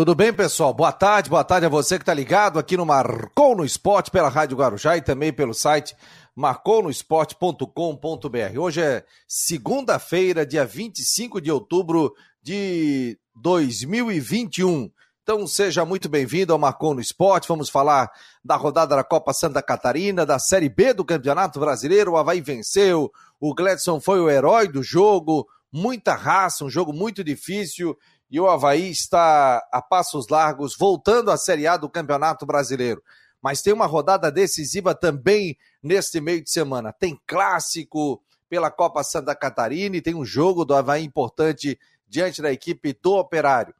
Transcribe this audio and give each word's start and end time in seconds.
Tudo 0.00 0.14
bem, 0.14 0.32
pessoal? 0.32 0.72
Boa 0.72 0.92
tarde, 0.92 1.28
boa 1.28 1.44
tarde 1.44 1.66
a 1.66 1.68
você 1.68 1.98
que 1.98 2.02
está 2.02 2.14
ligado 2.14 2.58
aqui 2.58 2.74
no 2.74 2.86
Marcou 2.86 3.54
no 3.54 3.66
Esporte 3.66 4.10
pela 4.10 4.30
Rádio 4.30 4.56
Guarujá 4.56 4.96
e 4.96 5.02
também 5.02 5.30
pelo 5.30 5.52
site 5.52 5.94
marconosport.com.br. 6.34 8.58
Hoje 8.58 8.80
é 8.80 9.04
segunda-feira, 9.28 10.46
dia 10.46 10.64
25 10.64 11.38
de 11.38 11.52
outubro 11.52 12.14
de 12.42 13.18
2021. 13.36 14.90
Então 15.22 15.46
seja 15.46 15.84
muito 15.84 16.08
bem-vindo 16.08 16.54
ao 16.54 16.58
Marcou 16.58 16.94
no 16.94 17.00
Esporte. 17.02 17.46
Vamos 17.46 17.68
falar 17.68 18.10
da 18.42 18.56
rodada 18.56 18.96
da 18.96 19.04
Copa 19.04 19.34
Santa 19.34 19.60
Catarina, 19.60 20.24
da 20.24 20.38
Série 20.38 20.70
B 20.70 20.94
do 20.94 21.04
Campeonato 21.04 21.60
Brasileiro. 21.60 22.12
O 22.12 22.16
Havaí 22.16 22.40
venceu, 22.40 23.12
o 23.38 23.54
Gledson 23.54 24.00
foi 24.00 24.18
o 24.18 24.30
herói 24.30 24.66
do 24.66 24.82
jogo, 24.82 25.46
muita 25.70 26.14
raça, 26.14 26.64
um 26.64 26.70
jogo 26.70 26.90
muito 26.90 27.22
difícil. 27.22 27.94
E 28.30 28.38
o 28.38 28.48
Havaí 28.48 28.90
está 28.90 29.66
a 29.72 29.82
passos 29.82 30.28
largos, 30.28 30.76
voltando 30.78 31.30
à 31.30 31.36
Série 31.36 31.66
A 31.66 31.76
do 31.76 31.88
Campeonato 31.88 32.46
Brasileiro. 32.46 33.02
Mas 33.42 33.62
tem 33.62 33.72
uma 33.72 33.86
rodada 33.86 34.30
decisiva 34.30 34.94
também 34.94 35.56
neste 35.82 36.20
meio 36.20 36.42
de 36.42 36.50
semana. 36.50 36.92
Tem 36.92 37.20
clássico 37.26 38.22
pela 38.48 38.70
Copa 38.70 39.02
Santa 39.02 39.34
Catarina 39.34 39.96
e 39.96 40.02
tem 40.02 40.14
um 40.14 40.24
jogo 40.24 40.64
do 40.64 40.74
Havaí 40.74 41.04
importante 41.04 41.78
diante 42.08 42.42
da 42.42 42.52
equipe 42.52 42.96
do 43.02 43.14
Operário. 43.14 43.74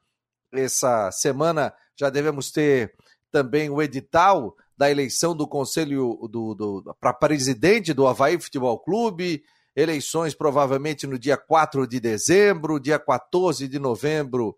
Essa 0.51 1.11
semana 1.11 1.73
já 1.95 2.09
devemos 2.09 2.51
ter 2.51 2.93
também 3.31 3.69
o 3.69 3.81
edital 3.81 4.55
da 4.77 4.89
eleição 4.89 5.35
do 5.35 5.47
Conselho 5.47 6.17
do, 6.29 6.55
do 6.55 6.95
para 6.99 7.13
presidente 7.13 7.93
do 7.93 8.07
Havaí 8.07 8.39
Futebol 8.39 8.79
Clube, 8.79 9.43
eleições 9.75 10.33
provavelmente 10.33 11.07
no 11.07 11.17
dia 11.17 11.37
4 11.37 11.87
de 11.87 11.99
dezembro, 11.99 12.79
dia 12.79 12.99
14 12.99 13.67
de 13.67 13.79
novembro, 13.79 14.55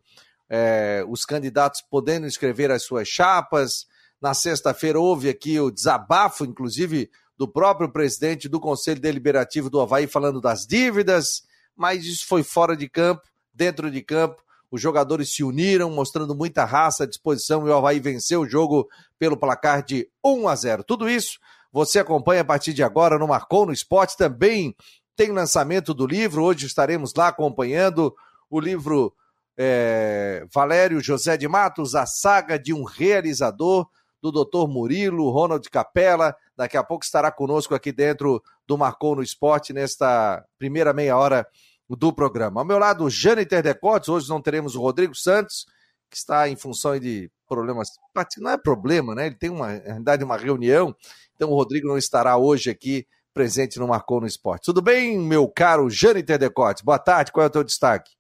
é, 0.50 1.04
os 1.08 1.26
candidatos 1.26 1.82
podendo 1.82 2.28
inscrever 2.28 2.72
as 2.72 2.84
suas 2.84 3.08
chapas. 3.08 3.86
Na 4.22 4.34
sexta-feira 4.34 5.00
houve 5.00 5.30
aqui 5.30 5.60
o 5.60 5.72
desabafo, 5.72 6.46
inclusive, 6.46 7.10
do 7.38 7.48
próprio 7.48 7.92
presidente 7.92 8.48
do 8.48 8.60
Conselho 8.60 9.02
Deliberativo 9.02 9.70
do 9.70 9.82
Havaí 9.82 10.08
falando 10.08 10.40
das 10.40 10.66
dívidas, 10.66 11.44
mas 11.76 12.06
isso 12.06 12.26
foi 12.28 12.44
fora 12.44 12.76
de 12.78 12.88
campo, 12.88 13.24
dentro 13.54 13.90
de 13.90 14.02
campo. 14.02 14.42
Os 14.70 14.82
jogadores 14.82 15.34
se 15.36 15.44
uniram, 15.44 15.90
mostrando 15.92 16.34
muita 16.34 16.66
raça, 16.66 17.06
disposição, 17.06 17.68
e 17.68 17.70
o 17.70 17.76
Havaí 17.76 18.00
venceu 18.00 18.42
o 18.42 18.50
jogo 18.50 18.88
pelo 19.20 19.38
placar 19.38 19.84
de 19.84 20.10
1 20.24 20.48
a 20.48 20.56
0. 20.56 20.84
Tudo 20.84 21.10
isso 21.10 21.40
você 21.72 22.00
acompanha 22.00 22.42
a 22.42 22.46
partir 22.46 22.72
de 22.72 22.84
agora 22.84 23.18
no 23.18 23.28
Marcou 23.28 23.66
no 23.66 23.74
Esporte. 23.74 24.16
Também 24.16 24.76
tem 25.16 25.32
lançamento 25.32 25.94
do 25.94 26.06
livro, 26.06 26.44
hoje 26.44 26.66
estaremos 26.66 27.14
lá 27.16 27.28
acompanhando 27.28 28.14
o 28.50 28.60
livro 28.60 29.14
é, 29.58 30.46
Valério 30.54 31.00
José 31.00 31.38
de 31.38 31.48
Matos, 31.48 31.96
A 31.96 32.06
Saga 32.06 32.58
de 32.58 32.74
um 32.74 32.84
Realizador, 32.84 33.88
do 34.22 34.32
Dr. 34.32 34.70
Murilo, 34.70 35.30
Ronald 35.30 35.70
Capella. 35.70 36.36
Daqui 36.56 36.78
a 36.78 36.84
pouco 36.84 37.04
estará 37.04 37.30
conosco 37.30 37.76
aqui 37.76 37.92
dentro 37.92 38.42
do 38.66 38.78
Marcou 38.78 39.16
no 39.16 39.22
Esporte, 39.22 39.74
nesta 39.74 40.44
primeira 40.58 40.94
meia 40.94 41.18
hora 41.18 41.46
do 41.90 42.14
programa. 42.14 42.62
Ao 42.62 42.66
meu 42.66 42.80
lado, 42.80 43.10
Jâniter 43.10 43.62
Decotes, 43.62 44.10
hoje 44.10 44.30
não 44.30 44.42
teremos 44.42 44.76
o 44.76 44.82
Rodrigo 44.82 45.14
Santos, 45.14 45.66
que 46.10 46.16
está 46.16 46.48
em 46.48 46.56
função 46.56 46.98
de 46.98 47.30
problemas. 47.48 47.90
Não 48.38 48.52
é 48.52 48.58
problema, 48.58 49.14
né? 49.14 49.28
Ele 49.28 49.36
tem 49.36 49.50
uma, 49.50 49.74
na 49.74 49.84
realidade, 49.84 50.24
uma 50.24 50.38
reunião, 50.38 50.96
então 51.36 51.52
o 51.52 51.56
Rodrigo 51.56 51.88
não 51.88 51.98
estará 51.98 52.38
hoje 52.38 52.70
aqui 52.70 53.06
presente 53.34 53.80
no 53.80 53.88
Marcou 53.88 54.22
no 54.22 54.28
Esporte. 54.28 54.66
Tudo 54.66 54.82
bem, 54.82 55.18
meu 55.18 55.48
caro 55.48 55.90
Jâniter 55.90 56.38
Decotes? 56.38 56.84
Boa 56.84 57.00
tarde, 57.00 57.32
qual 57.32 57.44
é 57.44 57.48
o 57.48 57.50
teu 57.50 57.64
destaque? 57.64 58.12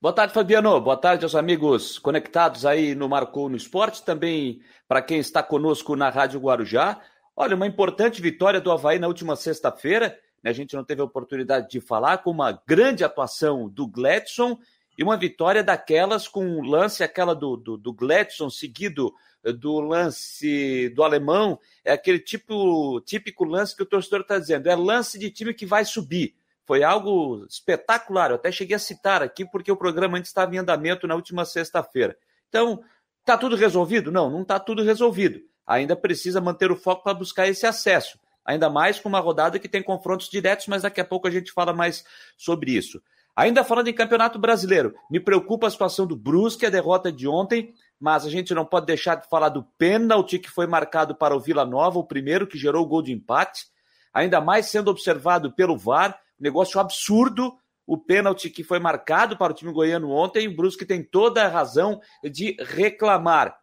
Boa 0.00 0.12
tarde, 0.12 0.34
Fabiano. 0.34 0.80
Boa 0.80 0.96
tarde 0.96 1.24
aos 1.24 1.34
amigos 1.34 1.98
conectados 1.98 2.64
aí 2.66 2.94
no 2.94 3.08
Marcou 3.08 3.48
no 3.48 3.56
Esporte, 3.56 4.02
também 4.02 4.60
para 4.86 5.02
quem 5.02 5.18
está 5.18 5.42
conosco 5.42 5.96
na 5.96 6.10
Rádio 6.10 6.40
Guarujá. 6.40 7.00
Olha, 7.34 7.56
uma 7.56 7.66
importante 7.66 8.20
vitória 8.20 8.60
do 8.60 8.70
Havaí 8.70 8.98
na 8.98 9.08
última 9.08 9.36
sexta-feira. 9.36 10.18
Né? 10.42 10.50
A 10.50 10.54
gente 10.54 10.76
não 10.76 10.84
teve 10.84 11.00
a 11.00 11.04
oportunidade 11.04 11.68
de 11.68 11.80
falar, 11.80 12.18
com 12.18 12.30
uma 12.30 12.60
grande 12.66 13.04
atuação 13.04 13.68
do 13.68 13.86
Gladson 13.86 14.58
e 14.96 15.02
uma 15.02 15.16
vitória 15.16 15.64
daquelas 15.64 16.28
com 16.28 16.44
um 16.44 16.62
lance, 16.62 17.02
aquela 17.02 17.34
do, 17.34 17.56
do, 17.56 17.76
do 17.76 17.92
Gladson, 17.92 18.50
seguido 18.50 19.12
do 19.42 19.80
lance 19.80 20.88
do 20.90 21.02
alemão, 21.02 21.58
é 21.84 21.92
aquele 21.92 22.18
tipo 22.18 23.00
típico 23.02 23.44
lance 23.44 23.74
que 23.74 23.82
o 23.82 23.86
torcedor 23.86 24.20
está 24.20 24.38
dizendo, 24.38 24.68
é 24.68 24.76
lance 24.76 25.18
de 25.18 25.30
time 25.30 25.54
que 25.54 25.66
vai 25.66 25.84
subir. 25.84 26.34
Foi 26.66 26.84
algo 26.84 27.44
espetacular, 27.48 28.30
eu 28.30 28.36
até 28.36 28.52
cheguei 28.52 28.76
a 28.76 28.78
citar 28.78 29.22
aqui 29.22 29.44
porque 29.44 29.72
o 29.72 29.76
programa 29.76 30.18
antes 30.18 30.30
estava 30.30 30.54
em 30.54 30.58
andamento 30.58 31.06
na 31.06 31.14
última 31.14 31.44
sexta-feira. 31.44 32.16
Então, 32.48 32.82
está 33.20 33.36
tudo 33.36 33.56
resolvido? 33.56 34.12
Não, 34.12 34.30
não 34.30 34.42
está 34.42 34.58
tudo 34.60 34.82
resolvido. 34.82 35.40
Ainda 35.66 35.96
precisa 35.96 36.40
manter 36.40 36.70
o 36.70 36.76
foco 36.76 37.02
para 37.02 37.14
buscar 37.14 37.48
esse 37.48 37.66
acesso. 37.66 38.18
Ainda 38.44 38.70
mais 38.70 38.98
com 38.98 39.08
uma 39.08 39.20
rodada 39.20 39.58
que 39.58 39.68
tem 39.68 39.82
confrontos 39.82 40.28
diretos, 40.28 40.66
mas 40.66 40.82
daqui 40.82 41.00
a 41.00 41.04
pouco 41.04 41.28
a 41.28 41.30
gente 41.30 41.52
fala 41.52 41.72
mais 41.72 42.04
sobre 42.36 42.72
isso. 42.72 43.00
Ainda 43.36 43.64
falando 43.64 43.88
em 43.88 43.94
Campeonato 43.94 44.38
Brasileiro, 44.38 44.94
me 45.10 45.20
preocupa 45.20 45.66
a 45.66 45.70
situação 45.70 46.06
do 46.06 46.16
Brusque, 46.16 46.66
a 46.66 46.70
derrota 46.70 47.12
de 47.12 47.28
ontem, 47.28 47.72
mas 48.00 48.24
a 48.24 48.30
gente 48.30 48.54
não 48.54 48.64
pode 48.64 48.86
deixar 48.86 49.16
de 49.16 49.28
falar 49.28 49.50
do 49.50 49.62
pênalti 49.76 50.38
que 50.38 50.50
foi 50.50 50.66
marcado 50.66 51.14
para 51.14 51.36
o 51.36 51.40
Vila 51.40 51.66
Nova, 51.66 51.98
o 51.98 52.06
primeiro 52.06 52.46
que 52.46 52.56
gerou 52.56 52.82
o 52.82 52.88
gol 52.88 53.02
de 53.02 53.12
empate, 53.12 53.66
ainda 54.12 54.40
mais 54.40 54.66
sendo 54.66 54.90
observado 54.90 55.52
pelo 55.52 55.76
VAR, 55.76 56.18
negócio 56.38 56.80
absurdo, 56.80 57.52
o 57.86 57.98
pênalti 57.98 58.48
que 58.48 58.64
foi 58.64 58.78
marcado 58.78 59.36
para 59.36 59.52
o 59.52 59.54
time 59.54 59.70
goiano 59.70 60.10
ontem, 60.10 60.48
o 60.48 60.56
Brusque 60.56 60.86
tem 60.86 61.04
toda 61.04 61.44
a 61.44 61.48
razão 61.48 62.00
de 62.24 62.56
reclamar. 62.60 63.54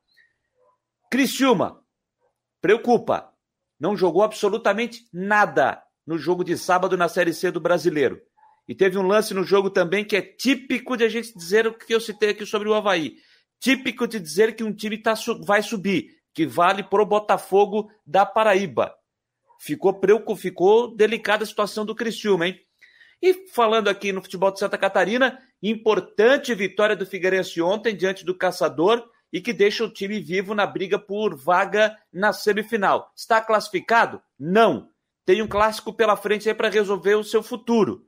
Criciúma, 1.09 1.81
preocupa, 2.61 3.33
não 3.79 3.97
jogou 3.97 4.21
absolutamente 4.21 5.07
nada 5.11 5.81
no 6.05 6.17
jogo 6.17 6.43
de 6.43 6.57
sábado 6.57 6.95
na 6.95 7.07
Série 7.07 7.33
C 7.33 7.49
do 7.49 7.59
Brasileiro. 7.59 8.21
E 8.67 8.75
teve 8.75 8.97
um 8.97 9.07
lance 9.07 9.33
no 9.33 9.43
jogo 9.43 9.69
também 9.69 10.05
que 10.05 10.15
é 10.15 10.21
típico 10.21 10.95
de 10.95 11.05
a 11.05 11.09
gente 11.09 11.35
dizer 11.35 11.65
o 11.65 11.73
que 11.73 11.95
eu 11.95 12.01
citei 12.01 12.31
aqui 12.31 12.45
sobre 12.45 12.67
o 12.67 12.73
Havaí 12.73 13.15
típico 13.59 14.07
de 14.07 14.19
dizer 14.19 14.55
que 14.55 14.63
um 14.63 14.73
time 14.73 14.97
tá, 14.97 15.13
vai 15.45 15.61
subir, 15.61 16.17
que 16.33 16.45
vale 16.45 16.83
pro 16.83 17.05
Botafogo 17.05 17.91
da 18.05 18.25
Paraíba. 18.25 18.93
Ficou, 19.59 19.99
ficou 20.35 20.95
delicada 20.95 21.43
a 21.43 21.47
situação 21.47 21.85
do 21.85 21.95
Criciúma, 21.95 22.47
hein? 22.47 22.59
E 23.21 23.47
falando 23.49 23.87
aqui 23.87 24.11
no 24.11 24.21
futebol 24.21 24.51
de 24.51 24.59
Santa 24.59 24.77
Catarina, 24.77 25.39
importante 25.61 26.53
vitória 26.53 26.95
do 26.95 27.05
Figueirense 27.05 27.59
ontem 27.61 27.95
diante 27.95 28.23
do 28.23 28.37
Caçador 28.37 29.03
e 29.33 29.41
que 29.41 29.51
deixa 29.51 29.83
o 29.83 29.91
time 29.91 30.19
vivo 30.19 30.53
na 30.53 30.65
briga 30.65 30.99
por 30.99 31.35
vaga 31.35 31.97
na 32.13 32.31
semifinal. 32.31 33.11
Está 33.15 33.41
classificado? 33.41 34.21
Não. 34.39 34.89
Tem 35.25 35.41
um 35.41 35.47
clássico 35.47 35.91
pela 35.91 36.15
frente 36.15 36.47
aí 36.47 36.55
para 36.55 36.69
resolver 36.69 37.15
o 37.15 37.23
seu 37.23 37.43
futuro. 37.43 38.05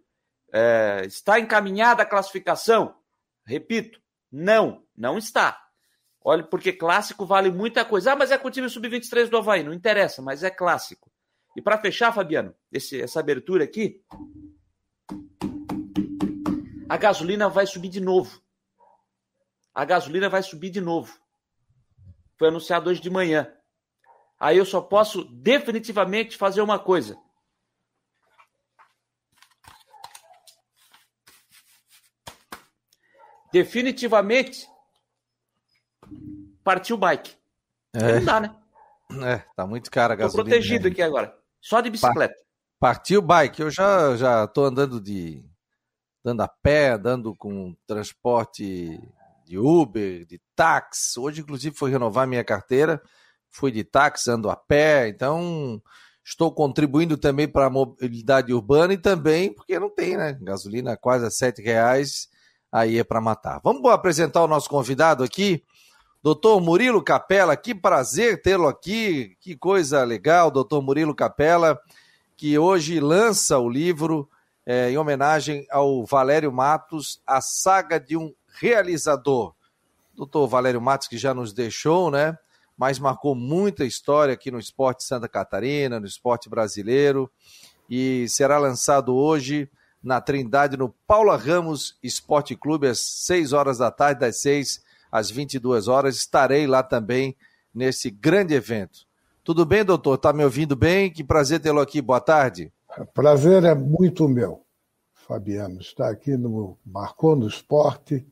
É, 0.54 1.04
está 1.06 1.40
encaminhada 1.40 2.04
a 2.04 2.06
classificação? 2.06 2.96
Repito, 3.46 4.00
não, 4.32 4.84
não 4.96 5.18
está. 5.18 5.60
Olha, 6.24 6.44
porque 6.44 6.74
clássico 6.74 7.26
vale 7.26 7.50
muita 7.50 7.86
coisa. 7.86 8.14
Ah, 8.14 8.16
mas 8.16 8.32
é 8.32 8.38
com 8.38 8.48
o 8.48 8.52
time 8.52 8.70
sub-23 8.70 9.30
do 9.30 9.38
Havaí. 9.38 9.64
Não 9.64 9.74
interessa, 9.74 10.22
mas 10.22 10.44
é 10.44 10.50
clássico. 10.50 11.12
E 11.56 11.62
para 11.62 11.78
fechar, 11.78 12.14
Fabiano, 12.14 12.54
esse, 12.72 13.02
essa 13.02 13.20
abertura 13.20 13.64
aqui, 13.64 14.04
a 16.88 16.98
gasolina 16.98 17.50
vai 17.50 17.66
subir 17.66 17.90
de 17.90 18.00
novo. 18.00 18.42
A 19.74 19.86
gasolina 19.86 20.30
vai 20.30 20.44
subir 20.44 20.70
de 20.70 20.82
novo. 20.82 21.18
Foi 22.38 22.48
anunciado 22.48 22.90
hoje 22.90 23.02
de 23.02 23.10
manhã. 23.10 23.52
Aí 24.40 24.58
eu 24.58 24.66
só 24.66 24.82
posso 24.82 25.24
definitivamente 25.26 26.38
fazer 26.38 26.62
uma 26.62 26.80
coisa: 26.80 27.18
definitivamente 33.52 34.68
partiu 36.64 36.96
o 36.96 37.00
bike. 37.00 37.36
É. 37.94 38.20
Não 38.20 38.26
dá, 38.26 38.40
né? 38.40 38.56
É, 39.24 39.44
tá 39.56 39.66
muito 39.66 39.90
caro 39.90 40.14
a 40.14 40.16
gasolina. 40.16 40.44
Tô 40.44 40.50
protegido 40.50 40.86
né? 40.86 40.92
aqui 40.92 41.02
agora. 41.02 41.36
Só 41.60 41.82
de 41.82 41.90
bicicleta. 41.90 42.36
Partiu 42.80 43.20
o 43.20 43.24
bike. 43.24 43.62
Eu 43.62 43.72
já, 43.72 44.16
já 44.16 44.48
tô 44.48 44.66
andando 44.66 45.02
de. 45.02 45.44
andando 46.24 46.42
a 46.42 46.48
pé, 46.48 46.92
andando 46.92 47.36
com 47.36 47.76
transporte 47.88 49.02
de 49.46 49.58
Uber, 49.58 50.26
de 50.26 50.40
táxi. 50.56 51.20
Hoje, 51.20 51.42
inclusive, 51.42 51.76
fui 51.76 51.90
renovar 51.90 52.28
minha 52.28 52.44
carteira. 52.44 53.02
Fui 53.50 53.72
de 53.72 53.84
táxi, 53.84 54.30
ando 54.30 54.50
a 54.50 54.56
pé. 54.56 55.08
Então, 55.10 55.82
estou 56.24 56.52
contribuindo 56.52 57.18
também 57.18 57.48
para 57.48 57.66
a 57.66 57.70
mobilidade 57.70 58.54
urbana 58.54 58.94
e 58.94 58.98
também 58.98 59.52
porque 59.52 59.80
não 59.80 59.90
tem, 59.90 60.16
né? 60.16 60.38
Gasolina 60.40 60.96
quase 60.96 61.26
a 61.26 61.32
sete 61.32 61.64
reais 61.64 62.30
aí 62.72 63.00
é 63.00 63.04
para 63.04 63.22
matar. 63.22 63.60
Vamos 63.64 63.90
apresentar 63.92 64.44
o 64.44 64.48
nosso 64.48 64.70
convidado 64.70 65.24
aqui, 65.24 65.64
doutor 66.22 66.60
Murilo 66.62 67.04
Capella. 67.04 67.56
Que 67.58 67.74
prazer 67.74 68.42
tê-lo 68.42 68.68
aqui, 68.68 69.36
que 69.40 69.56
coisa 69.56 70.04
legal, 70.04 70.52
doutor 70.52 70.82
Murilo 70.82 71.16
Capella, 71.16 71.80
que 72.38 72.58
hoje 72.58 73.00
lança 73.00 73.58
o 73.58 73.70
livro 73.70 74.30
é, 74.66 74.92
em 74.92 74.98
homenagem 74.98 75.66
ao 75.72 76.06
Valério 76.06 76.52
Matos, 76.52 77.22
A 77.26 77.42
Saga 77.42 78.00
de 78.00 78.16
um 78.16 78.34
Realizador. 78.60 79.56
doutor 80.16 80.48
Valério 80.48 80.82
Matos, 80.82 81.08
que 81.08 81.18
já 81.18 81.34
nos 81.34 81.54
deixou, 81.54 82.12
né? 82.12 82.38
Mas 82.78 83.00
marcou 83.00 83.36
muita 83.36 83.84
história 83.84 84.34
aqui 84.34 84.52
no 84.52 84.60
esporte 84.60 85.04
Santa 85.04 85.28
Catarina, 85.28 86.00
no 86.00 86.06
esporte 86.06 86.50
brasileiro, 86.50 87.30
e 87.90 88.26
será 88.30 88.58
lançado 88.58 89.16
hoje 89.16 89.70
na 90.02 90.22
Trindade, 90.22 90.78
no 90.78 90.90
Paula 91.06 91.36
Ramos 91.36 91.98
Esporte 92.02 92.56
Clube, 92.56 92.88
às 92.88 93.00
6 93.00 93.54
horas 93.54 93.78
da 93.78 93.92
tarde, 93.92 94.22
das 94.22 94.38
6 94.42 94.82
às 95.12 95.30
22 95.30 95.88
horas. 95.88 96.16
Estarei 96.16 96.66
lá 96.66 96.82
também 96.82 97.36
nesse 97.74 98.10
grande 98.10 98.54
evento. 98.54 99.08
Tudo 99.44 99.66
bem, 99.66 99.84
doutor? 99.84 100.16
Está 100.16 100.32
me 100.32 100.44
ouvindo 100.44 100.76
bem? 100.76 101.12
Que 101.12 101.24
prazer 101.24 101.60
tê-lo 101.60 101.80
aqui. 101.80 102.02
Boa 102.02 102.22
tarde. 102.22 102.72
Prazer 103.14 103.64
é 103.64 103.76
muito 103.76 104.28
meu, 104.28 104.64
Fabiano. 105.14 105.80
Estar 105.80 106.10
aqui 106.10 106.36
no 106.38 106.78
Marcou 106.86 107.36
no 107.36 107.48
Esporte. 107.48 108.26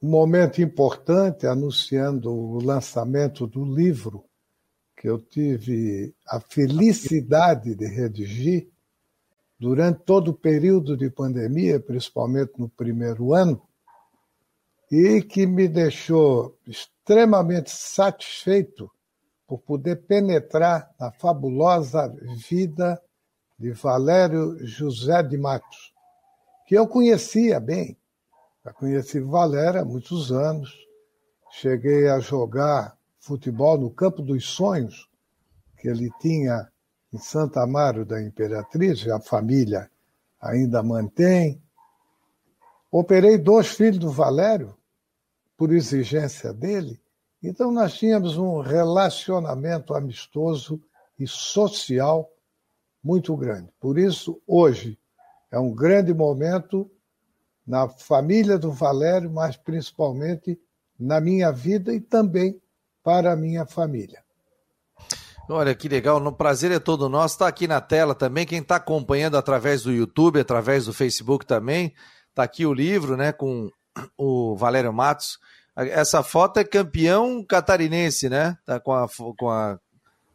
Um 0.00 0.10
momento 0.10 0.62
importante 0.62 1.46
anunciando 1.46 2.32
o 2.32 2.62
lançamento 2.62 3.46
do 3.46 3.64
livro 3.64 4.24
que 4.96 5.08
eu 5.08 5.18
tive 5.18 6.14
a 6.26 6.40
felicidade 6.40 7.74
de 7.74 7.86
redigir 7.86 8.68
durante 9.58 10.00
todo 10.04 10.30
o 10.30 10.34
período 10.34 10.96
de 10.96 11.10
pandemia, 11.10 11.80
principalmente 11.80 12.52
no 12.58 12.68
primeiro 12.68 13.34
ano, 13.34 13.60
e 14.90 15.20
que 15.22 15.46
me 15.46 15.68
deixou 15.68 16.56
extremamente 16.66 17.70
satisfeito 17.70 18.90
por 19.46 19.58
poder 19.60 19.96
penetrar 20.06 20.90
na 20.98 21.10
fabulosa 21.10 22.08
vida 22.48 23.00
de 23.58 23.72
Valério 23.72 24.56
José 24.66 25.22
de 25.22 25.36
Matos, 25.36 25.92
que 26.66 26.74
eu 26.76 26.86
conhecia 26.86 27.58
bem. 27.58 27.96
Já 28.64 28.72
conheci 28.72 29.20
Valério 29.20 29.80
há 29.80 29.84
muitos 29.84 30.30
anos. 30.30 30.72
Cheguei 31.50 32.08
a 32.08 32.20
jogar 32.20 32.96
futebol 33.18 33.78
no 33.78 33.90
Campo 33.90 34.22
dos 34.22 34.44
Sonhos, 34.44 35.08
que 35.78 35.88
ele 35.88 36.10
tinha 36.20 36.70
em 37.12 37.18
Santa 37.18 37.62
Amaro 37.62 38.04
da 38.04 38.22
Imperatriz, 38.22 39.06
a 39.08 39.20
família 39.20 39.90
ainda 40.40 40.82
mantém. 40.82 41.60
Operei 42.90 43.38
dois 43.38 43.68
filhos 43.68 43.98
do 43.98 44.10
Valério, 44.10 44.76
por 45.56 45.72
exigência 45.72 46.52
dele, 46.52 47.00
então 47.42 47.72
nós 47.72 47.94
tínhamos 47.94 48.36
um 48.36 48.60
relacionamento 48.60 49.92
amistoso 49.92 50.80
e 51.18 51.26
social 51.26 52.30
muito 53.02 53.36
grande. 53.36 53.72
Por 53.80 53.98
isso, 53.98 54.40
hoje, 54.46 54.96
é 55.50 55.58
um 55.58 55.74
grande 55.74 56.14
momento 56.14 56.90
na 57.66 57.88
família 57.88 58.58
do 58.58 58.70
Valério, 58.70 59.30
mas 59.30 59.56
principalmente 59.56 60.60
na 60.98 61.20
minha 61.20 61.50
vida 61.50 61.92
e 61.92 62.00
também 62.00 62.60
para 63.02 63.32
a 63.32 63.36
minha 63.36 63.66
família. 63.66 64.22
Olha 65.48 65.74
que 65.74 65.88
legal, 65.88 66.22
o 66.22 66.32
prazer 66.32 66.70
é 66.70 66.78
todo 66.78 67.08
nosso. 67.08 67.34
Está 67.34 67.48
aqui 67.48 67.66
na 67.66 67.80
tela 67.80 68.14
também. 68.14 68.44
Quem 68.44 68.60
está 68.60 68.76
acompanhando 68.76 69.36
através 69.36 69.82
do 69.82 69.90
YouTube, 69.90 70.40
através 70.40 70.84
do 70.84 70.92
Facebook 70.92 71.46
também, 71.46 71.94
está 72.28 72.42
aqui 72.42 72.66
o 72.66 72.74
livro, 72.74 73.16
né, 73.16 73.32
com 73.32 73.70
o 74.16 74.54
Valério 74.56 74.92
Matos. 74.92 75.38
Essa 75.74 76.22
foto 76.22 76.58
é 76.58 76.64
campeão 76.64 77.42
catarinense, 77.44 78.28
né? 78.28 78.58
Tá 78.66 78.80
com 78.80 78.92
a, 78.92 79.08
com 79.38 79.48
a, 79.48 79.78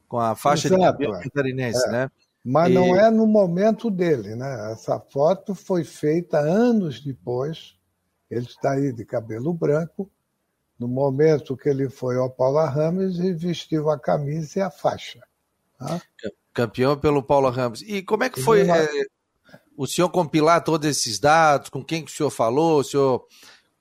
com 0.08 0.20
a 0.20 0.36
faixa 0.36 0.68
Exato, 0.68 0.82
de 0.82 0.88
campeão 0.88 1.16
é. 1.16 1.24
catarinense, 1.24 1.88
é. 1.88 1.92
né? 1.92 2.12
Mas 2.44 2.72
e... 2.72 2.74
não 2.74 2.96
é 2.96 3.12
no 3.12 3.28
momento 3.28 3.92
dele, 3.92 4.36
né? 4.36 4.72
Essa 4.72 5.00
foto 5.00 5.54
foi 5.54 5.84
feita 5.84 6.40
anos 6.40 7.02
depois. 7.02 7.76
Ele 8.32 8.46
está 8.46 8.72
aí 8.72 8.92
de 8.92 9.06
cabelo 9.06 9.54
branco, 9.54 10.10
no 10.80 10.88
momento 10.88 11.56
que 11.56 11.70
ele 11.70 11.90
foi 11.90 12.18
ao 12.18 12.30
Paula 12.30 12.68
Ramos 12.68 13.20
e 13.20 13.34
vestiu 13.34 13.90
a 13.90 14.00
camisa 14.00 14.60
e 14.60 14.62
a 14.62 14.70
faixa. 14.70 15.22
Tá? 15.78 16.02
Campeão 16.54 16.98
pelo 16.98 17.24
Paula 17.24 17.52
Ramos. 17.52 17.82
E 17.82 18.02
como 18.02 18.24
é 18.24 18.30
que 18.30 18.42
foi 18.42 18.70
é, 18.70 18.88
o 19.78 19.88
senhor 19.88 20.10
compilar 20.10 20.64
todos 20.64 20.88
esses 20.88 21.20
dados? 21.20 21.70
Com 21.70 21.84
quem 21.84 22.04
que 22.04 22.12
o 22.12 22.14
senhor 22.14 22.30
falou? 22.30 22.80
O 22.80 22.84
senhor, 22.84 23.26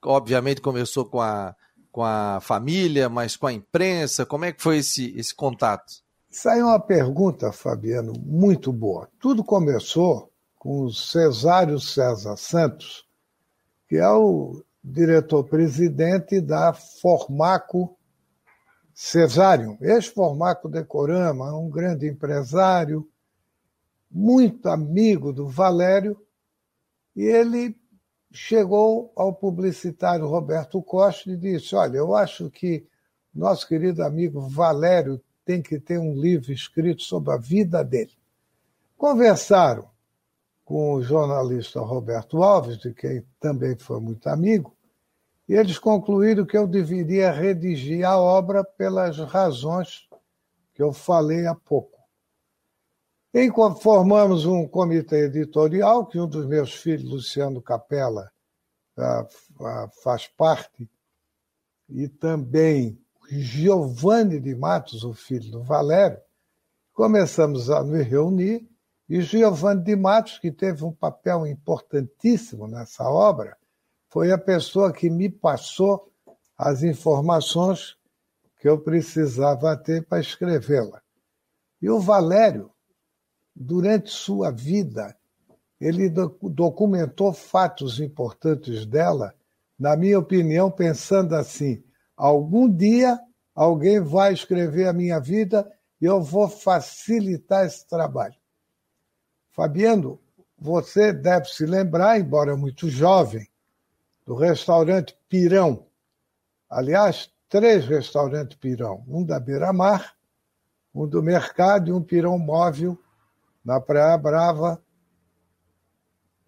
obviamente, 0.03 0.61
começou 0.61 1.05
com 1.05 1.21
a, 1.21 1.55
com 1.91 2.05
a 2.05 2.41
família, 2.41 3.09
mas 3.09 3.37
com 3.37 3.47
a 3.47 3.53
imprensa. 3.53 4.25
Como 4.25 4.45
é 4.45 4.53
que 4.53 4.63
foi 4.63 4.79
esse, 4.79 5.13
esse 5.19 5.35
contato? 5.35 6.03
Saiu 6.31 6.67
uma 6.67 6.81
pergunta, 6.81 7.53
Fabiano, 7.53 8.15
muito 8.25 8.73
boa. 8.73 9.09
Tudo 9.21 9.45
começou 9.45 10.33
com 10.59 10.85
o 10.85 10.93
Cesário 10.93 11.79
César 11.79 12.37
Santos, 12.37 13.05
que 13.87 13.97
é 13.97 14.09
o 14.09 14.65
diretor-presidente 14.83 16.41
da 16.41 16.73
Formaco 16.73 17.97
Cesário, 18.93 19.79
ex-Formaco 19.81 20.69
Decorama, 20.69 21.57
um 21.57 21.71
grande 21.71 22.09
empresário, 22.09 23.09
muito 24.11 24.69
amigo 24.69 25.33
do 25.33 25.49
Valério, 25.49 26.21
e 27.17 27.23
ele 27.23 27.77
chegou 28.31 29.13
ao 29.17 29.33
publicitário 29.33 30.27
Roberto 30.27 30.83
Costa 30.83 31.31
e 31.31 31.37
disse: 31.37 31.75
Olha, 31.75 31.99
eu 31.99 32.15
acho 32.15 32.51
que 32.51 32.87
nosso 33.35 33.67
querido 33.67 34.03
amigo 34.03 34.41
Valério 34.49 35.23
tem 35.45 35.63
que 35.63 35.79
ter 35.79 35.99
um 35.99 36.15
livro 36.15 36.53
escrito 36.53 37.03
sobre 37.03 37.33
a 37.33 37.37
vida 37.37 37.83
dele. 37.83 38.13
Conversaram 38.97 39.92
com 40.73 40.95
o 40.95 41.03
jornalista 41.03 41.81
Roberto 41.81 42.43
Alves, 42.43 42.79
de 42.79 42.95
quem 42.95 43.23
também 43.39 43.77
foi 43.77 44.01
muito 44.01 44.27
amigo, 44.31 44.75
e 45.47 45.53
eles 45.53 45.79
concluíram 45.79 46.47
que 46.47 46.57
eu 46.57 46.67
deveria 46.67 47.31
redigir 47.31 48.07
a 48.07 48.19
obra 48.19 48.65
pelas 48.65 49.19
razões 49.19 50.09
que 50.73 50.83
eu 50.83 50.91
falei 50.91 51.47
há 51.47 51.55
pouco. 51.55 52.01
E 53.35 53.51
formamos 53.83 54.47
um 54.47 54.67
comitê 54.67 55.27
editorial, 55.27 56.07
que 56.07 56.19
um 56.19 56.27
dos 56.27 56.47
meus 56.47 56.73
filhos, 56.73 57.11
Luciano 57.11 57.61
Capella, 57.61 58.33
faz 60.03 60.27
parte, 60.27 60.89
e 61.87 62.09
também 62.09 62.99
Giovanni 63.29 64.41
de 64.41 64.55
Matos, 64.55 65.05
o 65.05 65.13
filho 65.13 65.51
do 65.51 65.63
Valério. 65.63 66.19
Começamos 66.95 67.69
a 67.69 67.85
nos 67.85 68.07
reunir 68.07 68.72
e 69.13 69.21
Giovanni 69.21 69.85
de 69.85 69.95
Matos, 69.95 70.39
que 70.39 70.51
teve 70.51 70.83
um 70.87 70.91
papel 70.91 71.47
importantíssimo 71.47 72.67
nessa 72.67 73.05
obra, 73.05 73.59
foi 74.09 74.33
a 74.33 74.39
pessoa 74.39 74.91
que 74.91 75.11
me 75.11 75.29
passou 75.29 76.11
as 76.57 76.83
informações 76.83 77.95
que 78.59 78.67
eu 78.67 78.81
precisava 78.81 79.77
ter 79.77 80.07
para 80.07 80.19
escrevê-la. 80.19 81.03
E 81.83 81.91
o 81.91 82.01
Valério, 82.01 82.71
durante 83.55 84.09
sua 84.09 84.51
vida, 84.51 85.15
ele 85.79 86.09
documentou 86.09 87.35
fatos 87.35 88.01
importantes 88.01 88.87
dela, 88.87 89.35
na 89.79 89.95
minha 89.95 90.19
opinião, 90.19 90.71
pensando 90.71 91.35
assim: 91.35 91.85
algum 92.17 92.67
dia 92.67 93.21
alguém 93.55 94.01
vai 94.01 94.33
escrever 94.33 94.89
a 94.89 94.93
minha 94.95 95.21
vida 95.21 95.71
e 96.01 96.07
eu 96.07 96.23
vou 96.23 96.49
facilitar 96.49 97.67
esse 97.67 97.87
trabalho. 97.87 98.41
Fabiano, 99.53 100.19
você 100.59 101.13
deve 101.13 101.47
se 101.47 101.67
lembrar, 101.67 102.19
embora 102.19 102.57
muito 102.57 102.89
jovem, 102.89 103.47
do 104.25 104.35
restaurante 104.35 105.17
Pirão. 105.29 105.87
Aliás, 106.71 107.31
três 107.49 107.87
restaurantes 107.87 108.57
Pirão: 108.57 109.05
um 109.07 109.25
da 109.25 109.39
Beira-Mar, 109.39 110.17
um 110.95 111.07
do 111.07 111.23
Mercado 111.23 111.91
e 111.91 111.93
um 111.93 112.03
Pirão 112.03 112.39
Móvel 112.39 112.99
na 113.65 113.81
Praia 113.81 114.17
Brava, 114.17 114.83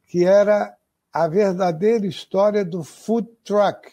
que 0.06 0.24
era 0.24 0.76
a 1.12 1.28
verdadeira 1.28 2.06
história 2.06 2.64
do 2.64 2.82
food 2.82 3.28
truck, 3.44 3.92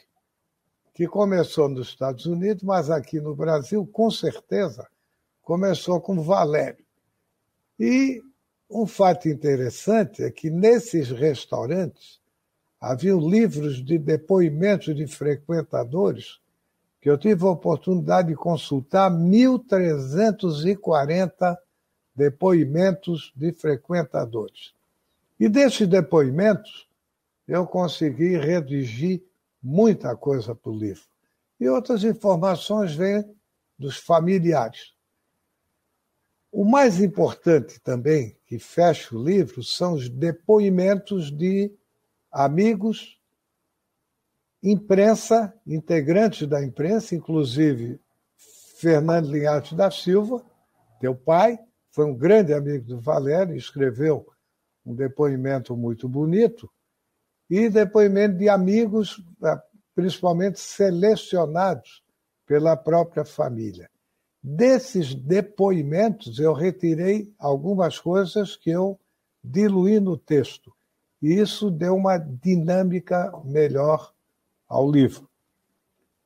que 0.94 1.08
começou 1.08 1.68
nos 1.68 1.90
Estados 1.90 2.26
Unidos, 2.26 2.64
mas 2.64 2.90
aqui 2.90 3.20
no 3.20 3.36
Brasil, 3.36 3.86
com 3.88 4.10
certeza, 4.10 4.88
começou 5.42 6.00
com 6.00 6.22
Valério. 6.22 6.86
E 7.80 8.22
um 8.72 8.88
fato 8.88 9.28
interessante 9.28 10.24
é 10.24 10.32
que 10.32 10.50
nesses 10.50 11.10
restaurantes 11.10 12.22
havia 12.80 13.14
livros 13.14 13.84
de 13.84 13.98
depoimentos 13.98 14.96
de 14.96 15.06
frequentadores 15.08 16.40
que 17.02 17.10
eu 17.10 17.18
tive 17.18 17.44
a 17.46 17.50
oportunidade 17.50 18.30
de 18.30 18.36
consultar 18.36 19.12
1.340 19.12 21.58
depoimentos 22.16 23.34
de 23.36 23.52
frequentadores. 23.52 24.74
E 25.40 25.50
desses 25.50 25.88
depoimentos, 25.88 26.88
eu 27.48 27.66
consegui 27.66 28.38
redigir 28.38 29.24
muita 29.62 30.16
coisa 30.16 30.54
para 30.54 30.72
o 30.72 30.78
livro. 30.78 31.02
E 31.60 31.68
outras 31.68 32.04
informações 32.04 32.94
vêm 32.94 33.26
dos 33.78 33.98
familiares. 33.98 34.94
O 36.52 36.66
mais 36.66 37.00
importante 37.00 37.80
também, 37.80 38.38
que 38.46 38.60
fecha 38.60 39.16
o 39.16 39.24
livro, 39.24 39.64
são 39.64 39.94
os 39.94 40.10
depoimentos 40.10 41.32
de 41.32 41.74
amigos 42.32 43.20
imprensa, 44.62 45.54
integrantes 45.66 46.48
da 46.48 46.64
imprensa, 46.64 47.16
inclusive 47.16 48.00
Fernando 48.76 49.32
Linhares 49.32 49.74
da 49.74 49.90
Silva, 49.90 50.44
teu 51.00 51.16
pai, 51.16 51.60
foi 51.90 52.06
um 52.06 52.16
grande 52.16 52.54
amigo 52.54 52.86
do 52.86 53.00
Valério, 53.00 53.56
escreveu 53.56 54.28
um 54.86 54.96
depoimento 54.96 55.76
muito 55.76 56.08
bonito, 56.08 56.72
e 57.50 57.70
depoimento 57.70 58.38
de 58.38 58.48
amigos, 58.48 59.22
eh, 59.44 59.62
principalmente 59.94 60.58
selecionados 60.60 62.02
pela 62.46 62.78
própria 62.78 63.26
família. 63.26 63.91
Desses 64.44 65.14
depoimentos, 65.14 66.40
eu 66.40 66.54
retirei 66.54 67.32
algumas 67.38 68.00
coisas 68.00 68.56
que 68.56 68.72
eu 68.72 69.00
diluí 69.44 70.00
no 70.00 70.18
texto. 70.18 70.74
E 71.22 71.34
isso 71.34 71.70
deu 71.70 71.96
uma 71.96 72.18
dinâmica 72.18 73.32
melhor 73.46 74.12
ao 74.68 74.90
livro. 74.90 75.30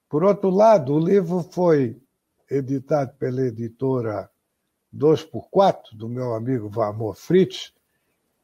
Por 0.07 0.23
outro 0.23 0.49
lado, 0.49 0.93
o 0.93 0.99
livro 0.99 1.43
foi 1.43 2.01
editado 2.49 3.13
pela 3.17 3.41
editora 3.41 4.29
2x4, 4.95 5.93
do 5.93 6.07
meu 6.07 6.33
amigo 6.33 6.69
Valmor 6.69 7.15
Fritz, 7.15 7.73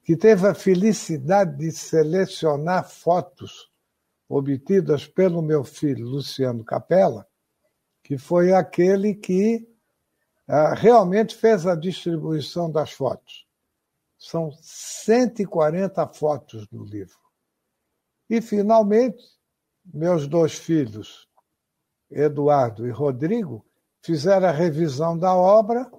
que 0.04 0.18
teve 0.18 0.48
a 0.48 0.54
felicidade 0.54 1.58
de 1.58 1.72
selecionar 1.72 2.90
fotos 2.90 3.72
obtidas 4.28 5.08
pelo 5.08 5.42
meu 5.42 5.64
filho 5.64 6.08
Luciano 6.08 6.64
Capella, 6.64 7.28
que 8.04 8.18
foi 8.18 8.54
aquele 8.54 9.14
que 9.14 9.68
ah, 10.48 10.74
realmente 10.74 11.36
fez 11.36 11.66
a 11.66 11.76
distribuição 11.76 12.70
das 12.70 12.92
fotos. 12.92 13.48
São 14.18 14.52
140 14.62 16.06
fotos 16.08 16.68
no 16.72 16.84
livro. 16.84 17.18
E, 18.30 18.42
finalmente, 18.42 19.24
meus 19.86 20.28
dois 20.28 20.54
filhos, 20.54 21.28
Eduardo 22.10 22.86
e 22.88 22.92
Rodrigo, 22.92 23.66
fizeram 24.02 24.48
a 24.48 24.52
revisão 24.52 25.18
da 25.18 25.34
obra, 25.34 25.90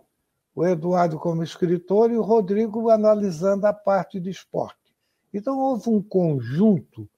o 0.54 0.66
Eduardo 0.66 1.18
como 1.18 1.42
escritor 1.42 2.11
e 2.11 2.16
o 2.16 2.23
Rodrigo 2.23 2.90
analisando 2.90 3.66
a 3.66 3.73
parte 3.73 4.21
de 4.21 4.30
esporte. 4.30 4.94
Então, 5.32 5.59
houve 5.59 5.88
um 5.88 6.02
conjunto 6.02 7.09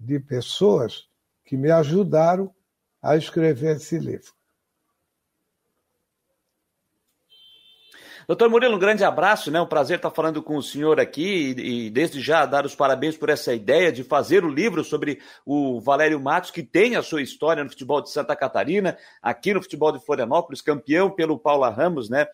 de 0.00 0.18
pessoas 0.18 1.08
que 1.44 1.56
me 1.56 1.70
ajudaram 1.70 2.54
a 3.02 3.16
escrever 3.16 3.76
esse 3.76 3.98
livro. 3.98 4.32
Doutor 8.28 8.50
Murilo, 8.50 8.76
um 8.76 8.78
grande 8.78 9.02
abraço, 9.02 9.50
né? 9.50 9.58
Um 9.58 9.66
prazer 9.66 9.96
estar 9.96 10.10
falando 10.10 10.42
com 10.42 10.58
o 10.58 10.62
senhor 10.62 11.00
aqui 11.00 11.54
e, 11.56 11.86
e, 11.86 11.90
desde 11.90 12.20
já 12.20 12.44
dar 12.44 12.66
os 12.66 12.74
parabéns 12.74 13.16
por 13.16 13.30
essa 13.30 13.54
ideia 13.54 13.90
de 13.90 14.04
fazer 14.04 14.44
o 14.44 14.50
livro 14.50 14.84
sobre 14.84 15.18
o 15.46 15.80
Valério 15.80 16.20
Matos, 16.20 16.50
que 16.50 16.62
tem 16.62 16.94
a 16.94 17.02
sua 17.02 17.22
história 17.22 17.64
no 17.64 17.70
futebol 17.70 18.02
de 18.02 18.10
Santa 18.10 18.36
Catarina, 18.36 18.98
aqui 19.22 19.54
no 19.54 19.62
futebol 19.62 19.90
de 19.92 20.04
Florianópolis, 20.04 20.60
campeão 20.60 21.08
pelo 21.08 21.38
Paula 21.38 21.70
Ramos, 21.70 22.10
né? 22.10 22.26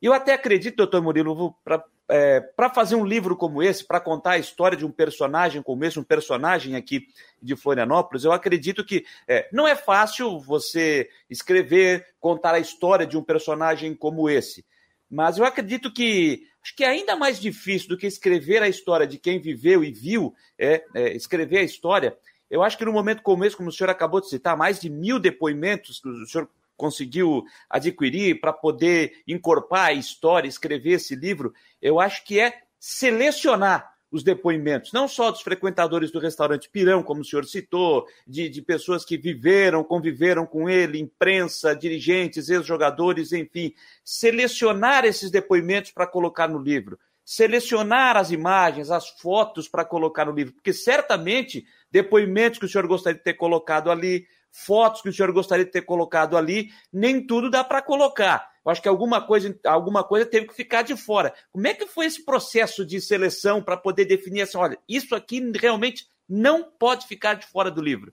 Eu 0.00 0.14
até 0.14 0.32
acredito, 0.32 0.76
doutor 0.76 1.02
Murilo, 1.02 1.54
para 1.62 1.84
é, 2.08 2.40
para 2.40 2.70
fazer 2.70 2.94
um 2.94 3.04
livro 3.04 3.36
como 3.36 3.62
esse, 3.62 3.84
para 3.84 4.00
contar 4.00 4.32
a 4.32 4.38
história 4.38 4.76
de 4.76 4.84
um 4.84 4.90
personagem 4.90 5.62
como 5.62 5.84
esse, 5.84 5.98
um 5.98 6.04
personagem 6.04 6.76
aqui 6.76 7.08
de 7.42 7.56
Florianópolis, 7.56 8.24
eu 8.24 8.32
acredito 8.32 8.84
que 8.84 9.04
é, 9.26 9.48
não 9.52 9.66
é 9.66 9.74
fácil 9.74 10.38
você 10.40 11.08
escrever, 11.28 12.06
contar 12.20 12.54
a 12.54 12.60
história 12.60 13.06
de 13.06 13.16
um 13.16 13.22
personagem 13.22 13.94
como 13.94 14.30
esse. 14.30 14.64
Mas 15.10 15.38
eu 15.38 15.44
acredito 15.44 15.92
que 15.92 16.44
acho 16.62 16.74
que 16.74 16.84
é 16.84 16.88
ainda 16.88 17.16
mais 17.16 17.40
difícil 17.40 17.88
do 17.88 17.96
que 17.96 18.06
escrever 18.06 18.62
a 18.62 18.68
história 18.68 19.06
de 19.06 19.18
quem 19.18 19.40
viveu 19.40 19.84
e 19.84 19.92
viu, 19.92 20.34
é, 20.58 20.84
é, 20.94 21.12
escrever 21.14 21.58
a 21.58 21.62
história. 21.62 22.16
Eu 22.50 22.62
acho 22.62 22.78
que 22.78 22.84
no 22.84 22.92
momento 22.92 23.22
como 23.22 23.44
esse, 23.44 23.56
como 23.56 23.68
o 23.68 23.72
senhor 23.72 23.90
acabou 23.90 24.20
de 24.20 24.28
citar, 24.28 24.56
mais 24.56 24.80
de 24.80 24.88
mil 24.88 25.18
depoimentos 25.18 26.00
que 26.00 26.08
o 26.08 26.26
senhor 26.26 26.48
conseguiu 26.76 27.44
adquirir 27.68 28.40
para 28.40 28.52
poder 28.52 29.22
encorpar 29.26 29.86
a 29.86 29.92
história, 29.92 30.48
escrever 30.48 30.92
esse 30.92 31.14
livro, 31.14 31.52
eu 31.80 31.98
acho 32.00 32.24
que 32.24 32.38
é 32.38 32.52
selecionar 32.78 33.96
os 34.10 34.22
depoimentos, 34.22 34.92
não 34.92 35.08
só 35.08 35.30
dos 35.30 35.42
frequentadores 35.42 36.10
do 36.10 36.20
restaurante 36.20 36.70
Pirão, 36.70 37.02
como 37.02 37.20
o 37.20 37.24
senhor 37.24 37.44
citou, 37.44 38.06
de, 38.26 38.48
de 38.48 38.62
pessoas 38.62 39.04
que 39.04 39.18
viveram, 39.18 39.82
conviveram 39.82 40.46
com 40.46 40.70
ele, 40.70 41.00
imprensa, 41.00 41.74
dirigentes, 41.74 42.48
ex-jogadores, 42.48 43.32
enfim, 43.32 43.74
selecionar 44.04 45.04
esses 45.04 45.30
depoimentos 45.30 45.90
para 45.90 46.06
colocar 46.06 46.48
no 46.48 46.58
livro, 46.58 46.98
selecionar 47.24 48.16
as 48.16 48.30
imagens, 48.30 48.90
as 48.90 49.08
fotos 49.08 49.68
para 49.68 49.84
colocar 49.84 50.24
no 50.24 50.32
livro, 50.32 50.54
porque 50.54 50.72
certamente 50.72 51.66
depoimentos 51.90 52.58
que 52.58 52.66
o 52.66 52.68
senhor 52.68 52.86
gostaria 52.86 53.18
de 53.18 53.24
ter 53.24 53.34
colocado 53.34 53.90
ali, 53.90 54.26
fotos 54.56 55.02
que 55.02 55.10
o 55.10 55.12
senhor 55.12 55.30
gostaria 55.32 55.66
de 55.66 55.70
ter 55.70 55.82
colocado 55.82 56.34
ali, 56.34 56.70
nem 56.90 57.24
tudo 57.24 57.50
dá 57.50 57.62
para 57.62 57.82
colocar. 57.82 58.48
Eu 58.64 58.72
acho 58.72 58.80
que 58.80 58.88
alguma 58.88 59.24
coisa, 59.24 59.54
alguma 59.66 60.02
coisa 60.02 60.24
teve 60.24 60.46
que 60.46 60.54
ficar 60.54 60.80
de 60.80 60.96
fora. 60.96 61.34
Como 61.52 61.66
é 61.66 61.74
que 61.74 61.86
foi 61.86 62.06
esse 62.06 62.24
processo 62.24 62.84
de 62.84 62.98
seleção 63.00 63.62
para 63.62 63.76
poder 63.76 64.06
definir 64.06 64.42
assim, 64.42 64.56
olha, 64.56 64.78
isso 64.88 65.14
aqui 65.14 65.40
realmente 65.60 66.08
não 66.26 66.64
pode 66.64 67.06
ficar 67.06 67.34
de 67.34 67.46
fora 67.46 67.70
do 67.70 67.82
livro? 67.82 68.12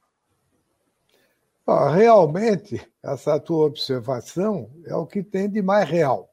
realmente, 1.65 2.85
essa 3.01 3.39
tua 3.39 3.67
observação 3.67 4.69
é 4.85 4.93
o 4.93 5.07
que 5.07 5.23
tem 5.23 5.49
de 5.49 5.61
mais 5.61 5.89
real. 5.89 6.29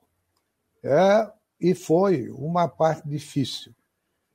É, 0.83 1.31
e 1.61 1.73
foi 1.73 2.29
uma 2.31 2.67
parte 2.67 3.09
difícil. 3.09 3.73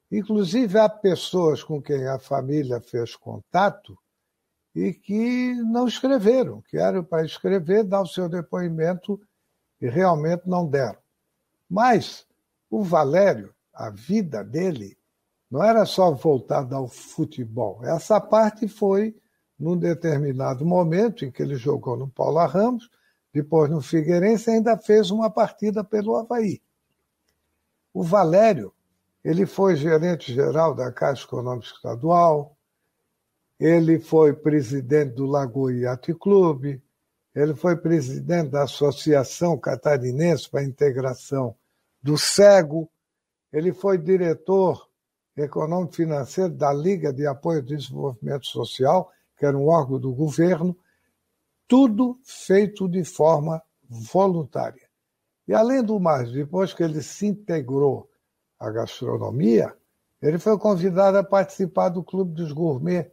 Inclusive, 0.10 0.80
há 0.80 0.88
pessoas 0.88 1.62
com 1.62 1.82
quem 1.82 2.08
a 2.08 2.18
família 2.18 2.80
fez 2.80 3.14
contato 3.14 3.98
e 4.76 4.94
que 4.94 5.54
não 5.64 5.88
escreveram, 5.88 6.62
que 6.68 6.78
eram 6.78 7.04
para 7.04 7.26
escrever, 7.26 7.86
dar 7.86 8.02
o 8.02 8.08
seu 8.08 8.28
depoimento 8.28 9.20
e 9.80 9.88
realmente 9.88 10.44
não 10.46 10.68
deram. 10.68 11.00
Mas 11.70 12.28
o 12.70 12.84
Valério, 12.84 13.54
a 13.74 13.90
vida 13.90 14.44
dele, 14.44 14.98
não 15.50 15.64
era 15.64 15.86
só 15.86 16.12
voltada 16.12 16.76
ao 16.76 16.90
futebol. 16.90 17.86
Essa 17.86 18.20
parte 18.20 18.68
foi 18.68 19.16
num 19.58 19.78
determinado 19.78 20.66
momento 20.66 21.24
em 21.24 21.32
que 21.32 21.42
ele 21.42 21.56
jogou 21.56 21.96
no 21.96 22.10
Paula 22.10 22.46
Ramos, 22.46 22.90
depois 23.34 23.70
no 23.70 23.82
Figueirense 23.82 24.50
ainda 24.50 24.78
fez 24.78 25.10
uma 25.10 25.30
partida 25.30 25.84
pelo 25.84 26.18
Havaí. 26.18 26.62
O 27.94 28.04
Valério, 28.04 28.74
ele 29.24 29.46
foi 29.46 29.78
gerente 29.78 30.34
geral 30.34 30.76
da 30.76 30.92
Caixa 30.92 31.26
Econômica 31.26 31.68
Estadual, 31.68 32.55
ele 33.60 34.00
foi 34.00 34.34
presidente 34.34 35.14
do 35.14 35.26
Lagoa 35.26 35.74
Yacht 35.74 36.14
Clube, 36.16 36.82
ele 37.34 37.54
foi 37.54 37.76
presidente 37.76 38.52
da 38.52 38.64
Associação 38.64 39.58
Catarinense 39.58 40.50
para 40.50 40.62
a 40.62 40.66
Integração 40.66 41.54
do 42.02 42.18
Cego. 42.18 42.90
Ele 43.52 43.74
foi 43.74 43.98
diretor 43.98 44.90
econômico 45.36 45.96
financeiro 45.96 46.54
da 46.54 46.72
Liga 46.72 47.12
de 47.12 47.28
Apoio 47.28 47.60
ao 47.60 47.66
Desenvolvimento 47.66 48.48
Social, 48.48 49.12
que 49.38 49.46
era 49.46 49.58
um 49.58 49.68
órgão 49.68 50.00
do 50.00 50.14
governo. 50.14 50.78
Tudo 51.68 52.18
feito 52.24 52.88
de 52.88 53.04
forma 53.04 53.62
voluntária. 53.90 54.88
E, 55.46 55.54
além 55.54 55.84
do 55.84 56.00
mais, 56.00 56.32
depois 56.32 56.74
que 56.74 56.84
ele 56.84 57.02
se 57.02 57.28
integrou 57.28 58.10
à 58.58 58.72
gastronomia, 58.72 59.76
ele 60.22 60.40
foi 60.40 60.58
convidado 60.58 61.18
a 61.18 61.24
participar 61.24 61.90
do 61.90 62.02
Clube 62.02 62.34
dos 62.34 62.54
Gourmet 62.54 63.12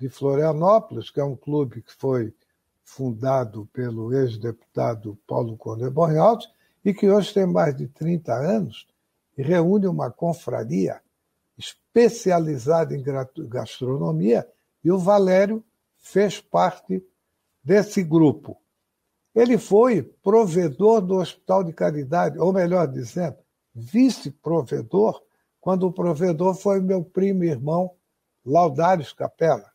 de 0.00 0.08
Florianópolis, 0.08 1.10
que 1.10 1.20
é 1.20 1.24
um 1.24 1.36
clube 1.36 1.82
que 1.82 1.92
foi 1.92 2.34
fundado 2.82 3.68
pelo 3.70 4.14
ex-deputado 4.14 5.18
Paulo 5.26 5.58
Conde 5.58 5.90
Bornholtz 5.90 6.48
e 6.82 6.94
que 6.94 7.10
hoje 7.10 7.34
tem 7.34 7.46
mais 7.46 7.76
de 7.76 7.86
30 7.86 8.32
anos 8.32 8.88
e 9.36 9.42
reúne 9.42 9.86
uma 9.86 10.10
confraria 10.10 11.02
especializada 11.58 12.96
em 12.96 13.04
gastronomia 13.46 14.48
e 14.82 14.90
o 14.90 14.98
Valério 14.98 15.62
fez 15.98 16.40
parte 16.40 17.04
desse 17.62 18.02
grupo. 18.02 18.56
Ele 19.34 19.58
foi 19.58 20.02
provedor 20.02 21.02
do 21.02 21.16
Hospital 21.16 21.62
de 21.62 21.74
Caridade, 21.74 22.38
ou 22.38 22.54
melhor 22.54 22.88
dizendo, 22.88 23.36
vice-provedor, 23.74 25.22
quando 25.60 25.86
o 25.86 25.92
provedor 25.92 26.54
foi 26.54 26.80
meu 26.80 27.04
primo 27.04 27.44
e 27.44 27.48
irmão 27.48 27.94
Laudários 28.44 29.12
Capella. 29.12 29.69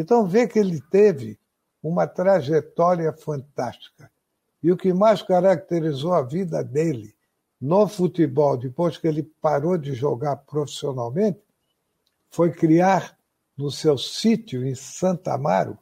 Então 0.00 0.26
vê 0.26 0.48
que 0.48 0.58
ele 0.58 0.80
teve 0.80 1.38
uma 1.82 2.06
trajetória 2.06 3.12
fantástica. 3.12 4.10
E 4.62 4.72
o 4.72 4.76
que 4.76 4.94
mais 4.94 5.20
caracterizou 5.20 6.14
a 6.14 6.22
vida 6.22 6.64
dele 6.64 7.14
no 7.60 7.86
futebol, 7.86 8.56
depois 8.56 8.96
que 8.96 9.06
ele 9.06 9.22
parou 9.22 9.76
de 9.76 9.92
jogar 9.92 10.36
profissionalmente, 10.36 11.42
foi 12.30 12.50
criar 12.50 13.14
no 13.54 13.70
seu 13.70 13.98
sítio 13.98 14.66
em 14.66 14.74
Santa 14.74 15.34
Amaro 15.34 15.76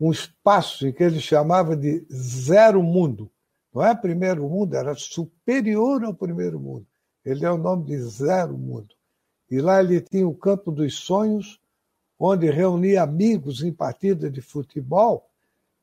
um 0.00 0.12
espaço 0.12 0.92
que 0.92 1.02
ele 1.02 1.18
chamava 1.18 1.76
de 1.76 2.06
Zero 2.12 2.80
Mundo. 2.84 3.28
Não 3.74 3.84
é 3.84 3.96
primeiro 3.96 4.48
mundo, 4.48 4.74
era 4.74 4.94
superior 4.94 6.04
ao 6.04 6.14
primeiro 6.14 6.60
mundo. 6.60 6.86
Ele 7.24 7.44
é 7.44 7.50
o 7.50 7.58
nome 7.58 7.86
de 7.86 8.00
Zero 8.00 8.56
Mundo. 8.56 8.94
E 9.50 9.60
lá 9.60 9.80
ele 9.80 10.00
tinha 10.00 10.28
o 10.28 10.36
Campo 10.36 10.70
dos 10.70 10.94
Sonhos, 11.00 11.60
onde 12.18 12.50
reunia 12.50 13.02
amigos 13.02 13.62
em 13.62 13.72
partida 13.72 14.30
de 14.30 14.40
futebol 14.40 15.28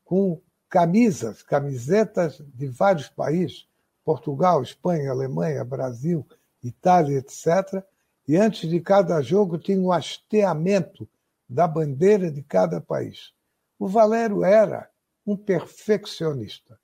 com 0.03 0.41
camisas, 0.69 1.41
camisetas 1.41 2.41
de 2.53 2.67
vários 2.67 3.07
países, 3.07 3.67
Portugal, 4.03 4.61
Espanha, 4.61 5.11
Alemanha, 5.11 5.63
Brasil, 5.63 6.25
Itália, 6.63 7.17
etc. 7.19 7.83
E 8.27 8.35
antes 8.35 8.69
de 8.69 8.79
cada 8.79 9.21
jogo 9.21 9.57
tinha 9.57 9.79
um 9.79 9.91
hasteamento 9.91 11.07
da 11.47 11.67
bandeira 11.67 12.29
de 12.29 12.41
cada 12.41 12.81
país. 12.81 13.33
O 13.79 13.87
Valério 13.87 14.43
era 14.43 14.89
um 15.25 15.35
perfeccionista, 15.35 16.79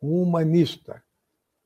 um 0.00 0.22
humanista, 0.22 1.02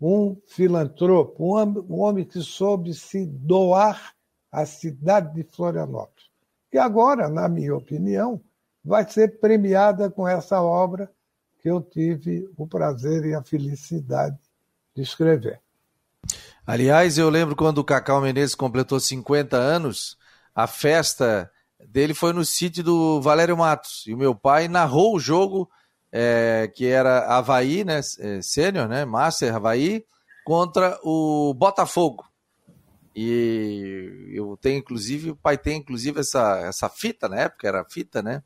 um 0.00 0.36
filantropo, 0.46 1.44
um 1.44 2.00
homem 2.00 2.24
que 2.24 2.40
soube 2.40 2.94
se 2.94 3.26
doar 3.26 4.14
à 4.50 4.64
cidade 4.64 5.34
de 5.34 5.42
Florianópolis, 5.42 6.29
que 6.70 6.78
agora, 6.78 7.28
na 7.28 7.48
minha 7.48 7.74
opinião, 7.74 8.40
vai 8.84 9.08
ser 9.08 9.40
premiada 9.40 10.10
com 10.10 10.26
essa 10.26 10.62
obra 10.62 11.10
que 11.60 11.68
eu 11.68 11.80
tive 11.80 12.48
o 12.56 12.66
prazer 12.66 13.24
e 13.24 13.34
a 13.34 13.42
felicidade 13.42 14.38
de 14.94 15.02
escrever. 15.02 15.60
Aliás, 16.66 17.18
eu 17.18 17.28
lembro 17.28 17.56
quando 17.56 17.78
o 17.78 17.84
Cacau 17.84 18.20
Menezes 18.20 18.54
completou 18.54 19.00
50 19.00 19.56
anos, 19.56 20.16
a 20.54 20.66
festa 20.66 21.50
dele 21.88 22.14
foi 22.14 22.32
no 22.32 22.44
sítio 22.44 22.84
do 22.84 23.20
Valério 23.20 23.56
Matos. 23.56 24.04
E 24.06 24.14
o 24.14 24.18
meu 24.18 24.34
pai 24.34 24.68
narrou 24.68 25.16
o 25.16 25.20
jogo 25.20 25.68
é, 26.12 26.70
que 26.74 26.86
era 26.86 27.26
Havaí, 27.26 27.84
né? 27.84 28.00
É, 28.18 28.42
sênior, 28.42 28.88
né? 28.88 29.04
Master 29.04 29.54
Havaí, 29.54 30.04
contra 30.44 30.98
o 31.02 31.54
Botafogo. 31.54 32.24
E 33.14 34.30
eu 34.32 34.56
tenho, 34.56 34.78
inclusive, 34.78 35.30
o 35.30 35.36
pai 35.36 35.58
tem, 35.58 35.78
inclusive, 35.78 36.20
essa, 36.20 36.58
essa 36.58 36.88
fita, 36.88 37.28
na 37.28 37.36
época 37.36 37.66
era 37.66 37.84
fita, 37.84 38.22
né? 38.22 38.42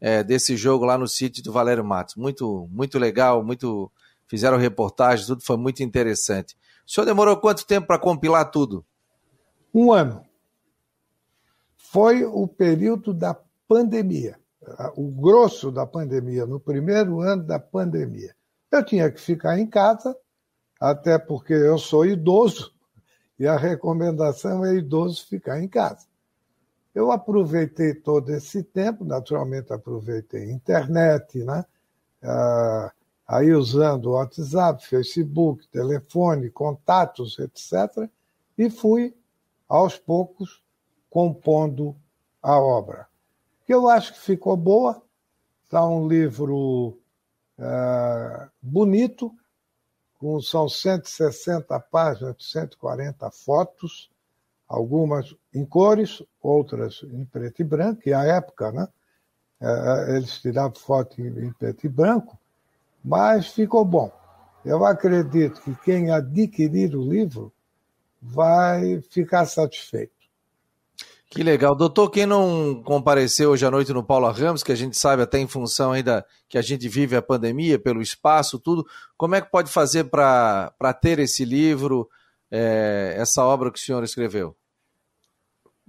É, 0.00 0.22
desse 0.22 0.56
jogo 0.56 0.84
lá 0.84 0.96
no 0.96 1.06
sítio 1.06 1.42
do 1.42 1.52
Valério 1.52 1.84
Matos. 1.84 2.14
Muito, 2.16 2.68
muito 2.70 2.98
legal, 2.98 3.44
muito. 3.44 3.90
Fizeram 4.26 4.56
reportagem, 4.56 5.26
tudo 5.26 5.42
foi 5.42 5.56
muito 5.56 5.82
interessante. 5.82 6.56
O 6.86 6.90
senhor 6.90 7.04
demorou 7.04 7.36
quanto 7.36 7.66
tempo 7.66 7.88
para 7.88 7.98
compilar 7.98 8.50
tudo? 8.50 8.84
Um 9.74 9.92
ano. 9.92 10.24
Foi 11.76 12.24
o 12.24 12.46
período 12.46 13.12
da 13.12 13.34
pandemia 13.66 14.40
o 14.96 15.10
grosso 15.10 15.70
da 15.70 15.86
pandemia, 15.86 16.46
no 16.46 16.60
primeiro 16.60 17.20
ano 17.20 17.42
da 17.42 17.58
pandemia. 17.58 18.34
Eu 18.70 18.84
tinha 18.84 19.10
que 19.10 19.20
ficar 19.20 19.58
em 19.58 19.66
casa, 19.66 20.16
até 20.80 21.18
porque 21.18 21.52
eu 21.52 21.78
sou 21.78 22.04
idoso 22.04 22.72
e 23.40 23.48
a 23.48 23.56
recomendação 23.56 24.64
é 24.64 24.76
idoso 24.76 25.26
ficar 25.26 25.60
em 25.60 25.66
casa. 25.66 26.06
Eu 26.94 27.10
aproveitei 27.10 27.94
todo 27.94 28.30
esse 28.30 28.62
tempo, 28.62 29.04
naturalmente 29.04 29.72
aproveitei 29.72 30.44
a 30.44 30.52
internet, 30.52 31.42
né? 31.42 31.64
Ah, 32.22 32.92
aí 33.26 33.52
usando 33.52 34.12
WhatsApp, 34.12 34.86
Facebook, 34.86 35.66
telefone, 35.68 36.50
contatos, 36.50 37.36
etc., 37.40 38.08
e 38.56 38.70
fui, 38.70 39.12
aos 39.68 39.96
poucos, 39.96 40.62
compondo 41.08 41.96
a 42.40 42.60
obra 42.60 43.10
que 43.70 43.74
eu 43.74 43.88
acho 43.88 44.14
que 44.14 44.18
ficou 44.18 44.56
boa. 44.56 45.00
Está 45.64 45.86
um 45.86 46.08
livro 46.08 46.98
é, 47.56 48.48
bonito, 48.60 49.32
com, 50.20 50.38
são 50.42 50.68
160 50.68 51.80
páginas, 51.80 52.36
140 52.38 53.30
fotos, 53.30 54.10
algumas 54.68 55.34
em 55.52 55.64
cores, 55.64 56.22
outras 56.42 57.02
em 57.02 57.24
preto 57.24 57.62
e 57.62 57.64
branco, 57.64 58.02
e 58.04 58.12
a 58.12 58.22
época, 58.24 58.70
né? 58.70 58.86
É, 59.62 60.16
eles 60.16 60.40
tiravam 60.40 60.74
foto 60.74 61.20
em 61.20 61.52
preto 61.52 61.86
e 61.86 61.88
branco, 61.88 62.38
mas 63.02 63.48
ficou 63.48 63.84
bom. 63.84 64.12
Eu 64.62 64.84
acredito 64.84 65.60
que 65.62 65.74
quem 65.76 66.10
adquirir 66.10 66.94
o 66.94 67.02
livro 67.02 67.50
vai 68.20 69.00
ficar 69.00 69.46
satisfeito. 69.46 70.19
Que 71.30 71.44
legal. 71.44 71.76
Doutor, 71.76 72.10
quem 72.10 72.26
não 72.26 72.82
compareceu 72.82 73.50
hoje 73.50 73.64
à 73.64 73.70
noite 73.70 73.92
no 73.92 74.02
Paula 74.02 74.32
Ramos, 74.32 74.64
que 74.64 74.72
a 74.72 74.74
gente 74.74 74.98
sabe 74.98 75.22
até 75.22 75.38
em 75.38 75.46
função 75.46 75.92
ainda 75.92 76.26
que 76.48 76.58
a 76.58 76.62
gente 76.62 76.88
vive 76.88 77.14
a 77.14 77.22
pandemia, 77.22 77.78
pelo 77.78 78.02
espaço, 78.02 78.58
tudo, 78.58 78.84
como 79.16 79.36
é 79.36 79.40
que 79.40 79.48
pode 79.48 79.70
fazer 79.70 80.10
para 80.10 80.92
ter 81.00 81.20
esse 81.20 81.44
livro, 81.44 82.10
é, 82.50 83.14
essa 83.16 83.44
obra 83.44 83.70
que 83.70 83.78
o 83.78 83.80
senhor 83.80 84.02
escreveu? 84.02 84.56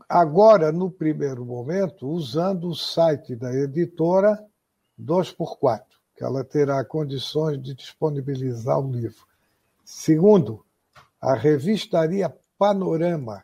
Agora, 0.08 0.72
no 0.72 0.92
primeiro 0.92 1.44
momento, 1.44 2.08
usando 2.08 2.70
o 2.70 2.76
site 2.76 3.36
da 3.36 3.52
editora 3.52 4.38
2x4, 5.02 5.82
que 6.16 6.24
ela 6.24 6.44
terá 6.44 6.86
condições 6.86 7.60
de 7.60 7.74
disponibilizar 7.74 8.80
o 8.80 8.92
livro. 8.92 9.26
Segundo, 9.84 10.64
a 11.20 11.34
revistaria 11.34 12.32
Panorama 12.60 13.44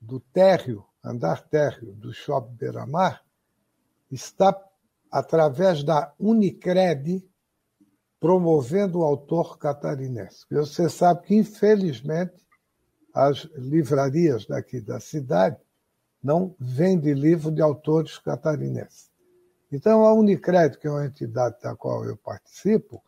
do 0.00 0.20
Térreo 0.20 0.84
andar 1.02 1.42
térreo 1.48 1.92
do 1.94 2.12
Shopping 2.12 2.54
Beira-Mar, 2.54 3.22
está, 4.10 4.56
através 5.10 5.82
da 5.82 6.12
Unicred, 6.18 7.24
promovendo 8.20 9.00
o 9.00 9.04
autor 9.04 9.58
catarinense. 9.58 10.46
Você 10.50 10.88
sabe 10.88 11.22
que, 11.22 11.34
infelizmente, 11.34 12.46
as 13.12 13.48
livrarias 13.56 14.46
daqui 14.46 14.80
da 14.80 15.00
cidade 15.00 15.56
não 16.22 16.54
vendem 16.58 17.14
livro 17.14 17.50
de 17.50 17.60
autores 17.60 18.18
catarinenses. 18.18 19.10
Então, 19.72 20.06
a 20.06 20.12
Unicred, 20.12 20.78
que 20.78 20.86
é 20.86 20.90
uma 20.90 21.06
entidade 21.06 21.56
da 21.60 21.74
qual 21.74 22.04
eu 22.04 22.16
participo, 22.16 23.02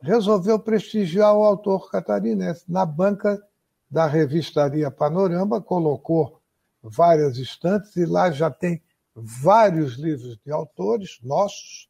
resolveu 0.00 0.58
prestigiar 0.58 1.34
o 1.34 1.44
autor 1.44 1.90
catarinense. 1.90 2.64
Na 2.68 2.84
banca 2.84 3.42
da 3.90 4.06
revistaria 4.06 4.90
Panorama, 4.90 5.60
colocou 5.60 6.39
várias 6.82 7.36
estantes 7.38 7.94
e 7.96 8.04
lá 8.04 8.30
já 8.30 8.50
tem 8.50 8.82
vários 9.14 9.94
livros 9.94 10.38
de 10.44 10.52
autores 10.52 11.18
nossos, 11.22 11.88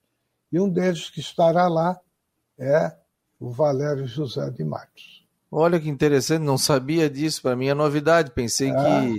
e 0.53 0.59
um 0.59 0.69
deles 0.69 1.11
que 1.11 1.21
estará 1.21 1.69
lá 1.69 1.99
é 2.59 2.95
o 3.39 3.51
Valério 3.51 4.07
José 4.07 4.51
de 4.51 4.65
Matos. 4.65 5.25
Olha 5.51 5.81
que 5.81 5.89
interessante, 5.89 6.43
não 6.43 6.59
sabia 6.59 7.09
disso, 7.09 7.43
para 7.43 7.57
mim 7.57 7.69
é 7.69 7.75
novidade, 7.75 8.33
pensei 8.33 8.71
é. 8.71 8.75
que 8.75 9.19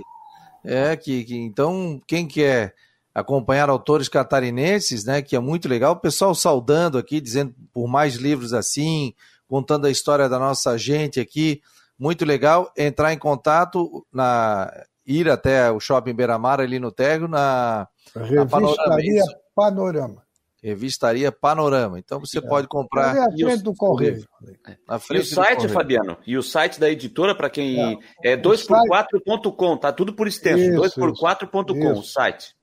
é 0.64 0.96
que, 0.96 1.24
que, 1.24 1.36
então 1.36 2.00
quem 2.06 2.26
quer 2.26 2.74
acompanhar 3.14 3.68
autores 3.68 4.08
catarinenses, 4.08 5.04
né, 5.04 5.20
que 5.20 5.36
é 5.36 5.38
muito 5.38 5.68
legal, 5.68 5.92
o 5.92 6.00
pessoal 6.00 6.34
saudando 6.34 6.96
aqui, 6.96 7.20
dizendo 7.20 7.54
por 7.72 7.86
mais 7.88 8.14
livros 8.14 8.54
assim, 8.54 9.12
contando 9.48 9.86
a 9.86 9.90
história 9.90 10.28
da 10.28 10.38
nossa 10.38 10.78
gente 10.78 11.20
aqui, 11.20 11.60
muito 11.98 12.24
legal, 12.24 12.72
entrar 12.76 13.12
em 13.12 13.18
contato 13.18 14.06
na 14.12 14.72
ir 15.06 15.28
até 15.28 15.70
o 15.70 15.80
Shopping 15.80 16.14
Beira-Mar 16.14 16.60
ali 16.60 16.78
no 16.78 16.92
Térreo 16.92 17.28
na, 17.28 17.88
na 18.14 18.22
Revistaria 18.24 19.22
Panorama. 19.54 20.22
Revistaria 20.62 21.32
Panorama. 21.32 21.98
Então 21.98 22.20
você 22.20 22.38
é. 22.38 22.40
pode 22.40 22.68
comprar. 22.68 23.14
Na 23.14 23.30
frente 23.30 23.60
o, 23.60 23.64
do 23.64 23.74
correio. 23.74 24.24
Na 24.86 24.98
frente 25.00 25.20
e 25.20 25.22
o 25.22 25.34
site, 25.34 25.68
Fabiano? 25.68 26.16
E 26.24 26.38
o 26.38 26.42
site 26.42 26.78
da 26.78 26.88
editora, 26.88 27.34
para 27.34 27.50
quem. 27.50 28.00
É, 28.22 28.32
é 28.32 28.36
2x4.com, 28.36 29.76
tá 29.76 29.92
tudo 29.92 30.14
por 30.14 30.28
extenso. 30.28 30.80
2x4.com, 30.80 31.98
o 31.98 32.02
site. 32.04 32.54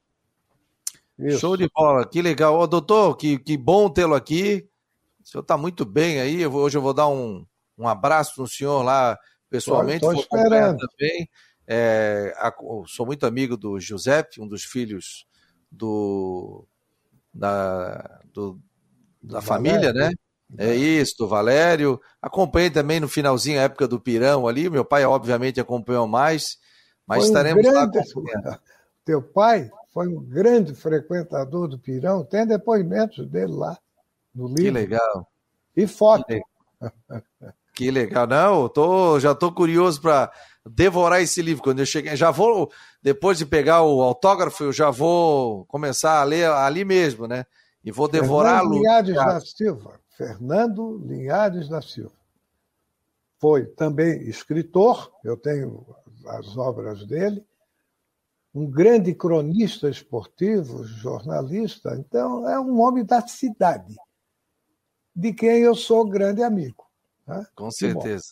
Isso. 1.20 1.40
Show 1.40 1.58
de 1.58 1.70
bola, 1.76 2.08
que 2.08 2.22
legal. 2.22 2.58
Ô, 2.58 2.66
doutor, 2.66 3.18
que, 3.18 3.38
que 3.38 3.58
bom 3.58 3.90
tê-lo 3.90 4.16
aqui. 4.16 4.66
O 5.22 5.28
senhor 5.28 5.42
está 5.42 5.58
muito 5.58 5.84
bem 5.84 6.22
aí. 6.22 6.42
Eu 6.42 6.50
vou, 6.50 6.64
hoje 6.64 6.78
eu 6.78 6.82
vou 6.82 6.94
dar 6.94 7.10
um, 7.10 7.46
um 7.78 7.86
abraço 7.86 8.40
no 8.42 8.48
senhor 8.48 8.82
lá 8.82 9.18
pessoalmente. 9.50 10.06
Estou 10.06 10.14
esperando. 10.14 10.78
Também. 10.78 11.30
É, 11.72 12.34
a, 12.38 12.52
sou 12.88 13.06
muito 13.06 13.28
amigo 13.28 13.56
do 13.56 13.80
Giuseppe, 13.80 14.42
um 14.42 14.48
dos 14.48 14.64
filhos 14.64 15.28
do, 15.72 16.66
da, 17.32 18.22
do, 18.34 18.60
da 19.22 19.40
família, 19.40 19.94
né? 19.94 20.10
É 20.58 20.74
isso, 20.74 21.14
do 21.20 21.28
Valério. 21.28 22.02
Acompanhei 22.20 22.72
também 22.72 23.00
no 23.00 23.08
finalzinho 23.08 23.60
a 23.60 23.64
época 23.64 23.88
do 23.88 24.00
Pirão 24.00 24.48
ali. 24.48 24.68
Meu 24.68 24.84
pai, 24.84 25.06
obviamente, 25.06 25.62
acompanhou 25.62 26.08
mais, 26.08 26.58
mas 27.06 27.20
foi 27.20 27.28
estaremos 27.28 27.64
um 27.64 27.72
grande, 27.72 28.00
lá. 28.44 28.60
Teu 29.06 29.22
pai 29.22 29.70
foi 29.94 30.08
um 30.08 30.24
grande 30.24 30.74
frequentador 30.74 31.68
do 31.68 31.78
Pirão, 31.78 32.26
tem 32.26 32.48
depoimentos 32.48 33.28
dele 33.28 33.54
lá 33.54 33.78
no 34.34 34.48
livro. 34.48 34.64
Que 34.64 34.72
legal. 34.72 35.32
E 35.76 35.86
foto. 35.86 36.26
Que 36.26 36.34
legal. 36.34 37.24
que 37.80 37.90
legal. 37.90 38.28
Não, 38.28 38.68
tô, 38.68 39.18
já 39.22 39.32
estou 39.32 39.54
curioso 39.54 40.02
para 40.02 40.30
devorar 40.70 41.22
esse 41.22 41.42
livro. 41.42 41.64
Quando 41.64 41.80
eu 41.80 41.86
cheguei, 41.86 42.14
já 42.14 42.30
vou, 42.30 42.70
depois 43.02 43.38
de 43.38 43.46
pegar 43.46 43.84
o 43.84 44.02
autógrafo, 44.02 44.66
eu 44.66 44.74
já 44.74 44.92
vou 44.92 45.66
começar 45.66 46.20
a 46.20 46.24
ler 46.26 46.50
ali 46.52 46.84
mesmo, 46.84 47.26
né? 47.26 47.46
E 47.82 47.90
vou 47.90 48.10
devorá-lo. 48.10 48.76
Linhares 48.76 49.16
da 49.16 49.40
Silva. 49.40 49.98
Fernando 50.10 50.98
Linhares 51.06 51.70
da 51.70 51.82
Silva. 51.82 52.12
Foi 53.40 53.66
também 53.66 54.28
escritor, 54.28 55.10
eu 55.24 55.38
tenho 55.38 55.86
as 56.28 56.58
obras 56.58 57.08
dele, 57.08 57.42
um 58.54 58.70
grande 58.70 59.16
cronista 59.16 59.90
esportivo, 59.90 60.84
jornalista, 60.84 61.96
então 61.98 62.50
é 62.50 62.60
um 62.60 62.82
homem 62.82 63.06
da 63.06 63.26
cidade, 63.26 63.96
de 65.16 65.32
quem 65.32 65.62
eu 65.62 65.74
sou 65.74 66.06
grande 66.06 66.44
amigo. 66.44 66.89
Com 67.56 67.72
certeza. 67.72 68.24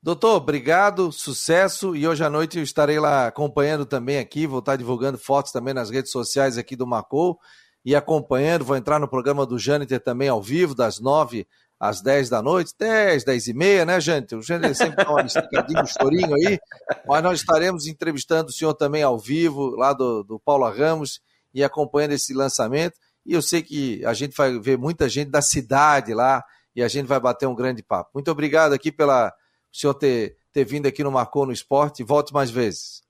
Doutor, 0.00 0.36
obrigado, 0.36 1.10
sucesso. 1.10 1.96
E 1.96 2.06
hoje 2.06 2.22
à 2.22 2.30
noite 2.30 2.58
eu 2.58 2.62
estarei 2.62 3.00
lá 3.00 3.26
acompanhando 3.26 3.84
também 3.84 4.18
aqui, 4.18 4.46
vou 4.46 4.60
estar 4.60 4.76
divulgando 4.76 5.18
fotos 5.18 5.50
também 5.50 5.74
nas 5.74 5.90
redes 5.90 6.12
sociais 6.12 6.56
aqui 6.56 6.76
do 6.76 6.86
Macou 6.86 7.38
e 7.84 7.96
acompanhando. 7.96 8.64
Vou 8.64 8.76
entrar 8.76 9.00
no 9.00 9.08
programa 9.08 9.44
do 9.44 9.58
Jâniter 9.58 10.00
também 10.00 10.28
ao 10.28 10.40
vivo, 10.40 10.74
das 10.74 11.00
nove 11.00 11.46
às 11.80 12.00
dez 12.00 12.28
da 12.28 12.42
noite, 12.42 12.74
dez, 12.78 13.24
dez 13.24 13.46
e 13.46 13.54
meia, 13.54 13.84
né, 13.84 14.00
Jâniter? 14.00 14.38
O 14.38 14.42
Jâniter 14.42 14.74
sempre 14.74 15.04
dá 15.04 15.10
uma 15.10 15.22
esticadinha, 15.22 15.82
um 15.82 15.86
chorinho 15.86 16.34
aí, 16.34 16.58
mas 17.06 17.22
nós 17.22 17.40
estaremos 17.40 17.86
entrevistando 17.86 18.50
o 18.50 18.52
senhor 18.52 18.74
também 18.74 19.02
ao 19.02 19.18
vivo, 19.18 19.70
lá 19.76 19.92
do, 19.92 20.24
do 20.24 20.40
Paula 20.40 20.70
Ramos, 20.70 21.20
e 21.54 21.62
acompanhando 21.62 22.12
esse 22.12 22.34
lançamento. 22.34 22.98
E 23.24 23.32
eu 23.32 23.42
sei 23.42 23.62
que 23.62 24.04
a 24.04 24.12
gente 24.12 24.34
vai 24.36 24.58
ver 24.58 24.76
muita 24.76 25.08
gente 25.08 25.30
da 25.30 25.42
cidade 25.42 26.14
lá 26.14 26.42
e 26.78 26.82
a 26.82 26.86
gente 26.86 27.08
vai 27.08 27.18
bater 27.18 27.44
um 27.44 27.56
grande 27.56 27.82
papo. 27.82 28.10
Muito 28.14 28.30
obrigado 28.30 28.72
aqui 28.72 28.92
pela 28.92 29.30
o 29.30 29.76
senhor 29.76 29.94
ter, 29.94 30.36
ter 30.52 30.64
vindo 30.64 30.86
aqui 30.86 31.02
no 31.02 31.10
Marcou 31.10 31.44
no 31.44 31.50
Esporte. 31.50 32.04
Volte 32.04 32.32
mais 32.32 32.52
vezes. 32.52 33.02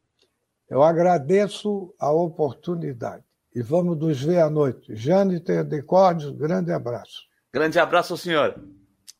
Eu 0.70 0.82
agradeço 0.82 1.94
a 1.98 2.10
oportunidade 2.10 3.22
e 3.54 3.60
vamos 3.60 3.98
nos 3.98 4.22
ver 4.22 4.40
à 4.40 4.48
noite. 4.48 4.96
Jâniter 4.96 5.64
Decórdios, 5.64 6.30
grande 6.30 6.72
abraço. 6.72 7.24
Grande 7.52 7.78
abraço 7.78 8.14
ao 8.14 8.16
senhor. 8.16 8.58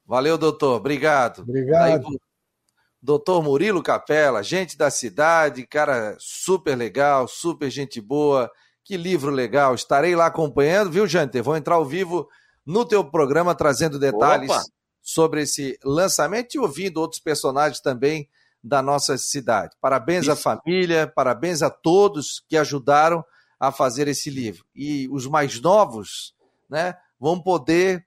Valeu, 0.07 0.39
doutor. 0.39 0.77
Obrigado. 0.77 1.43
Obrigado. 1.43 2.07
Aí, 2.07 2.19
doutor 3.03 3.43
Murilo 3.43 3.83
Capela, 3.83 4.43
gente 4.43 4.79
da 4.79 4.91
cidade, 4.91 5.67
cara 5.67 6.17
super 6.19 6.75
legal, 6.75 7.29
super 7.29 7.71
gente 7.71 8.01
boa. 8.01 8.51
Que 8.83 8.97
livro 8.97 9.31
legal. 9.31 9.75
Estarei 9.75 10.17
lá 10.17 10.25
acompanhando, 10.25 10.91
viu, 10.91 11.07
Jâniter? 11.07 11.43
Vou 11.43 11.55
entrar 11.55 11.75
ao 11.75 11.85
vivo 11.85 12.27
no 12.69 12.85
teu 12.85 13.03
programa 13.03 13.55
trazendo 13.55 13.99
detalhes 13.99 14.51
Opa. 14.51 14.63
sobre 15.01 15.41
esse 15.41 15.79
lançamento 15.83 16.55
e 16.55 16.59
ouvindo 16.59 16.99
outros 16.99 17.19
personagens 17.19 17.81
também 17.81 18.29
da 18.63 18.83
nossa 18.83 19.17
cidade. 19.17 19.75
Parabéns 19.81 20.25
Isso. 20.25 20.33
à 20.33 20.37
família, 20.37 21.07
parabéns 21.07 21.63
a 21.63 21.71
todos 21.71 22.45
que 22.47 22.59
ajudaram 22.59 23.25
a 23.59 23.73
fazer 23.73 24.07
esse 24.07 24.29
livro. 24.29 24.67
E 24.75 25.09
os 25.11 25.27
mais 25.27 25.59
novos, 25.63 26.35
né, 26.69 26.95
vão 27.19 27.41
poder 27.41 28.07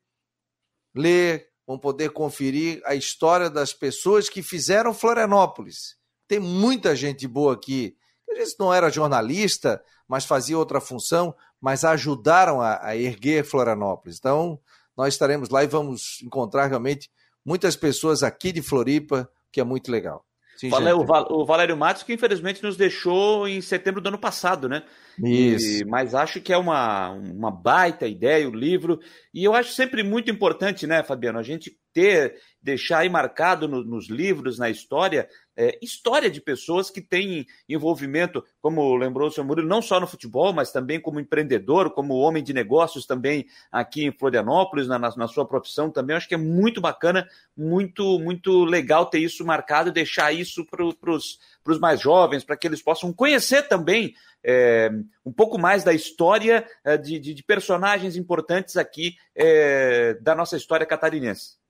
ler, 0.94 1.50
vão 1.66 1.80
poder 1.80 2.12
conferir 2.12 2.84
a 2.86 2.94
história 2.94 3.50
das 3.50 3.74
pessoas 3.74 4.30
que 4.30 4.44
fizeram 4.44 4.94
Florianópolis. 4.94 5.98
Tem 6.28 6.40
muita 6.40 6.96
gente 6.96 7.28
boa 7.28 7.56
aqui. 7.56 7.98
Vezes 8.28 8.56
não 8.60 8.72
era 8.72 8.92
jornalista, 8.92 9.84
mas 10.08 10.24
fazia 10.24 10.58
outra 10.58 10.80
função, 10.80 11.36
mas 11.62 11.84
ajudaram 11.86 12.60
a, 12.60 12.86
a 12.86 12.98
erguer 12.98 13.46
Florianópolis. 13.46 14.18
Então, 14.18 14.60
nós 14.98 15.14
estaremos 15.14 15.50
lá 15.50 15.64
e 15.64 15.68
vamos 15.68 16.22
encontrar 16.24 16.68
realmente 16.68 17.10
muitas 17.46 17.76
pessoas 17.76 18.24
aqui 18.24 18.52
de 18.52 18.62
Floripa, 18.62 19.30
que 19.52 19.62
é 19.62 19.64
muito 19.64 19.92
legal. 19.92 20.26
Sim, 20.62 20.70
o, 20.70 21.44
Valério 21.44 21.76
Matos, 21.76 22.04
que 22.04 22.14
infelizmente 22.14 22.62
nos 22.62 22.78
deixou 22.78 23.48
em 23.48 23.62
setembro 23.62 24.00
do 24.00 24.10
ano 24.10 24.18
passado, 24.20 24.70
né? 24.70 24.84
Isso. 25.18 25.82
E, 25.82 25.86
mas 25.86 26.14
acho 26.14 26.40
que 26.40 26.54
é 26.54 26.58
uma, 26.58 27.10
uma 27.10 27.50
baita 27.50 28.06
ideia 28.06 28.48
o 28.48 28.54
livro. 28.54 29.00
E 29.34 29.44
eu 29.44 29.56
acho 29.56 29.74
sempre 29.74 30.04
muito 30.04 30.30
importante, 30.30 30.86
né, 30.86 31.02
Fabiano, 31.02 31.40
a 31.40 31.44
gente 31.44 31.76
ter, 31.92 32.36
deixar 32.62 33.00
aí 33.00 33.10
marcado 33.10 33.68
no, 33.68 33.84
nos 33.84 34.10
livros, 34.10 34.60
na 34.60 34.70
história, 34.70 35.28
é, 35.58 35.78
história 35.82 36.30
de 36.30 36.40
pessoas 36.40 36.90
que 36.90 37.02
têm 37.02 37.46
envolvimento, 37.68 38.44
como 38.62 38.96
lembrou 38.96 39.28
o 39.28 39.32
senhor 39.32 39.46
Murilo, 39.46 39.68
não 39.68 39.82
só 39.82 40.00
no 40.00 40.08
futebol, 40.08 40.54
mas 40.54 40.72
também 40.72 41.00
como 41.00 41.20
empreendedor, 41.20 41.92
como 41.92 42.16
homem 42.16 42.44
de 42.44 42.54
negócios 42.54 43.06
também 43.06 43.46
aqui 43.72 44.06
em 44.06 44.12
Florianópolis, 44.12 44.88
na, 44.88 44.98
na, 44.98 45.16
na 45.16 45.28
sua 45.28 45.46
profissão 45.46 45.90
também. 45.90 46.14
Eu 46.14 46.18
acho 46.18 46.28
que 46.28 46.36
é 46.36 46.38
muito 46.38 46.80
bacana, 46.80 47.28
muito, 47.56 48.20
muito 48.20 48.64
legal 48.64 49.06
ter 49.06 49.20
isso 49.20 49.46
marcado 49.46 49.92
deixar 49.92 50.32
isso 50.32 50.66
para 50.66 50.84
os 50.84 51.80
mais 51.80 52.00
jovens, 52.00 52.44
para 52.44 52.56
que 52.56 52.68
eles 52.68 52.82
possam 52.82 53.12
conhecer 53.12 53.68
também 53.68 54.14
é, 54.44 54.90
um 55.26 55.32
pouco 55.32 55.58
mais 55.60 55.84
da 55.84 55.94
história 55.94 56.68
é, 56.84 56.98
de, 56.98 57.20
de, 57.20 57.34
de, 57.34 57.44
personagens 57.44 58.16
importantes 58.16 58.76
aqui 58.78 59.16
é, 59.36 60.16
da 60.16 60.34
nossa 60.36 60.58
história 60.58 60.86
catarinense. 60.86 61.61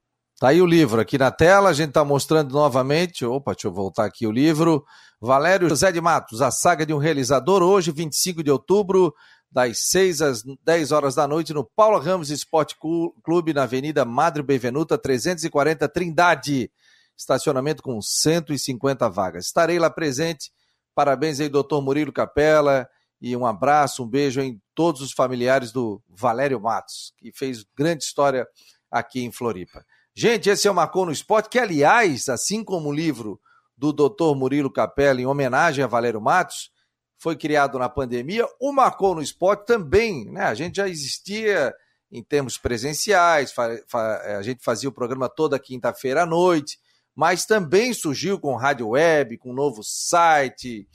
Tá 0.41 0.47
aí 0.47 0.59
o 0.59 0.65
livro 0.65 0.99
aqui 0.99 1.19
na 1.19 1.29
tela, 1.29 1.69
a 1.69 1.73
gente 1.73 1.89
está 1.89 2.03
mostrando 2.03 2.51
novamente. 2.51 3.23
Opa, 3.23 3.51
deixa 3.51 3.67
eu 3.67 3.71
voltar 3.71 4.05
aqui 4.05 4.25
o 4.25 4.31
livro. 4.31 4.83
Valério 5.19 5.69
José 5.69 5.91
de 5.91 6.01
Matos, 6.01 6.41
A 6.41 6.49
Saga 6.49 6.83
de 6.83 6.91
um 6.91 6.97
Realizador, 6.97 7.61
hoje, 7.61 7.91
25 7.91 8.41
de 8.41 8.49
outubro, 8.49 9.13
das 9.51 9.77
6 9.81 10.19
às 10.23 10.43
10 10.63 10.91
horas 10.91 11.13
da 11.13 11.27
noite, 11.27 11.53
no 11.53 11.63
Paulo 11.63 11.99
Ramos 11.99 12.31
Esporte 12.31 12.75
Clube, 13.23 13.53
na 13.53 13.61
Avenida 13.61 14.03
Madre 14.03 14.41
Bevenuta, 14.41 14.97
340 14.97 15.87
Trindade. 15.87 16.71
Estacionamento 17.15 17.83
com 17.83 18.01
150 18.01 19.07
vagas. 19.11 19.45
Estarei 19.45 19.77
lá 19.77 19.91
presente. 19.91 20.51
Parabéns 20.95 21.39
aí, 21.39 21.49
doutor 21.49 21.83
Murilo 21.83 22.11
Capela. 22.11 22.89
E 23.21 23.37
um 23.37 23.45
abraço, 23.45 24.03
um 24.03 24.07
beijo 24.07 24.41
em 24.41 24.59
todos 24.73 25.01
os 25.01 25.11
familiares 25.11 25.71
do 25.71 26.01
Valério 26.09 26.59
Matos, 26.59 27.13
que 27.19 27.31
fez 27.31 27.63
grande 27.77 28.05
história 28.05 28.47
aqui 28.89 29.23
em 29.23 29.31
Floripa. 29.31 29.85
Gente, 30.13 30.49
esse 30.49 30.67
é 30.67 30.71
o 30.71 30.75
Marcou 30.75 31.05
no 31.05 31.11
Esporte, 31.11 31.49
que, 31.49 31.59
aliás, 31.59 32.27
assim 32.27 32.63
como 32.63 32.89
o 32.89 32.93
livro 32.93 33.39
do 33.77 33.93
Dr. 33.93 34.35
Murilo 34.35 34.71
Capella, 34.71 35.21
em 35.21 35.25
homenagem 35.25 35.83
a 35.83 35.87
Valério 35.87 36.21
Matos, 36.21 36.69
foi 37.17 37.35
criado 37.35 37.79
na 37.79 37.87
pandemia, 37.87 38.47
o 38.59 38.73
Marcou 38.73 39.15
no 39.15 39.21
Esporte 39.21 39.65
também, 39.65 40.25
né? 40.25 40.45
A 40.45 40.53
gente 40.53 40.77
já 40.77 40.89
existia 40.89 41.73
em 42.11 42.21
termos 42.21 42.57
presenciais, 42.57 43.53
a 43.93 44.41
gente 44.41 44.63
fazia 44.63 44.89
o 44.89 44.91
programa 44.91 45.29
toda 45.29 45.57
quinta-feira 45.57 46.23
à 46.23 46.25
noite, 46.25 46.77
mas 47.15 47.45
também 47.45 47.93
surgiu 47.93 48.39
com 48.39 48.55
rádio 48.55 48.89
web, 48.89 49.37
com 49.37 49.51
um 49.51 49.55
novo 49.55 49.81
site, 49.83 50.87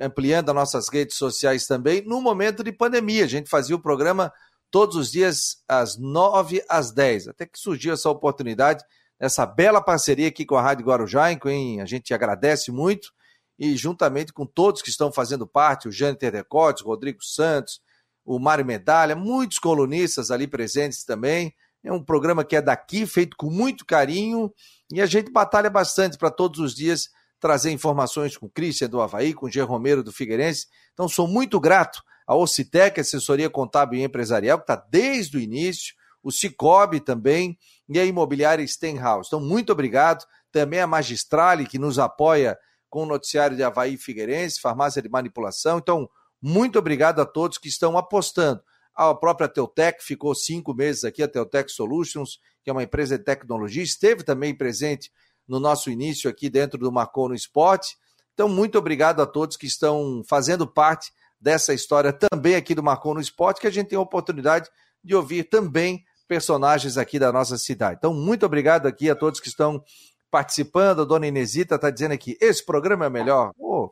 ampliando 0.00 0.48
as 0.50 0.54
nossas 0.54 0.88
redes 0.88 1.16
sociais 1.16 1.66
também, 1.66 2.02
no 2.06 2.20
momento 2.20 2.64
de 2.64 2.72
pandemia. 2.72 3.24
A 3.24 3.28
gente 3.28 3.50
fazia 3.50 3.76
o 3.76 3.82
programa 3.82 4.32
todos 4.74 4.96
os 4.96 5.12
dias, 5.12 5.58
às 5.68 5.96
9 5.96 6.60
às 6.68 6.90
10. 6.90 7.28
Até 7.28 7.46
que 7.46 7.56
surgiu 7.56 7.94
essa 7.94 8.10
oportunidade, 8.10 8.82
essa 9.20 9.46
bela 9.46 9.80
parceria 9.80 10.26
aqui 10.26 10.44
com 10.44 10.56
a 10.56 10.62
Rádio 10.62 10.84
Guarujá, 10.84 11.30
em 11.30 11.38
quem 11.38 11.80
a 11.80 11.86
gente 11.86 12.12
agradece 12.12 12.72
muito, 12.72 13.12
e 13.56 13.76
juntamente 13.76 14.32
com 14.32 14.44
todos 14.44 14.82
que 14.82 14.90
estão 14.90 15.12
fazendo 15.12 15.46
parte, 15.46 15.86
o 15.86 15.92
Jâniter 15.92 16.32
Decotes, 16.32 16.82
Rodrigo 16.82 17.22
Santos, 17.22 17.80
o 18.24 18.36
Mário 18.40 18.66
Medalha, 18.66 19.14
muitos 19.14 19.60
colunistas 19.60 20.32
ali 20.32 20.48
presentes 20.48 21.04
também. 21.04 21.54
É 21.84 21.92
um 21.92 22.02
programa 22.02 22.44
que 22.44 22.56
é 22.56 22.60
daqui, 22.60 23.06
feito 23.06 23.36
com 23.36 23.50
muito 23.50 23.86
carinho, 23.86 24.52
e 24.92 25.00
a 25.00 25.06
gente 25.06 25.30
batalha 25.30 25.70
bastante 25.70 26.18
para 26.18 26.32
todos 26.32 26.58
os 26.58 26.74
dias 26.74 27.10
trazer 27.38 27.70
informações 27.70 28.36
com 28.36 28.46
o 28.46 28.50
Cristian 28.50 28.88
do 28.88 29.00
Havaí, 29.00 29.34
com 29.34 29.46
o 29.46 29.48
G. 29.48 29.60
Romero 29.60 30.02
do 30.02 30.10
Figueirense. 30.10 30.66
Então, 30.92 31.08
sou 31.08 31.28
muito 31.28 31.60
grato 31.60 32.02
a 32.26 32.34
Ocitec, 32.34 33.00
assessoria 33.00 33.50
contábil 33.50 34.00
e 34.00 34.02
empresarial, 34.02 34.58
que 34.58 34.64
está 34.64 34.76
desde 34.76 35.36
o 35.36 35.40
início, 35.40 35.94
o 36.22 36.30
Cicobi 36.30 37.00
também, 37.00 37.58
e 37.88 37.98
a 37.98 38.04
imobiliária 38.04 38.66
Stenhouse. 38.66 39.28
Então, 39.28 39.40
muito 39.40 39.70
obrigado. 39.70 40.24
Também 40.50 40.80
a 40.80 40.86
Magistrale, 40.86 41.66
que 41.66 41.78
nos 41.78 41.98
apoia 41.98 42.58
com 42.88 43.02
o 43.02 43.06
noticiário 43.06 43.56
de 43.56 43.62
Havaí 43.62 43.96
Figueirense, 43.96 44.60
farmácia 44.60 45.02
de 45.02 45.08
manipulação. 45.08 45.78
Então, 45.78 46.08
muito 46.40 46.78
obrigado 46.78 47.20
a 47.20 47.26
todos 47.26 47.58
que 47.58 47.68
estão 47.68 47.98
apostando. 47.98 48.62
A 48.94 49.12
própria 49.14 49.48
Teutec 49.48 50.02
ficou 50.02 50.34
cinco 50.34 50.72
meses 50.72 51.04
aqui, 51.04 51.22
a 51.22 51.28
Teutec 51.28 51.70
Solutions, 51.72 52.38
que 52.62 52.70
é 52.70 52.72
uma 52.72 52.84
empresa 52.84 53.18
de 53.18 53.24
tecnologia, 53.24 53.82
esteve 53.82 54.22
também 54.22 54.54
presente 54.54 55.10
no 55.46 55.58
nosso 55.58 55.90
início 55.90 56.30
aqui 56.30 56.48
dentro 56.48 56.78
do 56.78 56.92
Marcou 56.92 57.28
no 57.28 57.34
Esporte. 57.34 57.96
Então, 58.32 58.48
muito 58.48 58.78
obrigado 58.78 59.20
a 59.20 59.26
todos 59.26 59.56
que 59.56 59.66
estão 59.66 60.22
fazendo 60.28 60.66
parte 60.66 61.12
dessa 61.44 61.74
história 61.74 62.10
também 62.10 62.54
aqui 62.54 62.74
do 62.74 62.82
Marcou 62.82 63.12
no 63.12 63.20
Esporte, 63.20 63.60
que 63.60 63.66
a 63.66 63.70
gente 63.70 63.88
tem 63.88 63.98
a 63.98 64.00
oportunidade 64.00 64.70
de 65.04 65.14
ouvir 65.14 65.44
também 65.44 66.02
personagens 66.26 66.96
aqui 66.96 67.18
da 67.18 67.30
nossa 67.30 67.58
cidade. 67.58 67.96
Então, 67.98 68.14
muito 68.14 68.46
obrigado 68.46 68.86
aqui 68.86 69.10
a 69.10 69.14
todos 69.14 69.40
que 69.40 69.48
estão 69.48 69.84
participando. 70.30 71.02
A 71.02 71.04
dona 71.04 71.26
Inesita 71.26 71.74
está 71.74 71.90
dizendo 71.90 72.12
aqui: 72.12 72.34
esse 72.40 72.64
programa 72.64 73.04
é 73.04 73.10
melhor. 73.10 73.52
Oh, 73.58 73.90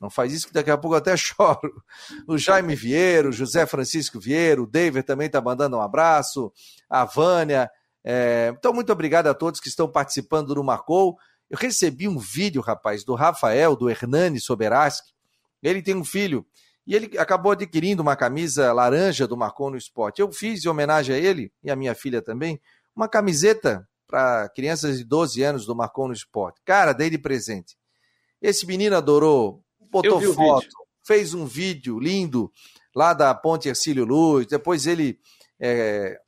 não 0.00 0.08
faz 0.08 0.32
isso 0.32 0.46
que 0.46 0.52
daqui 0.52 0.70
a 0.70 0.78
pouco 0.78 0.94
eu 0.94 0.98
até 0.98 1.16
choro. 1.18 1.82
O 2.28 2.38
Jaime 2.38 2.76
Vieira, 2.76 3.28
o 3.28 3.32
José 3.32 3.66
Francisco 3.66 4.20
Vieira, 4.20 4.62
o 4.62 4.66
David 4.66 5.04
também 5.04 5.26
está 5.26 5.40
mandando 5.40 5.76
um 5.76 5.82
abraço, 5.82 6.52
a 6.88 7.04
Vânia. 7.04 7.68
É... 8.04 8.54
Então, 8.56 8.72
muito 8.72 8.92
obrigado 8.92 9.26
a 9.26 9.34
todos 9.34 9.58
que 9.58 9.68
estão 9.68 9.90
participando 9.90 10.54
do 10.54 10.62
Marcou. 10.62 11.16
Eu 11.50 11.58
recebi 11.58 12.06
um 12.06 12.16
vídeo, 12.16 12.62
rapaz, 12.62 13.02
do 13.02 13.16
Rafael, 13.16 13.74
do 13.74 13.90
Hernani 13.90 14.38
Soberaski. 14.38 15.10
Ele 15.60 15.82
tem 15.82 15.96
um 15.96 16.04
filho 16.04 16.46
e 16.86 16.94
ele 16.94 17.18
acabou 17.18 17.52
adquirindo 17.52 18.02
uma 18.02 18.16
camisa 18.16 18.72
laranja 18.72 19.26
do 19.26 19.36
Marcon 19.36 19.70
no 19.70 19.76
Esporte. 19.76 20.20
Eu 20.20 20.32
fiz, 20.32 20.64
em 20.64 20.68
homenagem 20.68 21.14
a 21.14 21.18
ele 21.18 21.52
e 21.62 21.70
a 21.70 21.76
minha 21.76 21.94
filha 21.94 22.20
também, 22.20 22.60
uma 22.94 23.08
camiseta 23.08 23.86
para 24.06 24.48
crianças 24.50 24.98
de 24.98 25.04
12 25.04 25.42
anos 25.42 25.66
do 25.66 25.74
Marcon 25.74 26.08
no 26.08 26.12
Esporte. 26.12 26.60
Cara, 26.64 26.92
dei 26.92 27.08
de 27.08 27.18
presente. 27.18 27.76
Esse 28.40 28.66
menino 28.66 28.96
adorou, 28.96 29.64
botou 29.90 30.20
foto, 30.34 30.66
fez 31.06 31.32
um 31.32 31.46
vídeo 31.46 31.98
lindo 31.98 32.50
lá 32.94 33.14
da 33.14 33.34
Ponte 33.34 33.68
Ercílio 33.68 34.04
Luz, 34.04 34.46
depois 34.46 34.86
ele 34.86 35.18
é, 35.60 36.18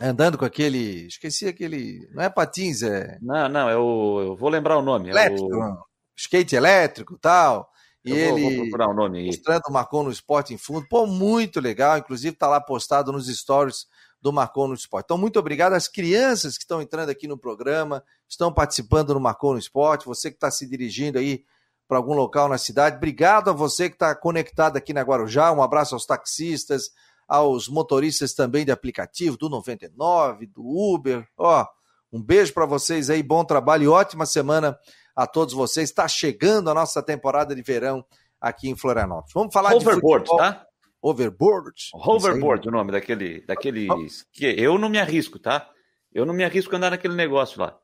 andando 0.00 0.38
com 0.38 0.44
aquele. 0.44 1.06
Esqueci 1.06 1.46
aquele. 1.46 2.08
Não 2.12 2.22
é 2.22 2.30
patins, 2.30 2.82
é. 2.82 3.18
Não, 3.20 3.48
não, 3.48 3.68
é 3.68 3.76
o. 3.76 4.20
Eu 4.20 4.36
vou 4.36 4.48
lembrar 4.48 4.78
o 4.78 4.82
nome. 4.82 5.10
Elétrico, 5.10 5.54
é 5.54 5.72
o... 5.72 5.84
skate 6.16 6.56
elétrico 6.56 7.18
tal. 7.18 7.68
E 8.04 8.10
eu 8.10 8.16
ele 8.16 8.40
vou, 8.40 8.50
vou 8.50 8.60
procurar 8.62 8.88
o 8.88 8.94
nome 8.94 9.18
aí. 9.18 9.26
mostrando 9.26 9.62
o 9.68 9.72
Marcon 9.72 10.04
no 10.04 10.10
Esporte 10.10 10.54
em 10.54 10.58
Fundo. 10.58 10.86
Pô, 10.88 11.06
muito 11.06 11.60
legal. 11.60 11.98
Inclusive, 11.98 12.34
tá 12.36 12.48
lá 12.48 12.60
postado 12.60 13.12
nos 13.12 13.26
stories 13.26 13.86
do 14.20 14.32
Marcon 14.32 14.68
no 14.68 14.74
Esporte. 14.74 15.06
Então, 15.06 15.18
muito 15.18 15.38
obrigado 15.38 15.72
às 15.72 15.88
crianças 15.88 16.56
que 16.56 16.64
estão 16.64 16.80
entrando 16.80 17.10
aqui 17.10 17.26
no 17.26 17.38
programa, 17.38 18.04
estão 18.28 18.52
participando 18.52 19.14
no 19.14 19.20
Marcon 19.20 19.54
no 19.54 19.58
Esporte, 19.58 20.06
você 20.06 20.30
que 20.30 20.36
está 20.36 20.50
se 20.50 20.66
dirigindo 20.66 21.18
aí 21.18 21.44
para 21.88 21.98
algum 21.98 22.14
local 22.14 22.48
na 22.48 22.58
cidade. 22.58 22.96
Obrigado 22.96 23.50
a 23.50 23.52
você 23.52 23.88
que 23.88 23.96
está 23.96 24.14
conectado 24.14 24.76
aqui 24.76 24.92
na 24.92 25.02
Guarujá. 25.02 25.50
Um 25.52 25.62
abraço 25.62 25.94
aos 25.94 26.06
taxistas, 26.06 26.90
aos 27.26 27.68
motoristas 27.68 28.34
também 28.34 28.64
de 28.64 28.70
aplicativo, 28.70 29.36
do 29.36 29.48
99, 29.48 30.46
do 30.46 30.62
Uber. 30.62 31.26
Ó, 31.36 31.66
um 32.12 32.22
beijo 32.22 32.52
para 32.52 32.66
vocês 32.66 33.10
aí, 33.10 33.22
bom 33.22 33.44
trabalho 33.44 33.84
e 33.84 33.88
ótima 33.88 34.26
semana 34.26 34.78
a 35.20 35.26
todos 35.26 35.52
vocês. 35.52 35.90
Está 35.90 36.08
chegando 36.08 36.70
a 36.70 36.74
nossa 36.74 37.02
temporada 37.02 37.54
de 37.54 37.60
verão 37.60 38.02
aqui 38.40 38.70
em 38.70 38.76
Florianópolis. 38.76 39.32
Vamos 39.34 39.52
falar 39.52 39.74
Overboard, 39.74 40.24
de 40.24 40.30
futebol. 40.30 40.36
tá? 40.38 40.66
Overboard. 41.02 41.74
Hoverboard, 41.92 42.68
o 42.68 42.72
nome 42.72 42.90
daquele, 42.92 43.44
daqueles 43.46 44.26
que 44.32 44.46
eu 44.46 44.78
não 44.78 44.88
me 44.88 44.98
arrisco, 44.98 45.38
tá? 45.38 45.68
Eu 46.12 46.24
não 46.24 46.32
me 46.32 46.42
arrisco 46.42 46.74
a 46.74 46.78
andar 46.78 46.90
naquele 46.90 47.14
negócio 47.14 47.60
lá. 47.60 47.78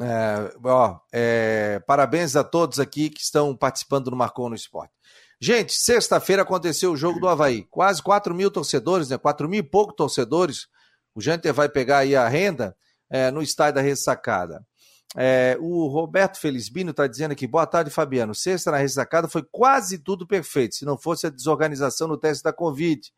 É, 0.00 0.52
ó, 0.64 0.98
é, 1.12 1.80
parabéns 1.86 2.34
a 2.34 2.42
todos 2.42 2.80
aqui 2.80 3.10
que 3.10 3.20
estão 3.20 3.56
participando 3.56 4.10
do 4.10 4.16
Marcon 4.16 4.48
no 4.48 4.56
Esporte. 4.56 4.92
Gente, 5.40 5.72
sexta-feira 5.72 6.42
aconteceu 6.42 6.92
o 6.92 6.96
jogo 6.96 7.20
do 7.20 7.28
Havaí. 7.28 7.62
Quase 7.70 8.02
4 8.02 8.34
mil 8.34 8.50
torcedores, 8.50 9.08
né? 9.08 9.18
4 9.18 9.48
mil 9.48 9.60
e 9.60 9.62
pouco 9.62 9.92
torcedores. 9.92 10.66
O 11.14 11.20
Janter 11.20 11.54
vai 11.54 11.68
pegar 11.68 11.98
aí 11.98 12.16
a 12.16 12.28
renda 12.28 12.76
é, 13.08 13.30
no 13.30 13.40
estádio 13.40 13.76
da 13.76 13.80
Ressacada. 13.80 14.66
É, 15.14 15.56
o 15.60 15.86
Roberto 15.86 16.38
Felizbino 16.38 16.90
está 16.90 17.06
dizendo 17.06 17.32
aqui, 17.32 17.46
boa 17.46 17.66
tarde, 17.66 17.90
Fabiano. 17.90 18.34
Sexta 18.34 18.70
na 18.70 18.78
Ressacada 18.78 19.28
foi 19.28 19.42
quase 19.50 19.98
tudo 19.98 20.26
perfeito, 20.26 20.74
se 20.74 20.84
não 20.84 20.98
fosse 20.98 21.26
a 21.26 21.30
desorganização 21.30 22.08
no 22.08 22.18
teste 22.18 22.42
da 22.42 22.52
Covid. 22.52 23.12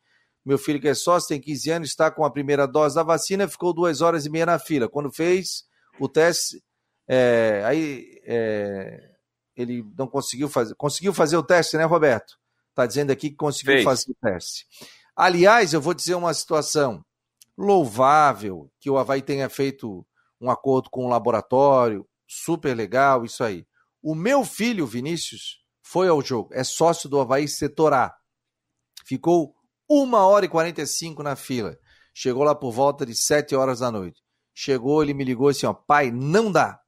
Meu 0.45 0.59
filho, 0.59 0.81
que 0.81 0.89
é 0.89 0.95
sócio, 0.95 1.29
tem 1.29 1.41
15 1.41 1.71
anos, 1.71 1.89
está 1.89 2.11
com 2.11 2.25
a 2.25 2.31
primeira 2.31 2.67
dose 2.67 2.95
da 2.95 3.03
vacina, 3.03 3.49
ficou 3.49 3.73
duas 3.73 4.01
horas 4.01 4.27
e 4.27 4.31
meia 4.31 4.47
na 4.47 4.59
fila. 4.59 4.89
Quando 4.89 5.13
fez 5.13 5.65
o 5.99 6.09
teste, 6.09 6.63
é, 7.07 7.63
aí 7.65 8.21
é, 8.25 9.11
ele 9.57 9.85
não 9.97 10.07
conseguiu 10.07 10.49
fazer. 10.49 10.75
Conseguiu 10.75 11.13
fazer 11.13 11.37
o 11.37 11.43
teste, 11.43 11.77
né, 11.77 11.85
Roberto? 11.85 12.39
Está 12.71 12.87
dizendo 12.87 13.11
aqui 13.11 13.31
que 13.31 13.37
conseguiu 13.37 13.75
Fez. 13.75 13.85
fazer 13.85 14.11
o 14.13 14.15
teste. 14.15 14.67
Aliás, 15.17 15.73
eu 15.73 15.81
vou 15.81 15.93
dizer 15.93 16.15
uma 16.15 16.33
situação 16.33 17.05
louvável 17.57 18.71
que 18.79 18.89
o 18.89 18.97
Havaí 18.97 19.21
tenha 19.21 19.49
feito 19.49 20.07
um 20.41 20.51
acordo 20.51 20.91
com 20.91 21.07
o 21.07 21.09
laboratório, 21.09 22.07
super 22.27 22.75
legal, 22.75 23.25
isso 23.25 23.43
aí. 23.43 23.67
O 24.03 24.15
meu 24.15 24.45
filho, 24.45 24.87
Vinícius, 24.87 25.59
foi 25.83 26.09
ao 26.09 26.23
jogo, 26.23 26.51
é 26.53 26.63
sócio 26.63 27.09
do 27.09 27.21
Havaí 27.21 27.49
Setor 27.49 27.93
A. 27.95 28.15
Ficou 29.07 29.55
uma 29.89 30.27
hora 30.27 30.45
e 30.45 30.49
45 30.49 31.23
na 31.23 31.35
fila. 31.35 31.77
Chegou 32.13 32.45
lá 32.45 32.55
por 32.55 32.73
volta 32.73 33.07
de 33.07 33.15
7 33.15 33.55
horas 33.57 33.81
da 33.81 33.91
noite. 33.91 34.21
Chegou, 34.55 35.03
ele 35.03 35.15
me 35.15 35.25
ligou 35.25 35.49
assim, 35.49 35.67
ó, 35.67 35.73
pai, 35.73 36.11
não 36.11 36.51
dá. 36.53 36.79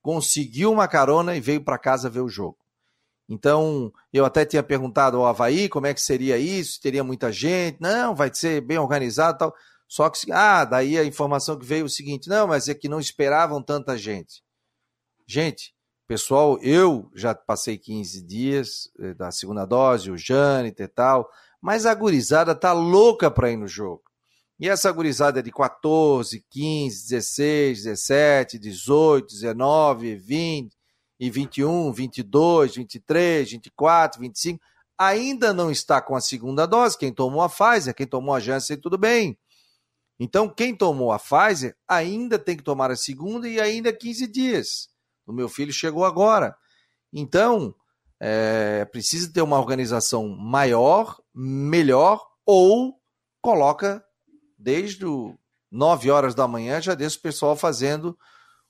Conseguiu 0.00 0.70
uma 0.70 0.86
carona 0.86 1.34
e 1.34 1.40
veio 1.40 1.64
para 1.64 1.78
casa 1.78 2.10
ver 2.10 2.20
o 2.20 2.28
jogo. 2.28 2.58
Então, 3.28 3.90
eu 4.12 4.24
até 4.24 4.44
tinha 4.44 4.62
perguntado 4.62 5.16
ao 5.16 5.26
Havaí 5.26 5.68
como 5.68 5.86
é 5.86 5.94
que 5.94 6.00
seria 6.00 6.36
isso, 6.36 6.80
teria 6.80 7.02
muita 7.02 7.32
gente. 7.32 7.80
Não, 7.80 8.14
vai 8.14 8.30
ser 8.32 8.60
bem 8.60 8.78
organizado 8.78 9.38
tal. 9.38 9.54
Só 9.88 10.08
que, 10.10 10.32
ah, 10.32 10.64
daí 10.64 10.98
a 10.98 11.04
informação 11.04 11.58
que 11.58 11.66
veio 11.66 11.82
é 11.82 11.84
o 11.84 11.88
seguinte: 11.88 12.28
não, 12.28 12.46
mas 12.46 12.68
é 12.68 12.74
que 12.74 12.88
não 12.88 13.00
esperavam 13.00 13.62
tanta 13.62 13.96
gente. 13.96 14.42
Gente, 15.26 15.74
pessoal, 16.06 16.58
eu 16.60 17.10
já 17.14 17.34
passei 17.34 17.78
15 17.78 18.22
dias 18.22 18.90
eh, 18.98 19.14
da 19.14 19.30
segunda 19.30 19.64
dose, 19.64 20.10
o 20.10 20.18
Jâniter 20.18 20.86
e 20.86 20.88
tal, 20.88 21.28
mas 21.60 21.86
a 21.86 21.94
gurizada 21.94 22.54
tá 22.54 22.72
louca 22.72 23.30
para 23.30 23.50
ir 23.50 23.56
no 23.56 23.66
jogo. 23.66 24.02
E 24.58 24.68
essa 24.68 24.92
gurizada 24.92 25.40
é 25.40 25.42
de 25.42 25.50
14, 25.50 26.44
15, 26.50 27.08
16, 27.08 27.84
17, 27.84 28.58
18, 28.58 29.26
19, 29.26 30.16
20 30.16 30.76
e 31.18 31.30
21, 31.30 31.92
22, 31.92 32.76
23, 32.76 33.50
24, 33.50 34.20
25, 34.20 34.60
ainda 34.96 35.52
não 35.52 35.70
está 35.70 36.00
com 36.00 36.14
a 36.14 36.20
segunda 36.20 36.66
dose. 36.66 36.98
Quem 36.98 37.12
tomou 37.12 37.42
a 37.42 37.48
Pfizer, 37.48 37.94
quem 37.94 38.06
tomou 38.06 38.34
a 38.34 38.40
Janssen, 38.40 38.76
tudo 38.76 38.96
bem. 38.96 39.36
Então, 40.18 40.48
quem 40.48 40.74
tomou 40.74 41.12
a 41.12 41.18
Pfizer 41.18 41.76
ainda 41.88 42.38
tem 42.38 42.56
que 42.56 42.62
tomar 42.62 42.90
a 42.90 42.96
segunda 42.96 43.48
e 43.48 43.60
ainda 43.60 43.92
15 43.92 44.26
dias. 44.26 44.88
O 45.26 45.32
meu 45.32 45.48
filho 45.48 45.72
chegou 45.72 46.04
agora. 46.04 46.56
Então, 47.12 47.74
é, 48.20 48.84
precisa 48.86 49.32
ter 49.32 49.42
uma 49.42 49.58
organização 49.58 50.28
maior, 50.28 51.20
melhor, 51.34 52.24
ou 52.46 53.00
coloca 53.40 54.04
desde 54.58 55.04
o 55.04 55.36
9 55.70 56.10
horas 56.10 56.34
da 56.34 56.46
manhã, 56.46 56.80
já 56.80 56.94
deixa 56.94 57.18
o 57.18 57.22
pessoal 57.22 57.56
fazendo 57.56 58.16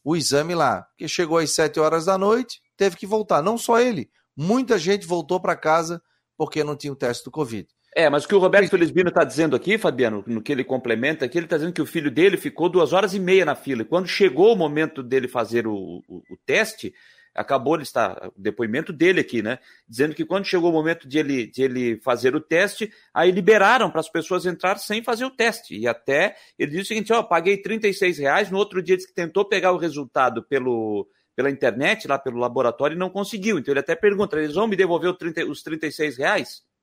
o 0.02 0.16
exame 0.16 0.54
lá. 0.54 0.82
Porque 0.82 1.06
chegou 1.06 1.38
às 1.38 1.50
7 1.52 1.78
horas 1.78 2.06
da 2.06 2.16
noite, 2.16 2.62
teve 2.76 2.96
que 2.96 3.06
voltar. 3.06 3.42
Não 3.42 3.58
só 3.58 3.78
ele, 3.78 4.10
muita 4.36 4.78
gente 4.78 5.06
voltou 5.06 5.38
para 5.38 5.54
casa 5.54 6.02
porque 6.36 6.64
não 6.64 6.76
tinha 6.76 6.92
o 6.92 6.96
teste 6.96 7.24
do 7.24 7.30
Covid. 7.30 7.68
É, 7.96 8.10
mas 8.10 8.24
o 8.24 8.28
que 8.28 8.34
o 8.34 8.40
Roberto 8.40 8.70
Felizbino 8.70 9.08
está 9.08 9.22
dizendo 9.22 9.54
aqui, 9.54 9.78
Fabiano, 9.78 10.24
no 10.26 10.42
que 10.42 10.50
ele 10.50 10.64
complementa, 10.64 11.24
aqui 11.24 11.38
ele 11.38 11.46
está 11.46 11.56
dizendo 11.56 11.72
que 11.72 11.82
o 11.82 11.86
filho 11.86 12.10
dele 12.10 12.36
ficou 12.36 12.68
duas 12.68 12.92
horas 12.92 13.14
e 13.14 13.20
meia 13.20 13.44
na 13.44 13.54
fila. 13.54 13.82
E 13.82 13.84
quando 13.84 14.08
chegou 14.08 14.52
o 14.52 14.56
momento 14.56 15.00
dele 15.00 15.28
fazer 15.28 15.64
o, 15.68 16.02
o, 16.08 16.16
o 16.28 16.36
teste, 16.44 16.92
acabou 17.32 17.74
ele 17.74 17.84
está 17.84 18.30
o 18.36 18.40
depoimento 18.40 18.92
dele 18.92 19.20
aqui, 19.20 19.42
né? 19.42 19.60
Dizendo 19.88 20.12
que 20.12 20.24
quando 20.24 20.44
chegou 20.44 20.70
o 20.70 20.72
momento 20.72 21.06
de 21.06 21.18
ele, 21.18 21.46
de 21.46 21.62
ele 21.62 22.00
fazer 22.00 22.34
o 22.34 22.40
teste, 22.40 22.92
aí 23.12 23.30
liberaram 23.30 23.88
para 23.88 24.00
as 24.00 24.08
pessoas 24.08 24.44
entrar 24.44 24.76
sem 24.78 25.00
fazer 25.00 25.24
o 25.24 25.30
teste. 25.30 25.76
E 25.76 25.86
até 25.86 26.36
ele 26.58 26.72
disse 26.72 26.82
o 26.82 26.86
seguinte: 26.86 27.12
ó, 27.12 27.22
paguei 27.22 27.58
36 27.58 28.18
reais, 28.18 28.50
no 28.50 28.58
outro 28.58 28.82
dia 28.82 28.96
disse 28.96 29.08
que 29.08 29.14
tentou 29.14 29.44
pegar 29.44 29.70
o 29.70 29.78
resultado 29.78 30.42
pelo, 30.42 31.08
pela 31.36 31.50
internet, 31.50 32.08
lá 32.08 32.18
pelo 32.18 32.38
laboratório, 32.38 32.96
e 32.96 32.98
não 32.98 33.10
conseguiu. 33.10 33.56
Então 33.56 33.72
ele 33.72 33.80
até 33.80 33.94
pergunta: 33.94 34.36
eles 34.36 34.54
vão 34.54 34.66
me 34.66 34.74
devolver 34.74 35.14
30, 35.16 35.44
os 35.46 35.62
36 35.62 36.18
reais? 36.18 36.73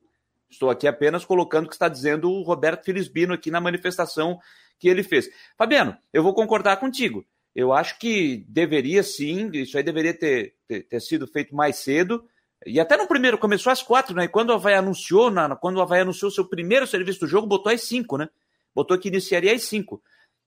Estou 0.52 0.70
aqui 0.70 0.88
apenas 0.88 1.24
colocando 1.24 1.66
o 1.66 1.70
que 1.70 1.76
está 1.76 1.88
dizendo 1.88 2.30
o 2.30 2.42
Roberto 2.42 2.84
Felizbino 2.84 3.34
aqui 3.34 3.50
na 3.50 3.62
manifestação 3.62 4.38
que 4.78 4.90
ele 4.90 5.02
fez. 5.02 5.30
Fabiano, 5.58 5.98
eu 6.12 6.22
vou 6.22 6.34
concordar 6.34 6.78
contigo. 6.78 7.26
Eu 7.56 7.72
acho 7.72 7.98
que 7.98 8.46
deveria 8.48 9.02
sim, 9.02 9.50
isso 9.54 9.78
aí 9.78 9.84
deveria 9.84 10.14
ter, 10.14 10.56
ter, 10.68 10.84
ter 10.84 11.00
sido 11.00 11.26
feito 11.26 11.56
mais 11.56 11.78
cedo. 11.78 12.24
E 12.66 12.80
até 12.80 12.98
no 12.98 13.08
primeiro, 13.08 13.38
começou 13.38 13.72
às 13.72 13.82
quatro, 13.82 14.16
né? 14.16 14.26
E 14.26 14.28
quando 14.28 14.50
o 14.50 14.54
Havaí 14.54 14.76
anunciou, 14.76 15.32
na, 15.32 15.56
quando 15.56 15.78
o 15.78 15.82
Havaí 15.82 16.02
anunciou 16.02 16.30
seu 16.30 16.48
primeiro 16.48 16.86
serviço 16.86 17.22
do 17.22 17.28
jogo, 17.28 17.48
botou 17.48 17.72
às 17.72 17.82
cinco, 17.82 18.18
né? 18.18 18.30
Botou 18.76 18.98
que 18.98 19.08
iniciaria 19.08 19.54
às 19.54 19.64
cinco. 19.64 20.04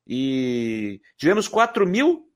E 0.06 1.00
tivemos 1.16 1.48
4 1.48 1.86
mil 1.86 2.28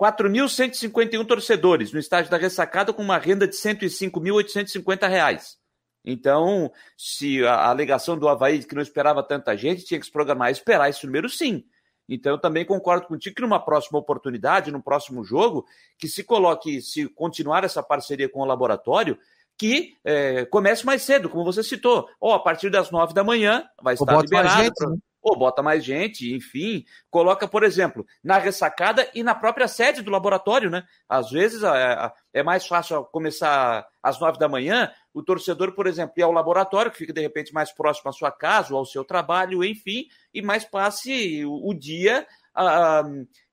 4.151 0.00 1.24
torcedores 1.24 1.92
no 1.92 2.00
estádio 2.00 2.30
da 2.30 2.36
Ressacada 2.36 2.92
com 2.92 3.00
uma 3.00 3.16
renda 3.16 3.46
de 3.46 3.54
105.850 3.54 5.08
reais. 5.08 5.56
Então, 6.04 6.70
se 6.96 7.44
a 7.46 7.68
alegação 7.68 8.18
do 8.18 8.28
Havaí 8.28 8.62
que 8.62 8.74
não 8.74 8.82
esperava 8.82 9.22
tanta 9.22 9.56
gente, 9.56 9.84
tinha 9.84 9.98
que 9.98 10.06
se 10.06 10.12
programar 10.12 10.50
e 10.50 10.52
esperar 10.52 10.90
esse 10.90 11.06
número 11.06 11.28
sim. 11.28 11.64
Então, 12.08 12.32
eu 12.32 12.38
também 12.38 12.64
concordo 12.64 13.06
contigo 13.06 13.36
que 13.36 13.42
numa 13.42 13.64
próxima 13.64 13.98
oportunidade, 13.98 14.70
no 14.70 14.82
próximo 14.82 15.24
jogo, 15.24 15.64
que 15.98 16.06
se 16.06 16.22
coloque, 16.22 16.82
se 16.82 17.08
continuar 17.08 17.64
essa 17.64 17.82
parceria 17.82 18.28
com 18.28 18.40
o 18.40 18.44
laboratório, 18.44 19.18
que 19.56 19.96
é, 20.04 20.44
comece 20.46 20.84
mais 20.84 21.02
cedo, 21.02 21.28
como 21.28 21.44
você 21.44 21.62
citou. 21.62 22.08
Ou 22.20 22.32
a 22.32 22.40
partir 22.40 22.70
das 22.70 22.90
nove 22.90 23.14
da 23.14 23.24
manhã 23.24 23.64
vai 23.82 23.94
estar 23.94 24.20
liberado. 24.20 24.62
Gente, 24.62 24.86
né? 24.86 24.96
Ou 25.22 25.38
bota 25.38 25.62
mais 25.62 25.82
gente, 25.82 26.34
enfim. 26.34 26.84
Coloca, 27.10 27.48
por 27.48 27.62
exemplo, 27.62 28.04
na 28.22 28.36
ressacada 28.36 29.08
e 29.14 29.22
na 29.22 29.34
própria 29.34 29.66
sede 29.66 30.02
do 30.02 30.10
laboratório, 30.10 30.68
né? 30.68 30.84
Às 31.08 31.30
vezes 31.30 31.62
é, 31.62 32.12
é 32.34 32.42
mais 32.42 32.66
fácil 32.66 33.04
começar 33.04 33.86
às 34.02 34.20
nove 34.20 34.38
da 34.38 34.48
manhã, 34.48 34.92
o 35.14 35.22
torcedor, 35.22 35.72
por 35.72 35.86
exemplo, 35.86 36.14
ir 36.16 36.22
ao 36.22 36.32
laboratório, 36.32 36.90
que 36.90 36.98
fica 36.98 37.12
de 37.12 37.20
repente 37.20 37.54
mais 37.54 37.70
próximo 37.70 38.10
à 38.10 38.12
sua 38.12 38.32
casa 38.32 38.74
ou 38.74 38.80
ao 38.80 38.84
seu 38.84 39.04
trabalho, 39.04 39.64
enfim, 39.64 40.08
e 40.34 40.42
mais 40.42 40.64
passe 40.64 41.44
o, 41.46 41.72
dia 41.72 42.26
ah, 42.52 43.04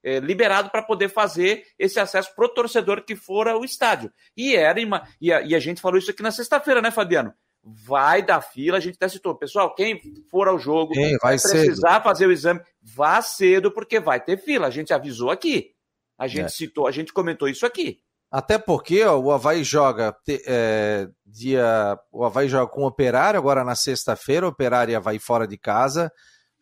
é, 0.03 0.19
liberado 0.19 0.71
para 0.71 0.81
poder 0.81 1.07
fazer 1.07 1.63
esse 1.77 1.99
acesso 1.99 2.35
para 2.35 2.45
o 2.45 2.49
torcedor 2.49 3.03
que 3.05 3.15
for 3.15 3.47
ao 3.47 3.63
estádio. 3.63 4.11
E 4.35 4.55
era 4.55 4.79
e, 5.21 5.31
a, 5.31 5.41
e 5.41 5.55
a 5.55 5.59
gente 5.59 5.79
falou 5.79 5.99
isso 5.99 6.09
aqui 6.09 6.23
na 6.23 6.31
sexta-feira, 6.31 6.81
né, 6.81 6.89
Fabiano? 6.89 7.31
Vai 7.63 8.23
da 8.25 8.41
fila, 8.41 8.77
a 8.77 8.81
gente 8.81 8.95
até 8.95 9.07
citou. 9.07 9.35
Pessoal, 9.35 9.75
quem 9.75 10.01
for 10.31 10.47
ao 10.47 10.57
jogo, 10.57 10.95
Sim, 10.95 11.15
vai 11.21 11.37
precisar 11.37 11.93
cedo. 11.93 12.03
fazer 12.03 12.25
o 12.25 12.31
exame, 12.31 12.59
vá 12.81 13.21
cedo, 13.21 13.71
porque 13.71 13.99
vai 13.99 14.19
ter 14.19 14.37
fila. 14.37 14.65
A 14.65 14.71
gente 14.71 14.91
avisou 14.91 15.29
aqui. 15.29 15.71
A 16.17 16.27
gente 16.27 16.45
é. 16.45 16.49
citou, 16.49 16.87
a 16.87 16.91
gente 16.91 17.13
comentou 17.13 17.47
isso 17.47 17.67
aqui. 17.67 17.99
Até 18.31 18.57
porque 18.57 19.03
ó, 19.03 19.19
o 19.19 19.29
Havaí 19.29 19.61
joga 19.61 20.15
é, 20.47 21.09
dia. 21.25 21.99
O 22.09 22.23
Havaí 22.23 22.47
joga 22.47 22.71
com 22.71 22.83
o 22.83 22.87
Operário 22.87 23.37
agora 23.37 23.65
na 23.65 23.75
sexta-feira, 23.75 24.45
o 24.45 24.49
Operário 24.49 24.93
e 24.93 24.95
Havaí 24.95 25.19
fora 25.19 25.45
de 25.45 25.57
casa, 25.57 26.09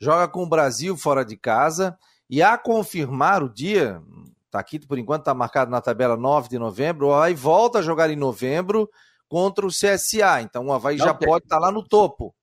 joga 0.01 0.27
com 0.27 0.41
o 0.41 0.49
Brasil 0.49 0.97
fora 0.97 1.23
de 1.23 1.37
casa, 1.37 1.95
e 2.27 2.41
a 2.41 2.57
confirmar 2.57 3.43
o 3.43 3.53
dia, 3.53 4.01
tá 4.49 4.59
aqui 4.59 4.79
por 4.79 4.97
enquanto, 4.97 5.21
está 5.21 5.33
marcado 5.35 5.69
na 5.69 5.79
tabela 5.79 6.17
9 6.17 6.49
de 6.49 6.57
novembro, 6.57 7.07
o 7.07 7.13
Havaí 7.13 7.35
volta 7.35 7.79
a 7.79 7.83
jogar 7.83 8.09
em 8.09 8.15
novembro 8.15 8.89
contra 9.27 9.63
o 9.63 9.69
CSA. 9.69 10.41
Então 10.41 10.65
o 10.65 10.73
Havaí 10.73 10.97
Não 10.97 11.05
já 11.05 11.13
tem. 11.13 11.29
pode 11.29 11.45
estar 11.45 11.57
tá 11.57 11.61
lá 11.61 11.71
no 11.71 11.87
topo. 11.87 12.33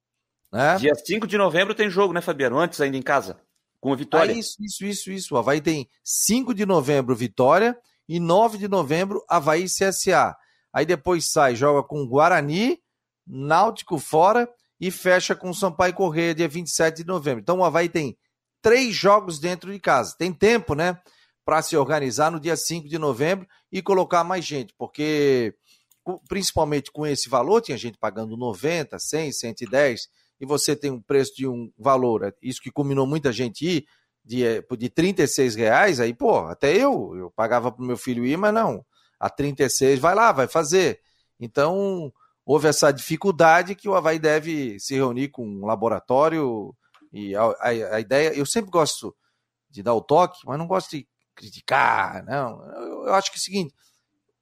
Né? 0.53 0.77
Dia 0.77 0.95
5 0.95 1.27
de 1.27 1.37
novembro 1.37 1.75
tem 1.75 1.91
jogo, 1.91 2.15
né, 2.15 2.21
Fabiano? 2.21 2.59
Antes 2.59 2.81
ainda 2.81 2.97
em 2.97 3.03
casa, 3.03 3.41
com 3.81 3.93
a 3.93 3.97
Vitória. 3.97 4.33
Ah, 4.33 4.39
isso, 4.39 4.57
isso, 4.61 4.85
isso, 4.85 5.11
isso. 5.11 5.35
O 5.35 5.39
Havaí 5.39 5.61
tem 5.61 5.89
5 6.05 6.55
de 6.55 6.65
novembro 6.65 7.17
Vitória 7.17 7.77
e 8.09 8.21
9 8.21 8.59
de 8.59 8.69
novembro 8.69 9.25
Havaí 9.29 9.65
CSA. 9.65 10.37
Aí 10.73 10.85
depois 10.85 11.31
sai, 11.31 11.57
joga 11.57 11.83
com 11.83 12.07
Guarani, 12.07 12.79
Náutico 13.27 13.99
fora 13.99 14.49
e 14.81 14.91
fecha 14.91 15.35
com 15.35 15.53
Sampaio 15.53 15.95
Correia 15.95 16.35
dia 16.35 16.49
27 16.49 16.99
de 16.99 17.05
novembro. 17.05 17.41
Então 17.41 17.59
o 17.59 17.65
Havaí 17.65 17.89
tem 17.89 18.17
três 18.63 18.95
jogos 18.95 19.39
dentro 19.39 19.73
de 19.73 19.81
casa. 19.81 20.15
Tem 20.19 20.33
tempo, 20.33 20.75
né? 20.75 20.99
Para 21.45 21.63
se 21.63 21.77
organizar 21.77 22.31
no 22.31 22.41
dia 22.41 22.57
5 22.57 22.89
de 22.89 22.99
novembro 22.99 23.47
e 23.71 23.81
colocar 23.81 24.25
mais 24.25 24.45
gente, 24.45 24.75
porque 24.77 25.55
principalmente 26.29 26.91
com 26.91 27.07
esse 27.07 27.29
valor, 27.29 27.61
tinha 27.61 27.77
gente 27.77 27.99
pagando 27.99 28.37
90, 28.37 28.99
100, 28.99 29.33
110, 29.33 30.09
e 30.41 30.47
você 30.47 30.77
tem 30.77 30.91
um 30.91 31.01
preço 31.01 31.35
de 31.37 31.49
um 31.49 31.73
valor, 31.77 32.25
é 32.25 32.33
isso 32.43 32.61
que 32.61 32.71
combinou 32.71 33.07
muita 33.07 33.33
gente 33.33 33.67
ir, 33.67 33.87
de, 34.27 34.45
é, 34.45 34.61
de 34.77 34.91
36 34.91 35.55
reais, 35.55 36.01
aí, 36.01 36.13
pô, 36.13 36.39
até 36.41 36.75
eu, 36.77 37.15
eu 37.17 37.31
pagava 37.31 37.71
para 37.71 37.83
o 37.83 37.87
meu 37.87 37.97
filho 37.97 38.27
ir, 38.27 38.37
mas 38.37 38.53
não, 38.53 38.85
a 39.21 39.31
36 39.31 40.01
vai 40.01 40.17
lá, 40.17 40.33
vai 40.33 40.49
fazer. 40.49 41.01
Então, 41.39 42.13
houve 42.45 42.67
essa 42.67 42.91
dificuldade 42.93 43.77
que 43.77 43.89
o 43.89 43.95
Havaí 43.95 44.19
deve 44.19 44.81
se 44.81 44.97
reunir 44.97 45.29
com 45.29 45.47
um 45.47 45.65
laboratório, 45.65 46.75
e 47.13 47.37
a, 47.37 47.45
a, 47.45 47.69
a 47.69 48.01
ideia, 48.01 48.35
eu 48.37 48.45
sempre 48.45 48.71
gosto 48.71 49.17
de 49.71 49.81
dar 49.81 49.95
o 49.95 50.03
toque, 50.03 50.41
mas 50.45 50.59
não 50.59 50.67
gosto 50.67 50.91
de 50.97 51.09
criticar, 51.37 52.25
não, 52.25 52.61
eu, 52.73 53.07
eu 53.07 53.15
acho 53.15 53.31
que 53.31 53.39
é 53.39 53.41
o 53.41 53.43
seguinte, 53.43 53.75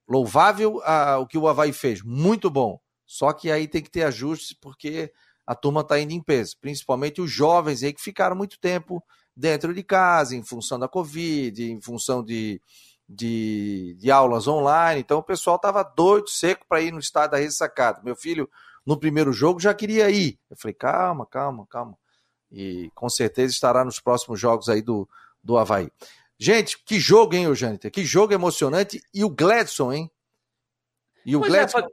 louvável 0.07 0.81
a, 0.83 1.19
o 1.19 1.27
que 1.27 1.37
o 1.37 1.47
Havaí 1.47 1.71
fez, 1.71 2.01
muito 2.01 2.49
bom. 2.49 2.79
Só 3.05 3.31
que 3.33 3.51
aí 3.51 3.67
tem 3.67 3.83
que 3.83 3.91
ter 3.91 4.01
ajustes, 4.01 4.57
porque 4.59 5.13
a 5.45 5.53
turma 5.53 5.81
está 5.81 5.99
indo 5.99 6.11
em 6.11 6.23
peso, 6.23 6.57
principalmente 6.59 7.21
os 7.21 7.29
jovens 7.29 7.83
aí 7.83 7.93
que 7.93 8.01
ficaram 8.01 8.35
muito 8.35 8.59
tempo 8.59 9.03
dentro 9.35 9.73
de 9.73 9.83
casa, 9.83 10.35
em 10.35 10.43
função 10.43 10.79
da 10.79 10.87
Covid, 10.87 11.71
em 11.71 11.81
função 11.81 12.23
de, 12.23 12.61
de, 13.07 13.95
de 13.99 14.11
aulas 14.11 14.47
online. 14.47 15.01
Então 15.01 15.19
o 15.19 15.23
pessoal 15.23 15.57
estava 15.57 15.83
doido, 15.83 16.29
seco 16.29 16.65
para 16.67 16.81
ir 16.81 16.91
no 16.91 16.99
estado 16.99 17.31
da 17.31 17.37
ressacada. 17.37 18.01
Meu 18.03 18.15
filho, 18.15 18.49
no 18.85 18.97
primeiro 18.97 19.33
jogo, 19.33 19.59
já 19.59 19.73
queria 19.73 20.09
ir. 20.09 20.39
Eu 20.49 20.55
falei, 20.57 20.73
calma, 20.73 21.25
calma, 21.25 21.65
calma. 21.67 21.97
E 22.51 22.89
com 22.95 23.09
certeza 23.09 23.51
estará 23.53 23.83
nos 23.83 23.99
próximos 23.99 24.39
jogos 24.39 24.69
aí 24.69 24.81
do, 24.81 25.07
do 25.43 25.57
Havaí. 25.57 25.91
Gente, 26.37 26.77
que 26.83 26.99
jogo, 26.99 27.35
hein, 27.35 27.45
Eugênio? 27.45 27.79
Que 27.79 28.03
jogo 28.05 28.33
emocionante. 28.33 29.01
E 29.13 29.23
o 29.23 29.29
Gladson, 29.29 29.91
hein? 29.91 30.11
E 31.25 31.35
o 31.35 31.39
pois 31.39 31.53
é, 31.53 31.57
Gladson. 31.57 31.79
É, 31.79 31.89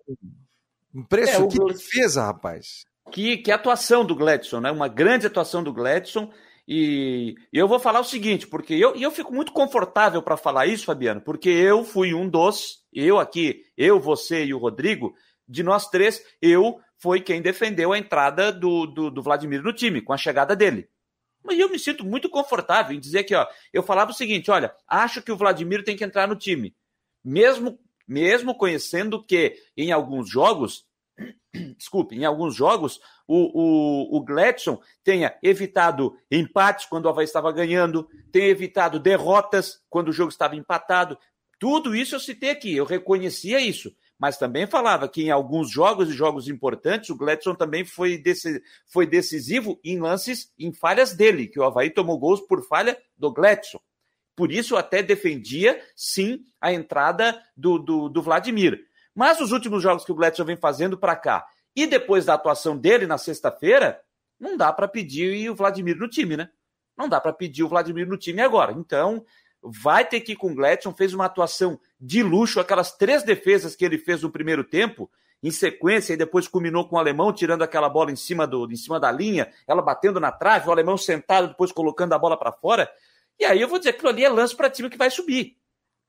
Impressionante. 0.94 1.58
É, 1.58 1.62
o... 1.62 1.66
Que 1.66 1.72
defesa, 1.72 2.24
rapaz. 2.24 2.84
Que, 3.10 3.38
que 3.38 3.50
atuação 3.50 4.04
do 4.04 4.14
Gladson, 4.14 4.60
né? 4.60 4.70
Uma 4.70 4.88
grande 4.88 5.26
atuação 5.26 5.62
do 5.62 5.72
Gladson. 5.72 6.30
E 6.66 7.34
eu 7.52 7.66
vou 7.66 7.80
falar 7.80 8.00
o 8.00 8.04
seguinte, 8.04 8.46
porque 8.46 8.74
eu, 8.74 8.94
eu 8.94 9.10
fico 9.10 9.34
muito 9.34 9.52
confortável 9.52 10.22
para 10.22 10.36
falar 10.36 10.66
isso, 10.66 10.84
Fabiano, 10.84 11.20
porque 11.20 11.48
eu 11.48 11.84
fui 11.84 12.14
um 12.14 12.28
dos, 12.28 12.84
eu 12.92 13.18
aqui, 13.18 13.64
eu, 13.76 13.98
você 13.98 14.44
e 14.44 14.54
o 14.54 14.58
Rodrigo, 14.58 15.12
de 15.48 15.62
nós 15.62 15.88
três, 15.88 16.22
eu 16.40 16.80
fui 16.98 17.20
quem 17.20 17.42
defendeu 17.42 17.92
a 17.92 17.98
entrada 17.98 18.52
do, 18.52 18.86
do, 18.86 19.10
do 19.10 19.22
Vladimir 19.22 19.62
no 19.62 19.72
time, 19.72 20.00
com 20.00 20.12
a 20.12 20.16
chegada 20.16 20.54
dele. 20.54 20.88
Mas 21.42 21.58
eu 21.58 21.68
me 21.68 21.78
sinto 21.78 22.04
muito 22.04 22.30
confortável 22.30 22.96
em 22.96 23.00
dizer 23.00 23.24
que, 23.24 23.34
ó, 23.34 23.46
eu 23.72 23.82
falava 23.82 24.12
o 24.12 24.14
seguinte: 24.14 24.50
olha, 24.50 24.72
acho 24.86 25.20
que 25.20 25.32
o 25.32 25.36
Vladimir 25.36 25.82
tem 25.82 25.96
que 25.96 26.04
entrar 26.04 26.28
no 26.28 26.36
time. 26.36 26.74
Mesmo, 27.24 27.78
mesmo 28.06 28.54
conhecendo 28.54 29.22
que 29.24 29.56
em 29.76 29.90
alguns 29.90 30.30
jogos, 30.30 30.86
desculpe, 31.76 32.16
em 32.16 32.24
alguns 32.24 32.54
jogos, 32.54 33.00
o, 33.26 34.16
o, 34.16 34.16
o 34.16 34.24
Gladson 34.24 34.80
tenha 35.04 35.36
evitado 35.42 36.16
empates 36.30 36.86
quando 36.86 37.06
o 37.06 37.08
Havaí 37.08 37.24
estava 37.24 37.52
ganhando, 37.52 38.08
tenha 38.30 38.48
evitado 38.48 38.98
derrotas 38.98 39.80
quando 39.88 40.08
o 40.08 40.12
jogo 40.12 40.30
estava 40.30 40.56
empatado. 40.56 41.18
Tudo 41.58 41.94
isso 41.94 42.14
eu 42.14 42.20
citei 42.20 42.50
aqui, 42.50 42.74
eu 42.74 42.84
reconhecia 42.84 43.60
isso 43.60 43.94
mas 44.22 44.38
também 44.38 44.68
falava 44.68 45.08
que 45.08 45.24
em 45.24 45.32
alguns 45.32 45.68
jogos 45.68 46.08
e 46.08 46.12
jogos 46.12 46.46
importantes, 46.46 47.10
o 47.10 47.16
Gladson 47.16 47.56
também 47.56 47.84
foi, 47.84 48.16
desse, 48.16 48.62
foi 48.86 49.04
decisivo 49.04 49.80
em 49.82 49.98
lances, 49.98 50.52
em 50.56 50.72
falhas 50.72 51.12
dele, 51.12 51.48
que 51.48 51.58
o 51.58 51.64
Havaí 51.64 51.90
tomou 51.90 52.16
gols 52.16 52.40
por 52.40 52.64
falha 52.64 52.96
do 53.18 53.32
Gladson. 53.32 53.80
Por 54.36 54.52
isso 54.52 54.74
eu 54.74 54.78
até 54.78 55.02
defendia, 55.02 55.82
sim, 55.96 56.44
a 56.60 56.72
entrada 56.72 57.36
do, 57.56 57.80
do, 57.80 58.08
do 58.08 58.22
Vladimir. 58.22 58.80
Mas 59.14 59.40
os 59.40 59.52
últimos 59.52 59.82
jogos 59.82 60.04
que 60.04 60.12
o 60.12 60.14
Gladson 60.14 60.44
vem 60.44 60.56
fazendo 60.56 60.96
para 60.96 61.16
cá, 61.16 61.46
e 61.74 61.86
depois 61.86 62.24
da 62.24 62.34
atuação 62.34 62.76
dele 62.76 63.06
na 63.06 63.18
sexta-feira, 63.18 64.00
não 64.38 64.56
dá 64.56 64.72
para 64.72 64.88
pedir 64.88 65.50
o 65.50 65.54
Vladimir 65.54 65.96
no 65.96 66.08
time, 66.08 66.36
né? 66.36 66.50
Não 66.96 67.08
dá 67.08 67.20
para 67.20 67.32
pedir 67.32 67.62
o 67.62 67.68
Vladimir 67.68 68.06
no 68.06 68.18
time 68.18 68.42
agora. 68.42 68.72
Então, 68.72 69.24
vai 69.62 70.04
ter 70.04 70.20
que 70.20 70.32
ir 70.32 70.36
com 70.36 70.50
o 70.50 70.54
Gladson, 70.54 70.92
fez 70.92 71.14
uma 71.14 71.26
atuação 71.26 71.78
de 72.00 72.22
luxo, 72.22 72.60
aquelas 72.60 72.96
três 72.96 73.22
defesas 73.22 73.76
que 73.76 73.84
ele 73.84 73.96
fez 73.96 74.22
no 74.22 74.30
primeiro 74.30 74.64
tempo, 74.64 75.10
em 75.42 75.50
sequência, 75.50 76.12
e 76.12 76.16
depois 76.16 76.48
culminou 76.48 76.88
com 76.88 76.96
o 76.96 76.98
alemão 76.98 77.32
tirando 77.32 77.62
aquela 77.62 77.88
bola 77.88 78.10
em 78.10 78.16
cima, 78.16 78.46
do, 78.46 78.70
em 78.70 78.76
cima 78.76 79.00
da 79.00 79.10
linha, 79.10 79.50
ela 79.66 79.82
batendo 79.82 80.20
na 80.20 80.30
trave, 80.30 80.68
o 80.68 80.72
alemão 80.72 80.96
sentado, 80.96 81.48
depois 81.48 81.72
colocando 81.72 82.12
a 82.12 82.18
bola 82.18 82.36
para 82.36 82.52
fora. 82.52 82.90
E 83.38 83.44
aí 83.44 83.60
eu 83.60 83.68
vou 83.68 83.78
dizer 83.78 83.92
que 83.92 83.98
aquilo 83.98 84.10
ali 84.10 84.24
é 84.24 84.28
lance 84.28 84.54
para 84.54 84.70
time 84.70 84.90
que 84.90 84.98
vai 84.98 85.10
subir. 85.10 85.56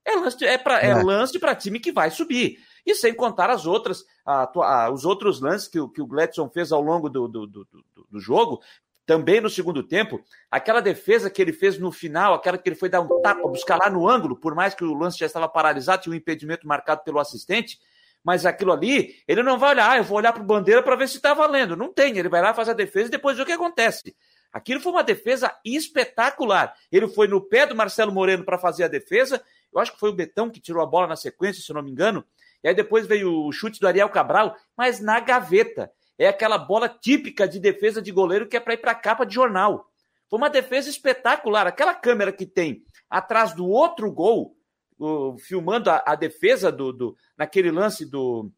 É 0.06 0.16
lance, 0.16 0.44
é 0.44 0.58
pra, 0.58 0.82
é, 0.82 0.90
é. 0.90 1.04
lance 1.04 1.40
para 1.40 1.56
time 1.56 1.80
que 1.80 1.92
vai 1.92 2.12
subir. 2.12 2.58
E 2.86 2.96
sem 2.96 3.14
contar 3.14 3.50
as 3.50 3.66
outras, 3.66 4.06
a, 4.26 4.50
a, 4.56 4.90
os 4.92 5.06
outros 5.06 5.40
lances 5.40 5.68
que, 5.68 5.80
que 5.90 6.02
o 6.02 6.08
Gladson 6.08 6.50
fez 6.50 6.72
ao 6.72 6.82
longo 6.82 7.10
do, 7.10 7.28
do, 7.28 7.48
do, 7.48 7.68
do 8.12 8.20
jogo, 8.20 8.62
também 9.06 9.42
no 9.42 9.50
segundo 9.50 9.84
tempo, 9.84 10.22
aquela 10.50 10.82
defesa 10.82 11.30
que 11.30 11.42
ele 11.42 11.52
fez 11.52 11.78
no 11.78 11.92
final, 11.92 12.34
aquela 12.34 12.58
que 12.58 12.70
ele 12.70 12.76
foi 12.76 12.90
dar 12.90 13.02
um 13.02 13.22
tapa, 13.22 13.48
buscar 13.48 13.78
lá 13.78 13.90
no 13.90 14.08
ângulo, 14.08 14.36
por 14.36 14.56
mais 14.56 14.74
que 14.74 14.84
o 14.84 14.94
lance 14.94 15.18
já 15.18 15.26
estava 15.26 15.48
paralisado, 15.48 16.04
tinha 16.04 16.14
um 16.14 16.18
impedimento 16.18 16.68
marcado 16.68 17.04
pelo 17.04 17.20
assistente, 17.20 17.80
mas 18.24 18.46
aquilo 18.46 18.72
ali, 18.72 19.16
ele 19.28 19.44
não 19.44 19.60
vai 19.60 19.72
olhar, 19.72 19.92
ah, 19.92 19.98
eu 19.98 20.04
vou 20.04 20.18
olhar 20.18 20.32
para 20.32 20.42
o 20.42 20.46
bandeira 20.46 20.82
para 20.82 20.96
ver 20.96 21.10
se 21.10 21.18
está 21.18 21.34
valendo. 21.34 21.76
Não 21.76 21.92
tem, 21.92 22.18
ele 22.18 22.30
vai 22.30 22.42
lá 22.42 22.54
fazer 22.54 22.72
a 22.72 22.76
defesa 22.76 23.08
e 23.08 23.12
depois 23.12 23.36
ver 23.36 23.44
o 23.44 23.46
que 23.46 23.52
acontece. 23.52 24.16
Aquilo 24.52 24.80
foi 24.80 24.94
uma 24.94 25.04
defesa 25.04 25.54
espetacular. 25.66 26.74
Ele 26.90 27.08
foi 27.10 27.28
no 27.28 27.42
pé 27.42 27.66
do 27.66 27.76
Marcelo 27.76 28.14
Moreno 28.14 28.46
para 28.46 28.58
fazer 28.58 28.86
a 28.86 28.88
defesa. 28.88 29.44
Eu 29.74 29.80
acho 29.80 29.92
que 29.92 30.00
foi 30.00 30.10
o 30.10 30.14
Betão 30.14 30.50
que 30.50 30.62
tirou 30.62 30.82
a 30.82 30.86
bola 30.86 31.08
na 31.08 31.18
sequência, 31.18 31.62
se 31.62 31.70
eu 31.70 31.74
não 31.74 31.84
me 31.84 31.92
engano. 31.92 32.24
E 32.64 32.68
aí 32.68 32.74
depois 32.74 33.06
veio 33.06 33.46
o 33.46 33.52
chute 33.52 33.80
do 33.80 33.88
Ariel 33.88 34.10
Cabral, 34.10 34.56
mas 34.78 35.00
na 35.00 35.20
gaveta 35.20 35.92
é 36.18 36.28
aquela 36.28 36.58
bola 36.58 36.88
típica 36.88 37.48
de 37.48 37.60
defesa 37.60 38.02
de 38.02 38.12
goleiro 38.12 38.48
que 38.48 38.56
é 38.56 38.60
para 38.60 38.74
ir 38.74 38.78
para 38.78 38.92
a 38.92 38.96
capa 38.96 39.26
de 39.26 39.34
jornal. 39.34 39.90
Foi 40.30 40.38
uma 40.38 40.50
defesa 40.50 40.90
espetacular. 40.90 41.68
Aquela 41.68 41.94
câmera 41.94 42.32
que 42.32 42.46
tem 42.46 42.84
atrás 43.10 43.54
do 43.54 43.68
outro 43.68 44.12
gol, 44.12 44.56
uh, 45.00 45.38
filmando 45.38 45.90
a, 45.90 46.02
a 46.06 46.16
defesa 46.16 46.72
do, 46.72 46.94
do, 46.94 47.18
naquele 47.38 47.72
lance 47.72 48.06
do, 48.06 48.50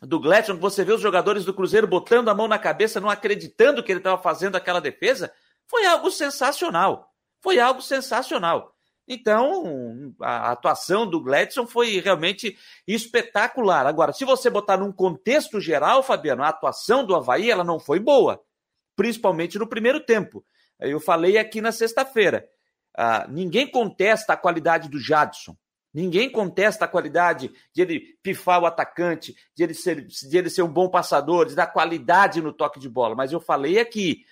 do 0.00 0.20
Gladson, 0.20 0.56
você 0.56 0.84
vê 0.84 0.92
os 0.92 1.00
jogadores 1.00 1.44
do 1.44 1.54
Cruzeiro 1.54 1.86
botando 1.86 2.28
a 2.28 2.34
mão 2.34 2.46
na 2.46 2.58
cabeça, 2.58 3.00
não 3.00 3.10
acreditando 3.10 3.82
que 3.82 3.90
ele 3.90 4.00
estava 4.00 4.22
fazendo 4.22 4.56
aquela 4.56 4.80
defesa, 4.80 5.32
foi 5.66 5.84
algo 5.86 6.10
sensacional. 6.10 7.12
Foi 7.40 7.58
algo 7.58 7.82
sensacional. 7.82 8.75
Então, 9.08 10.14
a 10.20 10.50
atuação 10.50 11.08
do 11.08 11.20
Gladson 11.20 11.66
foi 11.66 12.00
realmente 12.00 12.56
espetacular. 12.86 13.86
Agora, 13.86 14.12
se 14.12 14.24
você 14.24 14.50
botar 14.50 14.76
num 14.76 14.90
contexto 14.90 15.60
geral, 15.60 16.02
Fabiano, 16.02 16.42
a 16.42 16.48
atuação 16.48 17.04
do 17.04 17.14
Havaí 17.14 17.50
ela 17.50 17.62
não 17.62 17.78
foi 17.78 18.00
boa, 18.00 18.42
principalmente 18.96 19.58
no 19.58 19.66
primeiro 19.66 20.00
tempo. 20.00 20.44
Eu 20.80 20.98
falei 20.98 21.38
aqui 21.38 21.60
na 21.60 21.70
sexta-feira. 21.70 22.48
Ah, 22.96 23.26
ninguém 23.28 23.70
contesta 23.70 24.32
a 24.32 24.36
qualidade 24.36 24.88
do 24.88 24.98
Jadson. 24.98 25.56
Ninguém 25.94 26.30
contesta 26.30 26.84
a 26.84 26.88
qualidade 26.88 27.50
de 27.72 27.80
ele 27.82 28.00
pifar 28.22 28.60
o 28.60 28.66
atacante, 28.66 29.34
de 29.54 29.62
ele 29.62 29.72
ser, 29.72 30.04
de 30.04 30.36
ele 30.36 30.50
ser 30.50 30.62
um 30.62 30.72
bom 30.72 30.90
passador, 30.90 31.46
de 31.46 31.54
dar 31.54 31.68
qualidade 31.68 32.42
no 32.42 32.52
toque 32.52 32.80
de 32.80 32.88
bola. 32.88 33.14
Mas 33.14 33.32
eu 33.32 33.40
falei 33.40 33.78
aqui, 33.78 34.24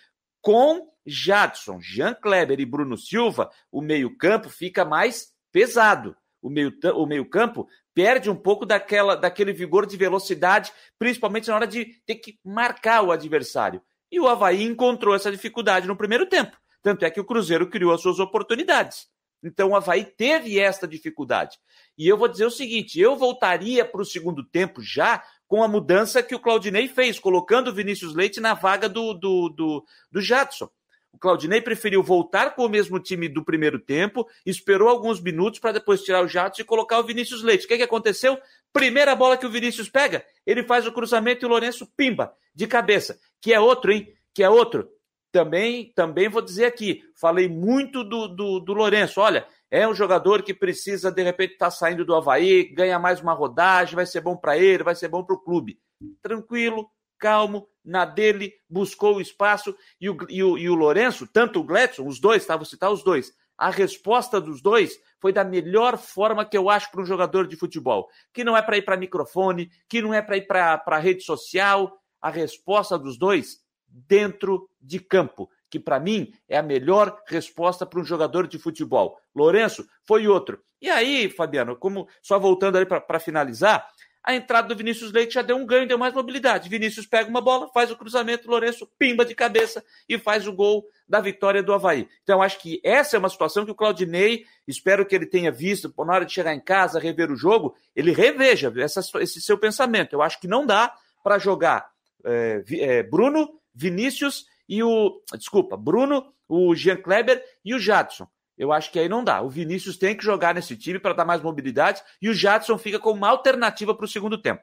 com 0.42 0.90
Jadson, 1.06 1.80
Jean 1.80 2.14
Kleber 2.14 2.60
e 2.60 2.66
Bruno 2.66 2.96
Silva, 2.96 3.50
o 3.70 3.80
meio-campo 3.80 4.48
fica 4.48 4.84
mais 4.84 5.32
pesado. 5.52 6.16
O 6.42 6.50
meio-campo 6.50 6.98
o 6.98 7.06
meio 7.06 7.24
-campo 7.24 7.66
perde 7.94 8.28
um 8.28 8.36
pouco 8.36 8.66
daquela, 8.66 9.14
daquele 9.14 9.52
vigor 9.52 9.86
de 9.86 9.96
velocidade, 9.96 10.72
principalmente 10.98 11.48
na 11.48 11.54
hora 11.54 11.66
de 11.66 11.86
ter 12.04 12.16
que 12.16 12.38
marcar 12.44 13.02
o 13.02 13.12
adversário. 13.12 13.80
E 14.10 14.20
o 14.20 14.28
Havaí 14.28 14.62
encontrou 14.62 15.14
essa 15.14 15.30
dificuldade 15.30 15.86
no 15.86 15.96
primeiro 15.96 16.26
tempo. 16.26 16.56
Tanto 16.82 17.04
é 17.04 17.10
que 17.10 17.20
o 17.20 17.24
Cruzeiro 17.24 17.70
criou 17.70 17.92
as 17.92 18.02
suas 18.02 18.18
oportunidades. 18.18 19.08
Então 19.42 19.70
o 19.70 19.76
Havaí 19.76 20.04
teve 20.04 20.58
esta 20.58 20.88
dificuldade. 20.88 21.58
E 21.96 22.08
eu 22.08 22.16
vou 22.16 22.28
dizer 22.28 22.46
o 22.46 22.50
seguinte: 22.50 22.98
eu 22.98 23.16
voltaria 23.16 23.84
para 23.84 24.00
o 24.00 24.04
segundo 24.04 24.42
tempo 24.44 24.82
já 24.82 25.22
com 25.46 25.62
a 25.62 25.68
mudança 25.68 26.22
que 26.22 26.34
o 26.34 26.40
Claudinei 26.40 26.88
fez, 26.88 27.18
colocando 27.18 27.68
o 27.68 27.74
Vinícius 27.74 28.14
Leite 28.14 28.40
na 28.40 28.54
vaga 28.54 28.88
do, 28.88 29.14
do, 29.14 29.48
do, 29.50 29.84
do 30.10 30.20
Jadson. 30.20 30.68
O 31.14 31.18
Claudinei 31.18 31.60
preferiu 31.60 32.02
voltar 32.02 32.56
com 32.56 32.66
o 32.66 32.68
mesmo 32.68 32.98
time 32.98 33.28
do 33.28 33.44
primeiro 33.44 33.78
tempo, 33.78 34.26
esperou 34.44 34.88
alguns 34.88 35.20
minutos 35.20 35.60
para 35.60 35.70
depois 35.70 36.02
tirar 36.02 36.24
o 36.24 36.28
Jadson 36.28 36.62
e 36.62 36.64
colocar 36.64 36.98
o 36.98 37.04
Vinícius 37.04 37.40
Leite. 37.40 37.64
O 37.64 37.68
que, 37.68 37.76
que 37.76 37.84
aconteceu? 37.84 38.36
Primeira 38.72 39.14
bola 39.14 39.36
que 39.36 39.46
o 39.46 39.50
Vinícius 39.50 39.88
pega, 39.88 40.26
ele 40.44 40.64
faz 40.64 40.84
o 40.88 40.92
cruzamento 40.92 41.44
e 41.44 41.46
o 41.46 41.48
Lourenço 41.48 41.86
pimba, 41.96 42.34
de 42.52 42.66
cabeça. 42.66 43.16
Que 43.40 43.54
é 43.54 43.60
outro, 43.60 43.92
hein? 43.92 44.12
Que 44.34 44.42
é 44.42 44.50
outro. 44.50 44.88
Também, 45.30 45.92
também 45.94 46.28
vou 46.28 46.42
dizer 46.42 46.64
aqui, 46.64 47.04
falei 47.14 47.48
muito 47.48 48.02
do, 48.02 48.26
do, 48.26 48.58
do 48.58 48.72
Lourenço. 48.72 49.20
Olha, 49.20 49.46
é 49.70 49.86
um 49.86 49.94
jogador 49.94 50.42
que 50.42 50.52
precisa, 50.52 51.12
de 51.12 51.22
repente, 51.22 51.52
estar 51.52 51.66
tá 51.66 51.70
saindo 51.70 52.04
do 52.04 52.14
Havaí, 52.14 52.64
ganha 52.74 52.98
mais 52.98 53.20
uma 53.20 53.34
rodagem, 53.34 53.94
vai 53.94 54.06
ser 54.06 54.20
bom 54.20 54.36
para 54.36 54.58
ele, 54.58 54.82
vai 54.82 54.96
ser 54.96 55.06
bom 55.06 55.22
para 55.22 55.36
o 55.36 55.40
clube. 55.40 55.78
Tranquilo, 56.20 56.90
calmo, 57.20 57.68
na 57.84 58.04
dele, 58.04 58.54
buscou 58.68 59.16
o 59.16 59.20
espaço. 59.20 59.76
E 60.00 60.08
o, 60.08 60.16
e 60.28 60.42
o, 60.42 60.58
e 60.58 60.68
o 60.68 60.74
Lourenço, 60.74 61.26
tanto 61.26 61.60
o 61.60 61.64
Gledson, 61.64 62.06
os 62.06 62.18
dois, 62.18 62.46
tá? 62.46 62.56
Vou 62.56 62.64
citar 62.64 62.90
os 62.90 63.02
dois. 63.02 63.32
A 63.56 63.70
resposta 63.70 64.40
dos 64.40 64.60
dois 64.60 64.98
foi 65.20 65.32
da 65.32 65.44
melhor 65.44 65.96
forma 65.96 66.44
que 66.44 66.56
eu 66.56 66.68
acho 66.68 66.90
para 66.90 67.02
um 67.02 67.06
jogador 67.06 67.46
de 67.46 67.56
futebol. 67.56 68.08
Que 68.32 68.42
não 68.42 68.56
é 68.56 68.62
para 68.62 68.76
ir 68.76 68.82
para 68.82 68.96
microfone, 68.96 69.70
que 69.88 70.02
não 70.02 70.12
é 70.12 70.20
para 70.20 70.36
ir 70.36 70.46
para 70.46 70.98
rede 70.98 71.22
social. 71.22 72.00
A 72.20 72.30
resposta 72.30 72.98
dos 72.98 73.18
dois 73.18 73.62
dentro 73.86 74.68
de 74.80 74.98
campo, 74.98 75.48
que 75.70 75.78
para 75.78 76.00
mim 76.00 76.32
é 76.48 76.58
a 76.58 76.62
melhor 76.62 77.22
resposta 77.28 77.86
para 77.86 78.00
um 78.00 78.04
jogador 78.04 78.46
de 78.48 78.58
futebol. 78.58 79.18
Lourenço 79.34 79.86
foi 80.04 80.26
outro. 80.26 80.60
E 80.80 80.90
aí, 80.90 81.30
Fabiano, 81.30 81.76
como 81.76 82.08
só 82.20 82.38
voltando 82.38 82.76
ali 82.76 82.84
para 82.84 83.20
finalizar, 83.20 83.88
a 84.24 84.34
entrada 84.34 84.68
do 84.68 84.76
Vinícius 84.76 85.12
Leite 85.12 85.34
já 85.34 85.42
deu 85.42 85.56
um 85.56 85.66
ganho, 85.66 85.86
deu 85.86 85.98
mais 85.98 86.14
mobilidade. 86.14 86.70
Vinícius 86.70 87.06
pega 87.06 87.28
uma 87.28 87.42
bola, 87.42 87.68
faz 87.68 87.90
o 87.90 87.96
cruzamento, 87.96 88.48
Lourenço 88.48 88.88
pimba 88.98 89.22
de 89.22 89.34
cabeça 89.34 89.84
e 90.08 90.18
faz 90.18 90.48
o 90.48 90.52
gol 90.52 90.86
da 91.06 91.20
vitória 91.20 91.62
do 91.62 91.74
Havaí. 91.74 92.08
Então, 92.22 92.40
acho 92.40 92.58
que 92.58 92.80
essa 92.82 93.16
é 93.16 93.18
uma 93.18 93.28
situação 93.28 93.66
que 93.66 93.70
o 93.70 93.74
Claudinei, 93.74 94.46
espero 94.66 95.04
que 95.04 95.14
ele 95.14 95.26
tenha 95.26 95.52
visto, 95.52 95.92
na 95.98 96.14
hora 96.14 96.24
de 96.24 96.32
chegar 96.32 96.54
em 96.54 96.60
casa, 96.60 96.98
rever 96.98 97.30
o 97.30 97.36
jogo, 97.36 97.76
ele 97.94 98.12
reveja 98.12 98.72
essa, 98.78 99.02
esse 99.20 99.42
seu 99.42 99.58
pensamento. 99.58 100.14
Eu 100.14 100.22
acho 100.22 100.40
que 100.40 100.48
não 100.48 100.64
dá 100.64 100.94
para 101.22 101.38
jogar 101.38 101.86
é, 102.24 102.64
é, 102.70 103.02
Bruno, 103.02 103.60
Vinícius 103.74 104.46
e 104.66 104.82
o. 104.82 105.20
Desculpa, 105.34 105.76
Bruno, 105.76 106.32
o 106.48 106.74
Jean 106.74 106.96
Kleber 106.96 107.44
e 107.62 107.74
o 107.74 107.78
Jadson. 107.78 108.26
Eu 108.56 108.72
acho 108.72 108.90
que 108.92 108.98
aí 108.98 109.08
não 109.08 109.24
dá. 109.24 109.42
O 109.42 109.50
Vinícius 109.50 109.96
tem 109.96 110.16
que 110.16 110.24
jogar 110.24 110.54
nesse 110.54 110.76
time 110.76 110.98
para 110.98 111.12
dar 111.12 111.24
mais 111.24 111.42
mobilidade 111.42 112.02
e 112.22 112.28
o 112.28 112.34
Jadson 112.34 112.78
fica 112.78 112.98
como 112.98 113.16
uma 113.16 113.28
alternativa 113.28 113.94
para 113.94 114.04
o 114.04 114.08
segundo 114.08 114.40
tempo. 114.40 114.62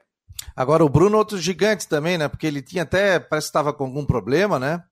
Agora 0.56 0.84
o 0.84 0.88
Bruno, 0.88 1.18
outro 1.18 1.38
gigante 1.38 1.86
também, 1.88 2.18
né? 2.18 2.28
Porque 2.28 2.46
ele 2.46 2.62
tinha 2.62 2.82
até, 2.82 3.20
parece 3.20 3.46
que 3.46 3.50
estava 3.50 3.72
com 3.72 3.84
algum 3.84 4.04
problema, 4.04 4.58
né? 4.58 4.82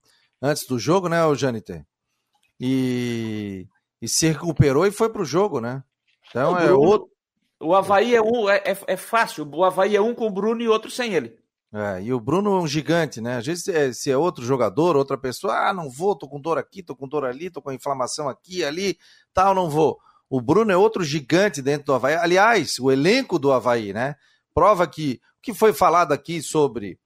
Antes 0.40 0.66
do 0.66 0.78
jogo, 0.78 1.08
né, 1.08 1.24
o 1.24 1.34
Janiter? 1.34 1.84
E, 2.58 3.66
e 4.00 4.08
se 4.08 4.28
recuperou 4.28 4.86
e 4.86 4.90
foi 4.90 5.08
para 5.08 5.22
o 5.22 5.26
jogo, 5.26 5.60
né? 5.60 5.82
Então 6.28 6.52
o 6.52 6.58
é 6.58 6.66
Bruno, 6.66 6.80
outro. 6.80 7.10
O 7.58 7.74
Havaí 7.74 8.14
é 8.14 8.22
um, 8.22 8.48
é, 8.48 8.56
é, 8.64 8.78
é 8.86 8.96
fácil. 8.96 9.48
O 9.52 9.64
Havaí 9.64 9.96
é 9.96 10.00
um 10.00 10.14
com 10.14 10.26
o 10.26 10.30
Bruno 10.30 10.62
e 10.62 10.68
outro 10.68 10.90
sem 10.90 11.14
ele. 11.14 11.36
É, 11.72 12.02
e 12.02 12.12
o 12.12 12.18
Bruno 12.18 12.56
é 12.56 12.60
um 12.60 12.66
gigante, 12.66 13.20
né? 13.20 13.36
Às 13.36 13.46
vezes, 13.46 13.68
é, 13.68 13.92
se 13.92 14.10
é 14.10 14.16
outro 14.16 14.44
jogador, 14.44 14.96
outra 14.96 15.16
pessoa, 15.16 15.68
ah, 15.68 15.72
não 15.72 15.88
vou, 15.88 16.16
tô 16.16 16.28
com 16.28 16.40
dor 16.40 16.58
aqui, 16.58 16.82
tô 16.82 16.96
com 16.96 17.06
dor 17.06 17.24
ali, 17.24 17.48
tô 17.48 17.62
com 17.62 17.70
inflamação 17.70 18.28
aqui, 18.28 18.64
ali, 18.64 18.98
tal, 19.32 19.54
não 19.54 19.70
vou. 19.70 20.00
O 20.28 20.40
Bruno 20.40 20.72
é 20.72 20.76
outro 20.76 21.04
gigante 21.04 21.62
dentro 21.62 21.86
do 21.86 21.94
Havaí. 21.94 22.14
Aliás, 22.14 22.78
o 22.80 22.90
elenco 22.90 23.38
do 23.38 23.52
Havaí, 23.52 23.92
né? 23.92 24.16
Prova 24.52 24.86
que 24.86 25.20
o 25.38 25.42
que 25.42 25.54
foi 25.54 25.72
falado 25.72 26.12
aqui 26.12 26.42
sobre 26.42 26.98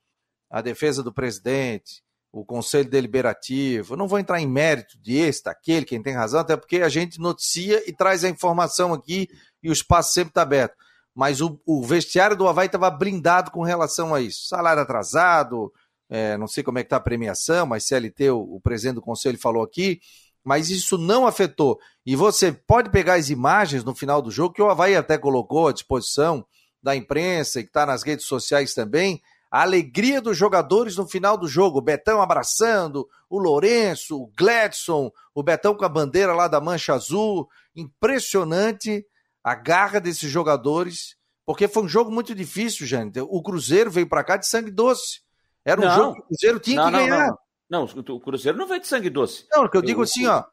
a 0.51 0.63
defesa 0.63 1.03
do 1.03 1.13
presidente, 1.13 2.03
o 2.33 2.45
conselho 2.45 2.89
deliberativo, 2.89 3.97
não 3.97 4.09
vou 4.09 4.19
entrar 4.19 4.41
em 4.41 4.47
mérito 4.47 4.99
de 4.99 5.17
esse, 5.17 5.45
daquele, 5.45 5.87
quem 5.87 6.03
tem 6.03 6.15
razão, 6.15 6.41
até 6.41 6.57
porque 6.57 6.79
a 6.79 6.89
gente 6.89 7.21
noticia 7.21 7.89
e 7.89 7.93
traz 7.93 8.25
a 8.25 8.29
informação 8.29 8.93
aqui 8.93 9.29
e 9.63 9.69
o 9.69 9.73
espaço 9.73 10.13
sempre 10.13 10.31
está 10.31 10.43
aberto 10.43 10.75
mas 11.15 11.41
o, 11.41 11.61
o 11.65 11.83
vestiário 11.83 12.37
do 12.37 12.49
Havaí 12.49 12.67
estava 12.67 12.91
blindado 12.91 13.51
com 13.51 13.63
relação 13.63 14.15
a 14.15 14.21
isso. 14.21 14.49
Salário 14.49 14.83
atrasado, 14.83 15.73
é, 16.09 16.37
não 16.37 16.47
sei 16.47 16.65
como 16.65 16.79
é 16.79 16.83
que 16.83 16.87
está 16.87 16.97
a 16.97 17.01
premiação, 17.01 17.67
mas 17.67 17.85
CLT, 17.85 18.31
o, 18.31 18.57
o 18.57 18.61
presidente 18.61 18.97
do 18.97 19.03
conselho 19.03 19.39
falou 19.39 19.63
aqui, 19.63 20.01
mas 20.43 20.71
isso 20.71 20.99
não 20.99 21.27
afetou. 21.27 21.79
E 22.05 22.17
você 22.17 22.53
pode 22.53 22.91
pegar 22.91 23.15
as 23.15 23.31
imagens 23.31 23.85
no 23.85 23.95
final 23.95 24.21
do 24.21 24.31
jogo, 24.31 24.55
que 24.55 24.63
o 24.63 24.69
Havaí 24.69 24.97
até 24.97 25.17
colocou 25.17 25.69
à 25.69 25.73
disposição 25.73 26.45
da 26.83 26.95
imprensa 26.95 27.61
e 27.61 27.63
que 27.63 27.71
está 27.71 27.87
nas 27.87 28.03
redes 28.03 28.27
sociais 28.27 28.75
também, 28.75 29.23
a 29.51 29.63
alegria 29.63 30.21
dos 30.21 30.37
jogadores 30.37 30.97
no 30.97 31.07
final 31.07 31.39
do 31.39 31.47
jogo. 31.47 31.79
O 31.79 31.83
Betão 31.83 32.21
abraçando, 32.21 33.09
o 33.31 33.39
Lourenço, 33.39 34.21
o 34.21 34.31
Gladson, 34.37 35.13
o 35.33 35.43
Betão 35.45 35.77
com 35.77 35.85
a 35.85 35.89
bandeira 35.89 36.35
lá 36.35 36.49
da 36.49 36.61
Mancha 36.61 36.93
Azul. 36.93 37.49
Impressionante 37.75 39.07
a 39.45 39.55
garra 39.55 40.01
desses 40.01 40.31
jogadores, 40.31 41.17
porque 41.45 41.69
foi 41.69 41.83
um 41.83 41.89
jogo 41.89 42.11
muito 42.11 42.35
difícil, 42.35 42.87
gente. 42.87 43.21
O 43.21 43.43
Cruzeiro 43.43 43.91
veio 43.91 44.09
para 44.09 44.25
cá 44.25 44.39
de 44.39 44.49
sangue 44.49 44.71
doce. 44.71 45.21
Era 45.63 45.79
um 45.81 45.85
não, 45.85 45.95
jogo 45.95 46.15
que 46.15 46.21
o 46.21 46.25
Cruzeiro 46.29 46.59
tinha 46.59 46.77
não, 46.77 46.87
que 46.87 46.93
não, 46.93 46.99
ganhar. 46.99 47.35
Não, 47.69 47.85
o 47.85 48.21
Cruzeiro 48.21 48.57
não 48.57 48.67
veio 48.67 48.81
de 48.81 48.87
sangue 48.87 49.11
doce. 49.11 49.47
Não, 49.53 49.69
que 49.69 49.77
eu 49.77 49.83
digo 49.83 50.03
assim, 50.03 50.27
ó. 50.27 50.45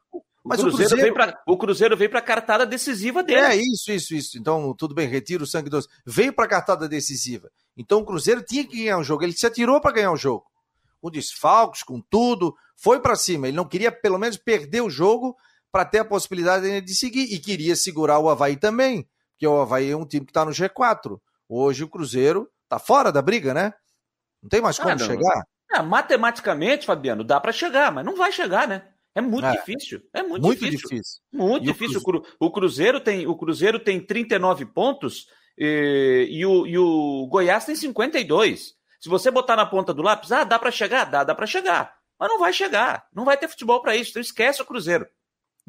Mas 0.44 0.58
o 0.58 0.64
Cruzeiro, 0.64 0.92
o 0.92 0.96
Cruzeiro... 0.96 0.96
veio 0.96 1.14
para 1.14 1.42
o 1.46 1.56
Cruzeiro 1.56 1.96
veio 1.96 2.10
para 2.10 2.18
a 2.18 2.22
cartada 2.22 2.66
decisiva 2.66 3.22
dele. 3.22 3.40
É 3.40 3.56
isso, 3.56 3.90
isso, 3.92 4.14
isso. 4.14 4.38
Então 4.38 4.74
tudo 4.74 4.94
bem, 4.94 5.08
retira 5.08 5.42
o 5.42 5.46
sangue 5.46 5.70
doce. 5.70 5.88
Veio 6.04 6.32
para 6.32 6.44
a 6.44 6.48
cartada 6.48 6.88
decisiva. 6.88 7.50
Então 7.76 8.00
o 8.00 8.04
Cruzeiro 8.04 8.42
tinha 8.42 8.64
que 8.66 8.76
ganhar 8.76 8.98
o 8.98 9.04
jogo. 9.04 9.22
Ele 9.22 9.32
se 9.32 9.46
atirou 9.46 9.80
para 9.80 9.92
ganhar 9.92 10.12
o 10.12 10.16
jogo, 10.16 10.44
com 11.00 11.10
desfalques, 11.10 11.82
com 11.82 12.00
tudo, 12.00 12.54
foi 12.76 13.00
para 13.00 13.16
cima. 13.16 13.48
Ele 13.48 13.56
não 13.56 13.64
queria 13.64 13.90
pelo 13.90 14.18
menos 14.18 14.36
perder 14.36 14.82
o 14.82 14.90
jogo 14.90 15.36
para 15.72 15.86
ter 15.86 16.00
a 16.00 16.04
possibilidade 16.04 16.82
de 16.82 16.94
seguir 16.94 17.32
e 17.32 17.38
queria 17.38 17.74
segurar 17.74 18.18
o 18.18 18.28
Havaí 18.28 18.56
também 18.56 19.08
que 19.42 19.46
o 19.48 19.60
Havaí 19.60 19.90
é 19.90 19.96
um 19.96 20.06
time 20.06 20.24
que 20.24 20.30
está 20.30 20.44
no 20.44 20.52
G4. 20.52 21.18
Hoje 21.48 21.82
o 21.82 21.88
Cruzeiro 21.88 22.48
está 22.62 22.78
fora 22.78 23.10
da 23.10 23.20
briga, 23.20 23.52
né? 23.52 23.74
Não 24.40 24.48
tem 24.48 24.60
mais 24.60 24.78
como 24.78 24.94
ah, 24.94 24.98
chegar. 24.98 25.42
É, 25.72 25.82
matematicamente, 25.82 26.86
Fabiano, 26.86 27.24
dá 27.24 27.40
para 27.40 27.50
chegar, 27.50 27.90
mas 27.90 28.04
não 28.04 28.14
vai 28.14 28.30
chegar, 28.30 28.68
né? 28.68 28.86
É 29.16 29.20
muito 29.20 29.44
é, 29.44 29.50
difícil. 29.50 30.00
É 30.14 30.22
muito, 30.22 30.46
muito 30.46 30.60
difícil. 30.60 30.88
difícil. 30.88 31.20
Muito 31.32 31.64
e 31.64 31.72
difícil. 31.72 31.98
O 31.98 32.04
Cruzeiro... 32.04 32.36
o 32.38 32.50
Cruzeiro 32.52 33.00
tem 33.00 33.26
o 33.26 33.34
Cruzeiro 33.34 33.80
tem 33.80 33.98
39 33.98 34.66
pontos 34.66 35.26
e, 35.58 36.28
e, 36.30 36.46
o, 36.46 36.64
e 36.64 36.78
o 36.78 37.26
Goiás 37.28 37.64
tem 37.64 37.74
52. 37.74 38.74
Se 39.00 39.08
você 39.08 39.28
botar 39.28 39.56
na 39.56 39.66
ponta 39.66 39.92
do 39.92 40.02
lápis, 40.02 40.30
ah, 40.30 40.44
dá 40.44 40.56
para 40.56 40.70
chegar, 40.70 41.06
dá, 41.06 41.24
dá 41.24 41.34
para 41.34 41.46
chegar. 41.46 41.96
Mas 42.16 42.28
não 42.28 42.38
vai 42.38 42.52
chegar. 42.52 43.08
Não 43.12 43.24
vai 43.24 43.36
ter 43.36 43.48
futebol 43.48 43.82
para 43.82 43.96
isso. 43.96 44.10
Então 44.10 44.22
esquece 44.22 44.62
o 44.62 44.64
Cruzeiro. 44.64 45.04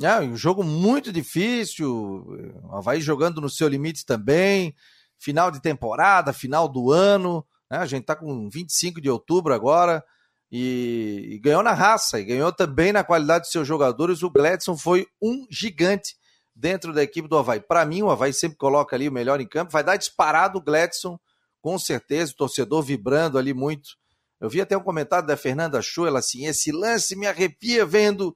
É, 0.01 0.19
um 0.19 0.35
jogo 0.35 0.63
muito 0.63 1.11
difícil, 1.11 2.25
Havaí 2.71 2.99
jogando 2.99 3.39
no 3.39 3.49
seu 3.49 3.67
limite 3.67 4.05
também, 4.05 4.75
final 5.19 5.51
de 5.51 5.61
temporada, 5.61 6.33
final 6.33 6.67
do 6.67 6.91
ano, 6.91 7.45
né? 7.69 7.77
a 7.77 7.85
gente 7.85 8.01
está 8.01 8.15
com 8.15 8.49
25 8.49 8.99
de 8.99 9.09
outubro 9.09 9.53
agora, 9.53 10.03
e, 10.51 11.29
e, 11.31 11.39
ganhou 11.39 11.63
na 11.63 11.73
raça, 11.73 12.19
e 12.19 12.25
ganhou 12.25 12.51
também 12.51 12.91
na 12.91 13.03
qualidade 13.03 13.45
de 13.45 13.51
seus 13.51 13.67
jogadores, 13.67 14.21
o 14.23 14.29
Gladson 14.29 14.77
foi 14.77 15.07
um 15.21 15.47
gigante 15.49 16.15
dentro 16.55 16.93
da 16.93 17.01
equipe 17.01 17.27
do 17.27 17.37
Havaí. 17.37 17.59
Para 17.59 17.85
mim, 17.85 18.01
o 18.01 18.09
Havaí 18.09 18.33
sempre 18.33 18.57
coloca 18.57 18.95
ali 18.95 19.07
o 19.07 19.11
melhor 19.11 19.41
em 19.41 19.47
campo, 19.47 19.71
vai 19.71 19.83
dar 19.83 19.97
disparado 19.97 20.59
o 20.59 20.61
Gladson, 20.61 21.19
com 21.61 21.79
certeza, 21.79 22.31
o 22.33 22.35
torcedor 22.35 22.81
vibrando 22.83 23.37
ali 23.37 23.53
muito. 23.53 23.91
Eu 24.39 24.49
vi 24.49 24.59
até 24.59 24.75
um 24.75 24.83
comentário 24.83 25.25
da 25.25 25.37
Fernanda 25.37 25.81
Show, 25.81 26.05
ela 26.05 26.19
assim, 26.19 26.45
esse 26.45 26.71
lance 26.71 27.15
me 27.15 27.25
arrepia 27.25 27.85
vendo, 27.85 28.35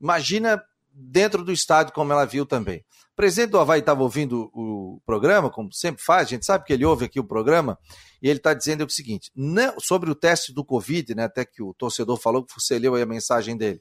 imagina 0.00 0.62
dentro 0.98 1.44
do 1.44 1.52
estádio, 1.52 1.94
como 1.94 2.12
ela 2.12 2.24
viu 2.24 2.44
também. 2.44 2.78
O 3.12 3.16
presidente 3.16 3.50
do 3.50 3.58
Havaí 3.58 3.80
estava 3.80 4.02
ouvindo 4.02 4.50
o 4.52 5.00
programa, 5.06 5.50
como 5.50 5.72
sempre 5.72 6.02
faz, 6.02 6.26
a 6.26 6.30
gente 6.30 6.44
sabe 6.44 6.64
que 6.64 6.72
ele 6.72 6.84
ouve 6.84 7.04
aqui 7.04 7.20
o 7.20 7.24
programa, 7.24 7.78
e 8.20 8.28
ele 8.28 8.38
está 8.38 8.52
dizendo 8.52 8.84
o 8.84 8.90
seguinte: 8.90 9.30
não, 9.34 9.78
sobre 9.78 10.10
o 10.10 10.14
teste 10.14 10.52
do 10.52 10.64
Covid, 10.64 11.14
né, 11.14 11.24
até 11.24 11.44
que 11.44 11.62
o 11.62 11.72
torcedor 11.74 12.16
falou 12.16 12.44
que 12.44 12.52
você 12.54 12.78
leu 12.78 12.94
aí 12.94 13.02
a 13.02 13.06
mensagem 13.06 13.56
dele. 13.56 13.80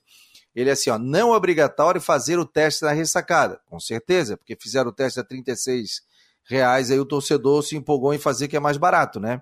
Ele 0.55 0.69
é 0.69 0.73
assim, 0.73 0.89
ó, 0.89 0.97
não 0.97 1.33
é 1.33 1.37
obrigatório 1.37 2.01
fazer 2.01 2.39
o 2.39 2.45
teste 2.45 2.83
na 2.83 2.91
ressacada. 2.91 3.59
Com 3.65 3.79
certeza, 3.79 4.37
porque 4.37 4.57
fizeram 4.59 4.89
o 4.89 4.93
teste 4.93 5.19
a 5.19 5.23
36 5.23 6.01
reais, 6.45 6.89
aí 6.89 6.99
o 6.99 7.05
torcedor 7.05 7.61
se 7.61 7.75
empolgou 7.75 8.13
em 8.13 8.17
fazer 8.17 8.47
que 8.47 8.57
é 8.57 8.59
mais 8.59 8.77
barato, 8.77 9.19
né? 9.19 9.41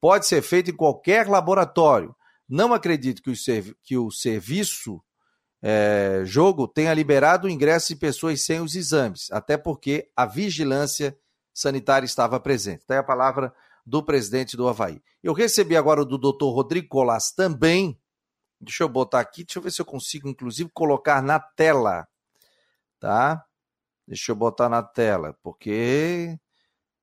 Pode 0.00 0.26
ser 0.26 0.40
feito 0.40 0.70
em 0.70 0.76
qualquer 0.76 1.28
laboratório. 1.28 2.14
Não 2.48 2.72
acredito 2.72 3.22
que 3.22 3.30
o, 3.30 3.34
que 3.82 3.98
o 3.98 4.10
serviço 4.10 5.02
é, 5.62 6.22
jogo 6.24 6.68
tenha 6.68 6.92
liberado 6.92 7.46
o 7.46 7.50
ingresso 7.50 7.88
de 7.88 7.96
pessoas 7.96 8.42
sem 8.42 8.60
os 8.60 8.74
exames, 8.74 9.30
até 9.30 9.56
porque 9.56 10.10
a 10.14 10.26
vigilância 10.26 11.18
sanitária 11.52 12.04
estava 12.04 12.38
presente. 12.38 12.84
Tem 12.86 12.98
a 12.98 13.02
palavra 13.02 13.54
do 13.84 14.02
presidente 14.02 14.56
do 14.56 14.68
Havaí. 14.68 15.00
Eu 15.22 15.32
recebi 15.32 15.76
agora 15.76 16.04
do 16.04 16.18
doutor 16.18 16.52
Rodrigo 16.52 16.88
Colas 16.88 17.30
também. 17.30 17.98
Deixa 18.60 18.84
eu 18.84 18.88
botar 18.88 19.20
aqui, 19.20 19.44
deixa 19.44 19.58
eu 19.58 19.62
ver 19.62 19.70
se 19.70 19.80
eu 19.80 19.86
consigo, 19.86 20.28
inclusive, 20.28 20.70
colocar 20.72 21.22
na 21.22 21.38
tela. 21.38 22.06
Tá? 22.98 23.44
Deixa 24.06 24.32
eu 24.32 24.36
botar 24.36 24.68
na 24.68 24.82
tela, 24.82 25.36
porque 25.42 26.38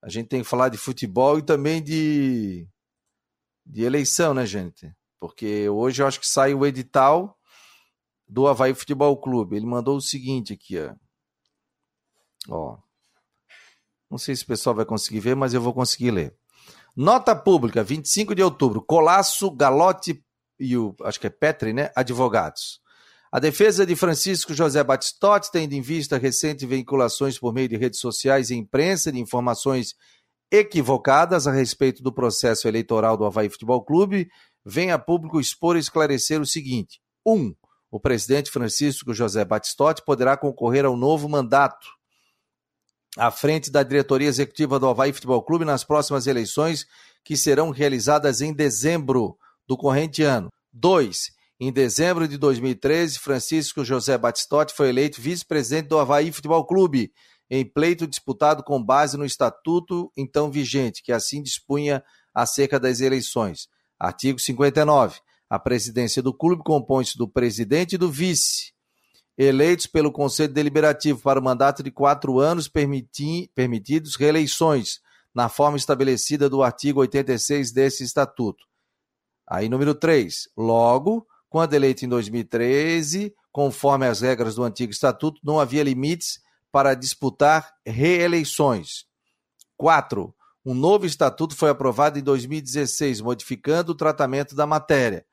a 0.01 0.10
gente 0.10 0.28
tem 0.28 0.41
que 0.41 0.47
falar 0.47 0.70
de 0.70 0.78
futebol 0.78 1.39
e 1.39 1.41
também 1.41 1.82
de, 1.82 2.68
de 3.66 3.84
eleição, 3.84 4.34
né, 4.34 4.45
gente? 4.45 4.93
Porque 5.20 5.70
hoje 5.70 6.01
eu 6.01 6.08
acho 6.08 6.20
que 6.20 6.28
sai 6.28 6.54
o 6.54 6.66
edital 6.66 7.38
do 8.28 8.47
Havaí 8.47 8.74
Futebol 8.74 9.15
Clube. 9.17 9.55
Ele 9.55 9.65
mandou 9.65 9.97
o 9.97 10.01
seguinte 10.01 10.53
aqui, 10.53 10.78
ó. 10.80 10.93
ó. 12.49 12.78
Não 14.09 14.17
sei 14.17 14.36
se 14.36 14.43
o 14.43 14.47
pessoal 14.47 14.76
vai 14.76 14.86
conseguir 14.86 15.19
ver, 15.19 15.36
mas 15.36 15.53
eu 15.53 15.61
vou 15.61 15.74
conseguir 15.74 16.11
ler. 16.11 16.36
Nota 16.95 17.36
pública, 17.36 17.84
25 17.84 18.36
de 18.36 18.43
outubro. 18.43 18.82
Colasso, 18.82 19.49
Galote 19.49 20.24
e 20.59 20.78
o, 20.78 20.95
acho 21.03 21.19
que 21.19 21.28
é 21.28 21.30
Petri, 21.30 21.74
né? 21.74 21.91
Advogados. 21.95 22.80
A 23.32 23.39
defesa 23.39 23.84
de 23.84 23.95
Francisco 23.95 24.53
José 24.53 24.84
Batistotti, 24.84 25.51
tendo 25.51 25.74
em 25.74 25.82
vista 25.82 26.19
recentes 26.19 26.69
veiculações 26.69 27.39
por 27.39 27.51
meio 27.51 27.67
de 27.67 27.76
redes 27.76 27.99
sociais 27.99 28.51
e 28.51 28.55
imprensa 28.55 29.11
de 29.11 29.19
informações 29.19 29.95
equivocadas 30.51 31.47
a 31.47 31.51
respeito 31.51 32.03
do 32.03 32.13
processo 32.13 32.67
eleitoral 32.67 33.17
do 33.17 33.26
Havaí 33.26 33.49
Futebol 33.49 33.84
Clube, 33.84 34.30
vem 34.63 34.91
a 34.91 34.99
público 34.99 35.39
expor 35.39 35.76
e 35.76 35.80
esclarecer 35.80 36.39
o 36.39 36.45
seguinte: 36.45 37.01
1. 37.26 37.34
Um, 37.34 37.55
o 37.94 38.00
presidente 38.00 38.50
Francisco 38.50 39.14
José 39.14 39.46
Batistotti 39.46 40.02
poderá 40.04 40.36
concorrer 40.36 40.84
ao 40.84 40.98
novo 40.98 41.30
mandato 41.30 41.88
à 43.16 43.30
frente 43.30 43.70
da 43.70 43.84
diretoria 43.84 44.28
executiva 44.28 44.80
do 44.80 44.88
Havaí 44.88 45.14
Futebol 45.14 45.44
Clube 45.44 45.64
nas 45.64 45.84
próximas 45.84 46.26
eleições 46.26 46.88
que 47.24 47.38
serão 47.38 47.70
realizadas 47.70 48.41
em 48.41 48.52
dezembro 48.52 49.38
do 49.68 49.78
corrente 49.78 50.24
ano. 50.24 50.50
2. 50.74 51.34
Em 51.60 51.72
dezembro 51.72 52.28
de 52.28 52.36
2013, 52.36 53.20
Francisco 53.20 53.86
José 53.86 54.18
Batistotti 54.18 54.74
foi 54.74 54.89
eleito 54.89 55.22
vice-presidente 55.22 55.89
do 55.89 56.00
Havaí 56.00 56.32
Futebol 56.32 56.66
Clube, 56.66 57.14
em 57.48 57.64
pleito 57.64 58.08
disputado 58.08 58.64
com 58.64 58.84
base 58.84 59.18
no 59.18 59.24
estatuto 59.24 60.12
então 60.18 60.50
vigente, 60.50 61.04
que 61.04 61.12
assim 61.12 61.44
dispunha 61.44 62.04
acerca 62.34 62.80
das 62.80 63.02
eleições. 63.02 63.68
Artigo 64.00 64.39
59. 64.39 65.20
A 65.54 65.60
presidência 65.60 66.20
do 66.20 66.34
clube 66.34 66.64
compõe-se 66.64 67.16
do 67.16 67.28
presidente 67.28 67.93
e 67.93 67.97
do 67.99 68.10
vice, 68.10 68.74
eleitos 69.38 69.86
pelo 69.86 70.12
Conselho 70.12 70.51
Deliberativo 70.51 71.22
para 71.22 71.39
o 71.39 71.43
mandato 71.43 71.84
de 71.84 71.91
quatro 71.91 72.39
anos, 72.39 72.68
permiti 72.68 73.51
permitidos 73.54 74.16
reeleições, 74.16 74.99
na 75.32 75.49
forma 75.49 75.78
estabelecida 75.78 76.49
do 76.49 76.64
artigo 76.64 77.01
86 77.01 77.72
desse 77.72 78.04
estatuto. 78.04 78.66
Aí, 79.47 79.70
número 79.70 79.93
3. 79.93 80.49
Logo, 80.58 81.28
quando 81.47 81.76
eleito 81.76 82.04
em 82.04 82.10
2013, 82.10 83.32
conforme 83.51 84.08
as 84.08 84.22
regras 84.22 84.56
do 84.56 84.64
antigo 84.64 84.91
estatuto, 84.91 85.39
não 85.43 85.60
havia 85.60 85.84
limites 85.84 86.41
para 86.72 86.95
disputar 86.95 87.76
reeleições. 87.86 89.06
4. 89.78 90.34
Um 90.66 90.74
novo 90.74 91.06
estatuto 91.06 91.56
foi 91.56 91.70
aprovado 91.70 92.18
em 92.18 92.24
2016, 92.24 93.22
modificando 93.22 93.91
o 93.91 93.95
tratamento 93.95 94.56
da 94.56 94.66
matéria. 94.66 95.24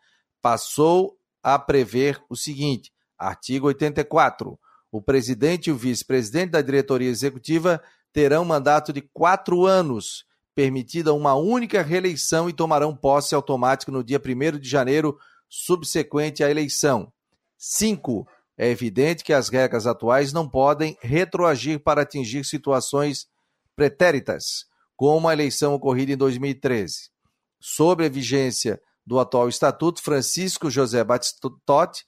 Passou 0.42 1.16
a 1.42 1.58
prever 1.58 2.22
o 2.28 2.36
seguinte: 2.36 2.92
artigo 3.18 3.66
84. 3.66 4.58
O 4.92 5.00
presidente 5.00 5.68
e 5.68 5.72
o 5.72 5.76
vice-presidente 5.76 6.50
da 6.50 6.62
diretoria 6.62 7.08
executiva 7.08 7.80
terão 8.12 8.44
mandato 8.44 8.92
de 8.92 9.00
quatro 9.00 9.64
anos, 9.64 10.24
permitida 10.54 11.14
uma 11.14 11.34
única 11.34 11.80
reeleição 11.80 12.48
e 12.48 12.52
tomarão 12.52 12.96
posse 12.96 13.34
automática 13.34 13.92
no 13.92 14.02
dia 14.02 14.20
1 14.20 14.58
de 14.58 14.68
janeiro 14.68 15.16
subsequente 15.48 16.42
à 16.42 16.50
eleição. 16.50 17.12
5. 17.56 18.26
É 18.56 18.68
evidente 18.68 19.22
que 19.22 19.32
as 19.32 19.48
regras 19.48 19.86
atuais 19.86 20.32
não 20.32 20.48
podem 20.48 20.96
retroagir 21.00 21.80
para 21.80 22.02
atingir 22.02 22.44
situações 22.44 23.28
pretéritas, 23.76 24.66
como 24.96 25.28
a 25.28 25.32
eleição 25.32 25.74
ocorrida 25.74 26.12
em 26.12 26.16
2013. 26.16 27.10
Sobre 27.58 28.06
a 28.06 28.08
vigência 28.08 28.80
do 29.10 29.18
atual 29.18 29.48
estatuto, 29.48 30.00
Francisco 30.00 30.70
José 30.70 31.02
Batistotti 31.02 32.04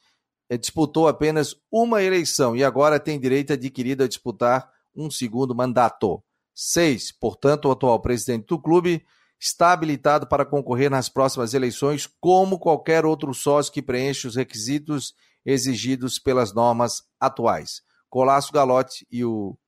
eh, 0.49 0.57
disputou 0.57 1.09
apenas 1.09 1.57
uma 1.69 2.01
eleição 2.01 2.55
e 2.55 2.63
agora 2.63 3.01
tem 3.01 3.19
direito 3.19 3.53
adquirido 3.53 4.05
a 4.05 4.07
disputar 4.07 4.71
um 4.95 5.11
segundo 5.11 5.53
mandato. 5.53 6.23
6. 6.55 7.11
Portanto, 7.19 7.65
o 7.67 7.73
atual 7.73 8.01
presidente 8.01 8.47
do 8.47 8.63
clube 8.63 9.05
está 9.41 9.73
habilitado 9.73 10.29
para 10.29 10.47
concorrer 10.47 10.89
nas 10.89 11.09
próximas 11.09 11.55
eleições, 11.55 12.09
como 12.21 12.57
qualquer 12.57 13.05
outro 13.05 13.35
sócio 13.35 13.73
que 13.73 13.83
preenche 13.83 14.29
os 14.29 14.37
requisitos 14.37 15.13
exigidos 15.45 16.21
pelas 16.21 16.55
normas 16.55 17.03
atuais. 17.19 17.83
Colasso 18.09 18.53
Galotti 18.53 19.05
e 19.11 19.25
o 19.25 19.59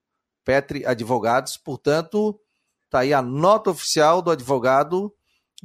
Petri 0.44 0.86
Advogados, 0.86 1.56
portanto, 1.56 2.38
está 2.84 3.00
aí 3.00 3.12
a 3.12 3.20
nota 3.20 3.70
oficial 3.70 4.22
do 4.22 4.30
advogado 4.30 5.12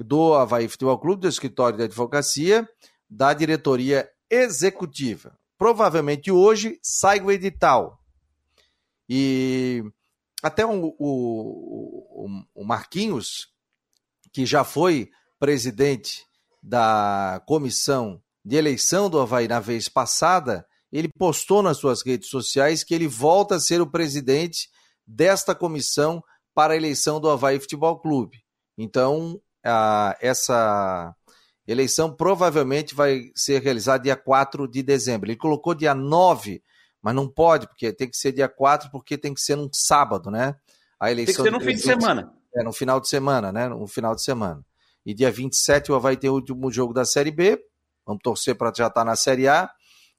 do 0.03 0.33
Havaí 0.33 0.67
Futebol 0.67 0.97
Clube, 0.99 1.21
do 1.21 1.27
escritório 1.27 1.77
de 1.77 1.83
advocacia, 1.83 2.67
da 3.09 3.33
diretoria 3.33 4.09
executiva. 4.29 5.37
Provavelmente 5.57 6.31
hoje 6.31 6.79
sai 6.81 7.19
o 7.19 7.31
edital. 7.31 7.99
E 9.07 9.83
até 10.41 10.65
o, 10.65 10.95
o, 10.97 12.29
o 12.55 12.63
Marquinhos, 12.63 13.49
que 14.31 14.45
já 14.45 14.63
foi 14.63 15.09
presidente 15.39 16.25
da 16.61 17.41
comissão 17.45 18.21
de 18.45 18.55
eleição 18.55 19.09
do 19.09 19.19
Havaí 19.19 19.47
na 19.47 19.59
vez 19.59 19.89
passada, 19.89 20.65
ele 20.91 21.09
postou 21.09 21.61
nas 21.61 21.77
suas 21.77 22.01
redes 22.01 22.29
sociais 22.29 22.83
que 22.83 22.93
ele 22.93 23.07
volta 23.07 23.55
a 23.55 23.59
ser 23.59 23.81
o 23.81 23.89
presidente 23.89 24.69
desta 25.05 25.53
comissão 25.53 26.23
para 26.53 26.73
a 26.73 26.77
eleição 26.77 27.19
do 27.19 27.29
Havaí 27.29 27.59
Futebol 27.59 27.99
Clube. 27.99 28.43
Então, 28.77 29.41
a, 29.63 30.15
essa 30.21 31.15
eleição 31.67 32.13
provavelmente 32.13 32.95
vai 32.95 33.31
ser 33.35 33.61
realizada 33.61 34.03
dia 34.03 34.15
4 34.15 34.67
de 34.67 34.81
dezembro. 34.81 35.29
Ele 35.29 35.37
colocou 35.37 35.75
dia 35.75 35.93
9, 35.93 36.63
mas 37.01 37.15
não 37.15 37.27
pode, 37.27 37.67
porque 37.67 37.91
tem 37.93 38.09
que 38.09 38.17
ser 38.17 38.31
dia 38.31 38.49
4, 38.49 38.89
porque 38.91 39.17
tem 39.17 39.33
que 39.33 39.41
ser 39.41 39.55
num 39.55 39.69
sábado, 39.71 40.31
né? 40.31 40.55
A 40.99 41.11
eleição 41.11 41.43
tem 41.43 41.53
que 41.53 41.59
ser 41.59 41.65
no 41.65 41.71
fim 41.71 41.75
de 41.75 41.81
semana. 41.81 42.33
É, 42.55 42.63
no 42.63 42.73
final 42.73 42.99
de 42.99 43.07
semana, 43.07 43.51
né? 43.51 43.69
No 43.69 43.87
final 43.87 44.15
de 44.15 44.23
semana. 44.23 44.65
E 45.05 45.13
dia 45.13 45.31
27 45.31 45.91
vai 45.99 46.17
ter 46.17 46.29
o 46.29 46.33
último 46.33 46.71
jogo 46.71 46.93
da 46.93 47.05
Série 47.05 47.31
B. 47.31 47.59
Vamos 48.05 48.21
torcer 48.23 48.55
para 48.55 48.67
já 48.75 48.87
estar 48.87 49.01
tá 49.01 49.05
na 49.05 49.15
Série 49.15 49.47
A. 49.47 49.69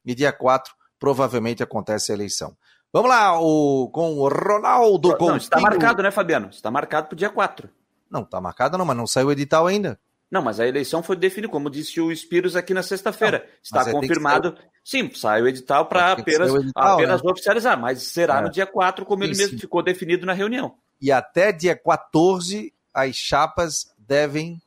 E 0.05 0.15
dia 0.15 0.33
4 0.33 0.73
provavelmente 0.99 1.63
acontece 1.63 2.13
a 2.13 2.15
eleição. 2.15 2.57
Vamos 2.93 3.09
lá, 3.09 3.41
o, 3.41 3.89
com 3.91 4.15
o 4.19 4.29
Ronaldo 4.29 5.17
Não, 5.21 5.37
está 5.37 5.61
marcado, 5.61 6.03
né, 6.03 6.11
Fabiano? 6.11 6.49
Está 6.49 6.71
marcado 6.71 7.07
para 7.07 7.15
o 7.15 7.17
dia 7.17 7.31
4. 7.31 7.71
Não, 8.11 8.23
está 8.23 8.41
marcado 8.41 8.77
não, 8.77 8.85
mas 8.85 8.97
não 8.97 9.07
saiu 9.07 9.29
o 9.29 9.33
edital 9.33 9.67
ainda. 9.67 9.99
Não, 10.31 10.43
mas 10.43 10.61
a 10.61 10.67
eleição 10.67 11.03
foi 11.03 11.17
definida, 11.17 11.53
como 11.53 11.69
disse 11.69 12.01
o 12.01 12.15
Spiros 12.15 12.55
aqui 12.55 12.73
na 12.73 12.83
sexta-feira. 12.83 13.49
Está 13.63 13.89
é, 13.89 13.93
confirmado. 13.93 14.57
Sim, 14.85 15.11
sai 15.13 15.43
o 15.43 15.49
edital 15.49 15.87
para 15.87 16.13
apenas, 16.13 16.55
edital, 16.55 16.95
apenas 16.95 17.23
né? 17.23 17.31
oficializar, 17.31 17.79
mas 17.79 18.03
será 18.03 18.39
é. 18.39 18.43
no 18.43 18.51
dia 18.51 18.67
4, 18.67 19.05
como 19.05 19.25
ele 19.25 19.37
mesmo 19.37 19.59
ficou 19.59 19.83
definido 19.83 20.25
na 20.25 20.33
reunião 20.33 20.75
e 21.01 21.11
até 21.11 21.51
dia 21.51 21.75
14 21.75 22.73
as 22.93 23.17
chapas 23.17 23.93
devem 23.97 24.61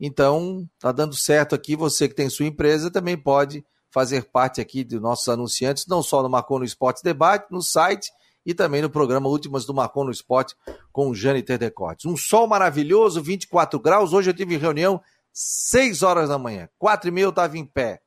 então 0.00 0.68
tá 0.80 0.90
dando 0.90 1.14
certo 1.14 1.54
aqui, 1.54 1.76
você 1.76 2.08
que 2.08 2.14
tem 2.14 2.28
sua 2.28 2.46
empresa 2.46 2.90
também 2.90 3.16
pode 3.16 3.64
fazer 3.88 4.24
parte 4.24 4.60
aqui 4.60 4.82
dos 4.82 5.00
nossos 5.00 5.28
anunciantes, 5.28 5.86
não 5.86 6.02
só 6.02 6.22
no 6.22 6.28
Marcon 6.28 6.58
no 6.58 6.64
Esporte 6.64 7.04
Debate, 7.04 7.46
no 7.52 7.62
site 7.62 8.10
e 8.44 8.52
também 8.52 8.82
no 8.82 8.90
programa 8.90 9.28
Últimas 9.28 9.64
do 9.64 9.72
Marcon 9.72 10.04
no 10.04 10.10
Esporte 10.10 10.56
com 10.90 11.08
o 11.08 11.14
Jâniter 11.14 11.56
Decortes. 11.56 12.06
Um 12.06 12.16
sol 12.16 12.48
maravilhoso, 12.48 13.22
24 13.22 13.78
graus, 13.78 14.12
hoje 14.12 14.30
eu 14.30 14.34
tive 14.34 14.56
reunião 14.56 15.00
6 15.32 16.02
horas 16.02 16.28
da 16.28 16.38
manhã, 16.38 16.68
4 16.78 17.08
e 17.08 17.10
meia 17.10 17.24
eu 17.24 17.30
estava 17.30 17.56
em 17.56 17.64
pé, 17.64 18.02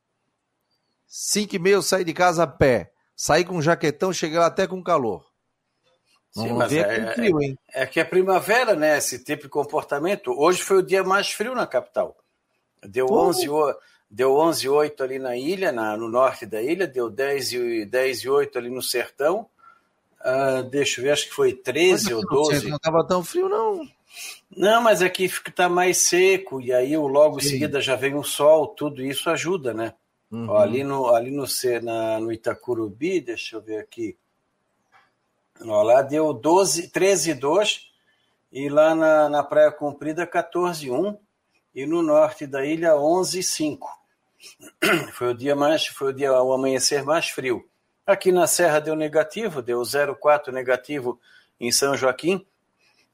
5 1.06 1.56
e 1.56 1.58
meia 1.58 1.74
eu 1.74 1.82
saí 1.82 2.04
de 2.04 2.12
casa 2.12 2.44
a 2.44 2.46
pé, 2.46 2.92
saí 3.16 3.44
com 3.44 3.56
um 3.56 3.62
jaquetão, 3.62 4.12
cheguei 4.12 4.38
lá 4.38 4.46
até 4.46 4.66
com 4.66 4.82
calor. 4.82 5.24
Sim, 6.30 6.52
mas 6.52 6.70
é, 6.70 7.14
frio, 7.14 7.40
hein? 7.40 7.58
É, 7.72 7.82
é 7.82 7.86
que 7.86 7.98
é 7.98 8.04
primavera, 8.04 8.76
né? 8.76 8.98
Esse 8.98 9.24
tipo 9.24 9.44
de 9.44 9.48
comportamento. 9.48 10.30
Hoje 10.38 10.62
foi 10.62 10.78
o 10.78 10.82
dia 10.82 11.02
mais 11.02 11.32
frio 11.32 11.54
na 11.54 11.66
capital. 11.66 12.14
Deu 12.82 13.06
uh. 13.06 13.28
11, 13.28 13.46
deu 14.10 14.36
11 14.36 14.68
8 14.68 15.02
ali 15.02 15.18
na 15.18 15.34
ilha, 15.34 15.72
na, 15.72 15.96
no 15.96 16.08
norte 16.08 16.44
da 16.44 16.60
ilha, 16.60 16.86
deu 16.86 17.08
10 17.08 17.52
e, 17.52 17.84
10 17.86 18.18
e 18.18 18.28
8 18.28 18.58
ali 18.58 18.68
no 18.68 18.82
sertão. 18.82 19.48
Uh, 20.20 20.62
deixa 20.64 21.00
eu 21.00 21.04
ver, 21.04 21.12
acho 21.12 21.28
que 21.28 21.34
foi 21.34 21.54
13 21.54 22.12
ou 22.12 22.20
12. 22.20 22.68
Não 22.68 22.76
estava 22.76 23.06
tão 23.06 23.24
frio, 23.24 23.48
não. 23.48 23.88
Não, 24.54 24.80
mas 24.80 25.02
aqui 25.02 25.24
está 25.24 25.68
mais 25.68 25.98
seco, 25.98 26.60
e 26.60 26.72
aí 26.72 26.96
logo 26.96 27.38
em 27.38 27.42
seguida 27.42 27.80
já 27.80 27.96
vem 27.96 28.14
o 28.14 28.22
sol, 28.22 28.68
tudo 28.68 29.04
isso 29.04 29.28
ajuda, 29.28 29.74
né? 29.74 29.94
Uhum. 30.30 30.48
Ó, 30.48 30.58
ali 30.58 30.82
no, 30.82 31.14
ali 31.14 31.30
no, 31.30 31.44
na, 31.82 32.20
no 32.20 32.32
Itacurubi, 32.32 33.20
deixa 33.20 33.56
eu 33.56 33.62
ver 33.62 33.78
aqui. 33.78 34.16
Ó, 35.60 35.82
lá 35.82 36.02
deu 36.02 36.32
12, 36.32 36.88
13 36.88 37.34
2 37.34 37.90
e 38.52 38.68
lá 38.68 38.94
na, 38.94 39.28
na 39.28 39.42
Praia 39.42 39.70
Comprida 39.70 40.26
14 40.26 40.90
1 40.90 41.18
e 41.74 41.86
no 41.86 42.02
norte 42.02 42.46
da 42.46 42.64
ilha 42.64 42.96
11 42.96 43.42
5. 43.42 43.88
Foi 45.12 45.28
o 45.30 45.34
dia 45.34 45.56
mais, 45.56 45.86
foi 45.86 46.10
o 46.10 46.12
dia 46.12 46.32
o 46.32 46.52
amanhecer 46.52 47.02
mais 47.02 47.28
frio. 47.28 47.66
Aqui 48.06 48.30
na 48.30 48.46
Serra 48.46 48.80
deu 48.80 48.94
negativo, 48.94 49.60
deu 49.60 49.80
0,4 49.80 50.52
negativo 50.52 51.18
em 51.58 51.72
São 51.72 51.96
Joaquim. 51.96 52.46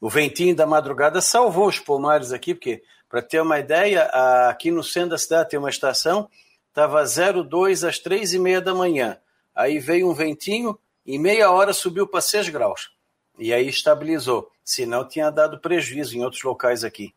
O 0.03 0.11
ventinho 0.11 0.57
da 0.57 0.67
madrugada 0.67 1.21
salvou 1.21 1.69
os 1.69 1.79
pomares 1.79 2.33
aqui, 2.33 2.57
porque, 2.57 2.83
para 3.09 3.23
ter 3.23 3.41
uma 3.41 3.61
ideia, 3.61 4.03
aqui 4.49 4.69
no 4.69 4.83
centro 4.83 5.11
da 5.11 5.19
cidade 5.19 5.51
tem 5.51 5.61
uma 5.61 5.71
estação, 5.71 6.29
estava 6.71 7.01
0,2 7.05 7.89
às 7.89 8.01
3 8.01 8.35
e 8.35 8.39
meia 8.41 8.61
da 8.61 8.75
manhã. 8.75 9.17
Aí 9.55 9.79
veio 9.79 10.11
um 10.11 10.13
ventinho, 10.13 10.77
em 11.07 11.21
meia 11.21 11.53
hora 11.53 11.73
subiu 11.73 12.05
para 12.05 12.21
6 12.21 12.49
graus. 12.49 12.91
E 13.39 13.55
aí 13.55 13.69
estabilizou. 13.69 14.51
Senão 14.65 15.07
tinha 15.07 15.31
dado 15.31 15.61
prejuízo 15.61 16.19
em 16.19 16.25
outros 16.25 16.43
locais 16.43 16.83
aqui. 16.83 17.15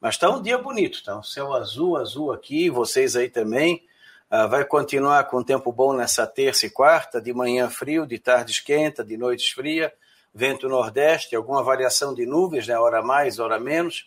Mas 0.00 0.16
está 0.16 0.28
um 0.28 0.42
dia 0.42 0.58
bonito, 0.58 1.04
tá? 1.04 1.16
Um 1.16 1.22
céu 1.22 1.52
azul, 1.52 1.96
azul 1.96 2.32
aqui, 2.32 2.68
vocês 2.68 3.14
aí 3.14 3.30
também. 3.30 3.86
Ah, 4.28 4.48
vai 4.48 4.64
continuar 4.64 5.22
com 5.28 5.44
tempo 5.44 5.70
bom 5.70 5.92
nessa 5.92 6.26
terça 6.26 6.66
e 6.66 6.70
quarta, 6.70 7.20
de 7.20 7.32
manhã 7.32 7.70
frio, 7.70 8.04
de 8.04 8.18
tarde 8.18 8.50
esquenta, 8.50 9.04
de 9.04 9.16
noite 9.16 9.46
esfria, 9.46 9.92
vento 10.36 10.68
nordeste, 10.68 11.34
alguma 11.34 11.62
variação 11.62 12.12
de 12.12 12.26
nuvens, 12.26 12.68
né? 12.68 12.78
hora 12.78 13.00
mais, 13.02 13.38
hora 13.38 13.58
menos. 13.58 14.06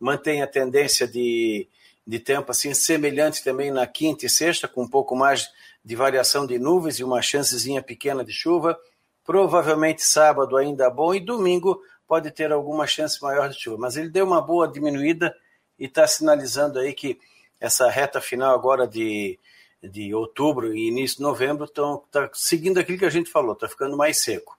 Mantém 0.00 0.42
a 0.42 0.46
tendência 0.46 1.06
de, 1.06 1.68
de 2.06 2.18
tempo 2.18 2.50
assim 2.50 2.72
semelhante 2.72 3.44
também 3.44 3.70
na 3.70 3.86
quinta 3.86 4.24
e 4.24 4.30
sexta, 4.30 4.66
com 4.66 4.84
um 4.84 4.88
pouco 4.88 5.14
mais 5.14 5.50
de 5.84 5.94
variação 5.94 6.46
de 6.46 6.58
nuvens 6.58 6.98
e 6.98 7.04
uma 7.04 7.20
chancezinha 7.20 7.82
pequena 7.82 8.24
de 8.24 8.32
chuva. 8.32 8.78
Provavelmente 9.22 10.02
sábado 10.02 10.56
ainda 10.56 10.88
bom 10.88 11.14
e 11.14 11.20
domingo 11.20 11.78
pode 12.08 12.30
ter 12.30 12.50
alguma 12.52 12.86
chance 12.86 13.22
maior 13.22 13.50
de 13.50 13.60
chuva. 13.60 13.76
Mas 13.78 13.98
ele 13.98 14.08
deu 14.08 14.24
uma 14.24 14.40
boa 14.40 14.66
diminuída 14.66 15.36
e 15.78 15.84
está 15.84 16.06
sinalizando 16.06 16.78
aí 16.78 16.94
que 16.94 17.20
essa 17.60 17.90
reta 17.90 18.18
final 18.18 18.54
agora 18.54 18.86
de, 18.86 19.38
de 19.82 20.14
outubro 20.14 20.74
e 20.74 20.88
início 20.88 21.18
de 21.18 21.22
novembro 21.22 21.66
está 21.66 22.30
seguindo 22.32 22.80
aquilo 22.80 22.98
que 22.98 23.04
a 23.04 23.10
gente 23.10 23.30
falou, 23.30 23.52
está 23.52 23.68
ficando 23.68 23.94
mais 23.94 24.22
seco. 24.22 24.56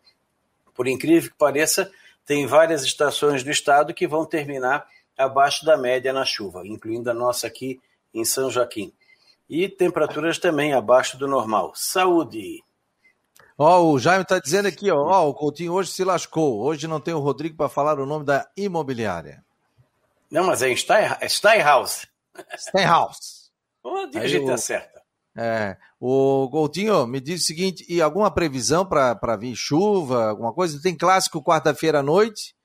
Por 0.77 0.87
incrível 0.87 1.31
que 1.31 1.37
pareça, 1.37 1.91
tem 2.23 2.45
várias 2.45 2.83
estações 2.83 3.43
do 3.43 3.49
estado 3.49 3.93
que 3.93 4.07
vão 4.07 4.25
terminar 4.25 4.87
abaixo 5.17 5.65
da 5.65 5.75
média 5.75 6.13
na 6.13 6.23
chuva, 6.23 6.65
incluindo 6.65 7.09
a 7.09 7.13
nossa 7.13 7.47
aqui 7.47 7.81
em 8.13 8.23
São 8.23 8.51
Joaquim 8.51 8.93
e 9.49 9.67
temperaturas 9.67 10.37
também 10.37 10.73
abaixo 10.73 11.17
do 11.17 11.27
normal. 11.27 11.71
Saúde! 11.75 12.63
Ó, 13.57 13.79
oh, 13.79 13.93
o 13.93 13.99
Jaime 13.99 14.21
está 14.21 14.37
dizendo 14.37 14.67
aqui, 14.67 14.91
ó, 14.91 14.97
oh, 14.97 15.29
o 15.29 15.33
Coutinho 15.33 15.73
hoje 15.73 15.89
se 15.89 16.03
lascou. 16.03 16.61
Hoje 16.61 16.87
não 16.87 16.99
tem 16.99 17.13
o 17.13 17.19
Rodrigo 17.19 17.57
para 17.57 17.67
falar 17.67 17.99
o 17.99 18.05
nome 18.05 18.23
da 18.23 18.47
imobiliária. 18.55 19.43
Não, 20.29 20.45
mas 20.45 20.61
é 20.61 20.71
Steinhaus. 20.75 22.05
Steinhaus. 22.55 23.51
Onde 23.83 24.19
a 24.19 24.27
gente 24.27 24.45
o, 24.45 24.53
acerta? 24.53 24.96
É, 25.39 25.77
o 25.99 26.49
Coutinho 26.49 27.05
me 27.05 27.21
diz 27.21 27.43
o 27.43 27.45
seguinte, 27.45 27.85
e 27.87 28.01
alguma 28.01 28.31
previsão 28.31 28.83
para 28.83 29.35
vir 29.35 29.55
chuva, 29.55 30.29
alguma 30.29 30.51
coisa? 30.51 30.81
Tem 30.81 30.97
clássico 30.97 31.43
quarta-feira 31.43 31.99
à 31.99 32.03
noite? 32.03 32.55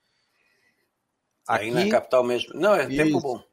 Aqui, 1.47 1.65
Aí 1.65 1.71
na 1.71 1.87
capital 1.87 2.23
mesmo. 2.23 2.53
Não, 2.55 2.73
é 2.73 2.87
tempo 2.87 3.21
bom. 3.21 3.43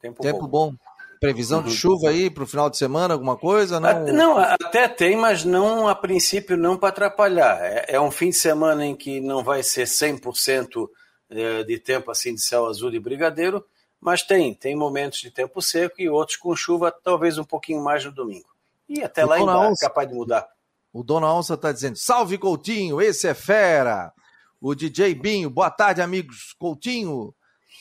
Tempo, 0.00 0.22
tempo 0.22 0.48
bom. 0.48 0.70
bom. 0.70 0.76
Previsão 1.20 1.60
uhum. 1.60 1.66
de 1.66 1.70
chuva 1.72 2.08
aí 2.10 2.28
para 2.28 2.42
o 2.42 2.46
final 2.46 2.68
de 2.68 2.76
semana, 2.76 3.14
alguma 3.14 3.36
coisa? 3.36 3.78
Não? 3.78 4.04
não, 4.12 4.38
até 4.38 4.88
tem, 4.88 5.16
mas 5.16 5.44
não 5.44 5.88
a 5.88 5.94
princípio 5.94 6.56
não 6.56 6.76
para 6.76 6.88
atrapalhar. 6.88 7.58
É, 7.62 7.94
é, 7.94 8.00
um 8.00 8.10
fim 8.10 8.30
de 8.30 8.36
semana 8.36 8.84
em 8.84 8.94
que 8.96 9.20
não 9.20 9.42
vai 9.42 9.62
ser 9.62 9.86
100% 9.86 10.88
é, 11.30 11.62
de 11.62 11.78
tempo 11.78 12.10
assim 12.10 12.34
de 12.34 12.42
céu 12.42 12.66
azul 12.66 12.92
e 12.92 12.98
brigadeiro, 12.98 13.64
mas 14.00 14.22
tem, 14.22 14.52
tem 14.52 14.76
momentos 14.76 15.20
de 15.20 15.30
tempo 15.30 15.62
seco 15.62 15.94
e 15.98 16.08
outros 16.08 16.36
com 16.36 16.54
chuva, 16.54 16.92
talvez 16.92 17.38
um 17.38 17.44
pouquinho 17.44 17.82
mais 17.82 18.04
no 18.04 18.12
domingo. 18.12 18.53
E 18.88 19.02
até 19.02 19.24
o 19.24 19.28
lá 19.28 19.40
embaixo 19.40 19.84
é 19.84 19.86
capaz 19.86 20.08
de 20.08 20.14
mudar. 20.14 20.46
O 20.92 21.02
Dona 21.02 21.32
Onça 21.32 21.54
está 21.54 21.72
dizendo: 21.72 21.96
Salve 21.96 22.38
Coutinho, 22.38 23.00
esse 23.00 23.26
é 23.26 23.34
fera. 23.34 24.12
O 24.60 24.74
DJ 24.74 25.14
Binho, 25.14 25.50
boa 25.50 25.70
tarde, 25.70 26.00
amigos. 26.00 26.54
Coutinho, 26.58 27.34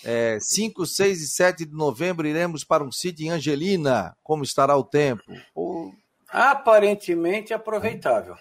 é, 0.04 0.38
5, 0.40 0.86
6 0.86 1.22
e 1.22 1.28
7 1.28 1.66
de 1.66 1.74
novembro 1.74 2.28
iremos 2.28 2.64
para 2.64 2.84
um 2.84 2.92
sítio 2.92 3.26
em 3.26 3.30
Angelina. 3.30 4.16
Como 4.22 4.44
estará 4.44 4.76
o 4.76 4.84
tempo? 4.84 5.24
Pô... 5.54 5.94
Aparentemente 6.30 7.54
aproveitável. 7.54 8.36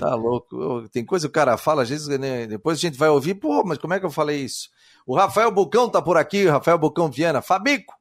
Tá 0.00 0.14
louco. 0.14 0.88
Tem 0.88 1.04
coisa 1.04 1.28
que 1.28 1.30
o 1.30 1.32
cara 1.32 1.56
fala, 1.56 1.82
às 1.82 1.88
vezes, 1.88 2.08
né? 2.08 2.46
depois 2.46 2.78
a 2.78 2.80
gente 2.80 2.98
vai 2.98 3.08
ouvir, 3.08 3.34
pô, 3.34 3.62
mas 3.64 3.78
como 3.78 3.94
é 3.94 4.00
que 4.00 4.06
eu 4.06 4.10
falei 4.10 4.40
isso? 4.40 4.68
O 5.06 5.14
Rafael 5.14 5.50
Bucão 5.50 5.88
tá 5.88 6.02
por 6.02 6.16
aqui, 6.16 6.46
Rafael 6.46 6.78
Bucão 6.78 7.10
Viana. 7.10 7.40
Fabico, 7.40 7.94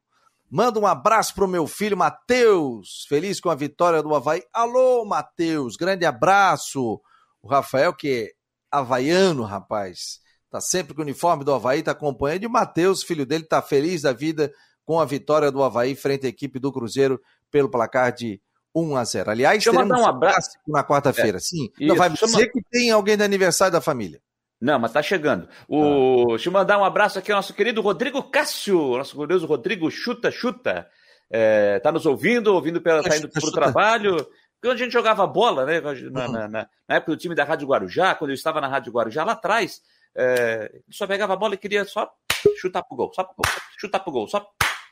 Manda 0.50 0.80
um 0.80 0.86
abraço 0.86 1.34
pro 1.34 1.48
meu 1.48 1.66
filho 1.66 1.98
Matheus, 1.98 3.06
feliz 3.10 3.40
com 3.40 3.50
a 3.50 3.56
vitória 3.56 4.02
do 4.02 4.14
Havaí. 4.14 4.44
Alô, 4.54 5.04
Matheus, 5.04 5.76
grande 5.76 6.06
abraço. 6.06 7.02
O 7.42 7.48
Rafael, 7.48 7.94
que 7.94 8.08
é 8.08 8.32
havaiano, 8.72 9.44
rapaz, 9.44 10.20
tá 10.50 10.62
sempre 10.62 10.94
com 10.94 11.02
o 11.02 11.04
uniforme 11.04 11.44
do 11.44 11.54
Havaí, 11.54 11.82
tá 11.82 11.92
acompanhando. 11.92 12.44
E 12.44 12.48
o 12.48 12.50
Matheus, 12.50 13.04
filho 13.04 13.26
dele, 13.26 13.44
tá 13.44 13.62
feliz 13.62 14.04
da 14.04 14.14
vida 14.14 14.52
com 14.86 15.00
a 15.00 15.06
vitória 15.06 15.52
do 15.52 15.64
Havaí 15.64 15.96
frente 15.96 16.28
à 16.28 16.30
equipe 16.30 16.60
do 16.60 16.72
Cruzeiro 16.72 17.20
pelo 17.50 17.70
placar 17.70 18.14
de 18.14 18.40
1 18.74 18.96
a 18.96 19.04
0. 19.04 19.32
Aliás, 19.32 19.56
Deixa 19.56 19.72
teremos 19.72 20.00
um 20.00 20.06
abraço 20.06 20.52
na 20.68 20.84
quarta-feira. 20.84 21.38
É, 21.38 21.42
Sim, 21.42 21.72
isso, 21.80 21.88
não 21.88 21.96
vai 21.96 22.10
dizer 22.10 22.52
que 22.52 22.62
tem 22.70 22.92
alguém 22.92 23.18
de 23.18 23.24
aniversário 23.24 23.74
da 23.74 23.82
família. 23.82 24.22
Não, 24.66 24.80
mas 24.80 24.92
tá 24.92 25.04
chegando. 25.04 25.48
O... 25.68 26.24
Ah. 26.24 26.26
Deixa 26.30 26.50
eu 26.50 26.54
mandar 26.54 26.80
um 26.80 26.84
abraço 26.84 27.20
aqui 27.20 27.32
ao 27.32 27.38
nosso 27.38 27.54
querido 27.54 27.82
Rodrigo 27.82 28.24
Cássio, 28.24 28.98
nosso 28.98 29.16
glorioso 29.16 29.46
Rodrigo 29.46 29.92
Chuta 29.92 30.32
Chuta. 30.32 30.90
É, 31.30 31.80
tá 31.82 31.92
nos 31.92 32.08
ouvindo, 32.08 32.52
ouvindo 32.52 32.82
pela, 32.82 33.04
tá 33.04 33.16
indo 33.16 33.30
pro 33.30 33.52
trabalho. 33.52 34.28
Quando 34.60 34.74
a 34.74 34.78
gente 34.78 34.92
jogava 34.92 35.28
bola, 35.28 35.68
né? 35.68 35.80
Na, 36.10 36.28
na, 36.28 36.48
na, 36.48 36.68
época 36.90 37.12
do 37.12 37.18
time 37.18 37.36
da 37.36 37.44
Rádio 37.44 37.68
Guarujá, 37.68 38.16
quando 38.16 38.32
eu 38.32 38.36
estava 38.36 38.60
na 38.60 38.68
Rádio 38.68 38.92
Guarujá, 38.92 39.24
lá 39.24 39.34
atrás, 39.34 39.82
é, 40.16 40.82
só 40.90 41.06
pegava 41.06 41.34
a 41.34 41.38
bola 41.38 41.54
e 41.54 41.60
queria 41.60 41.86
só 41.86 42.12
chutar 42.58 42.82
pro 42.82 42.98
gol, 42.98 43.12
só 43.14 43.30
chutar 43.78 44.00
pro 44.00 44.12
gol, 44.12 44.28
só 44.28 44.50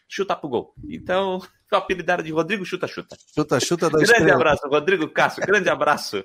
chutar 0.08 0.36
pro 0.36 0.50
gol. 0.50 0.76
Então, 0.88 1.42
o 1.78 1.80
apelidaram 1.80 2.24
de 2.24 2.32
Rodrigo 2.32 2.66
Chuta 2.66 2.88
Chuta. 2.88 3.18
Chuta 3.34 3.60
Chuta 3.60 3.90
da 3.90 4.00
Grande 4.04 4.32
abraço, 4.32 4.68
Rodrigo 4.68 5.08
Cássio, 5.10 5.46
grande 5.46 5.70
abraço. 5.70 6.24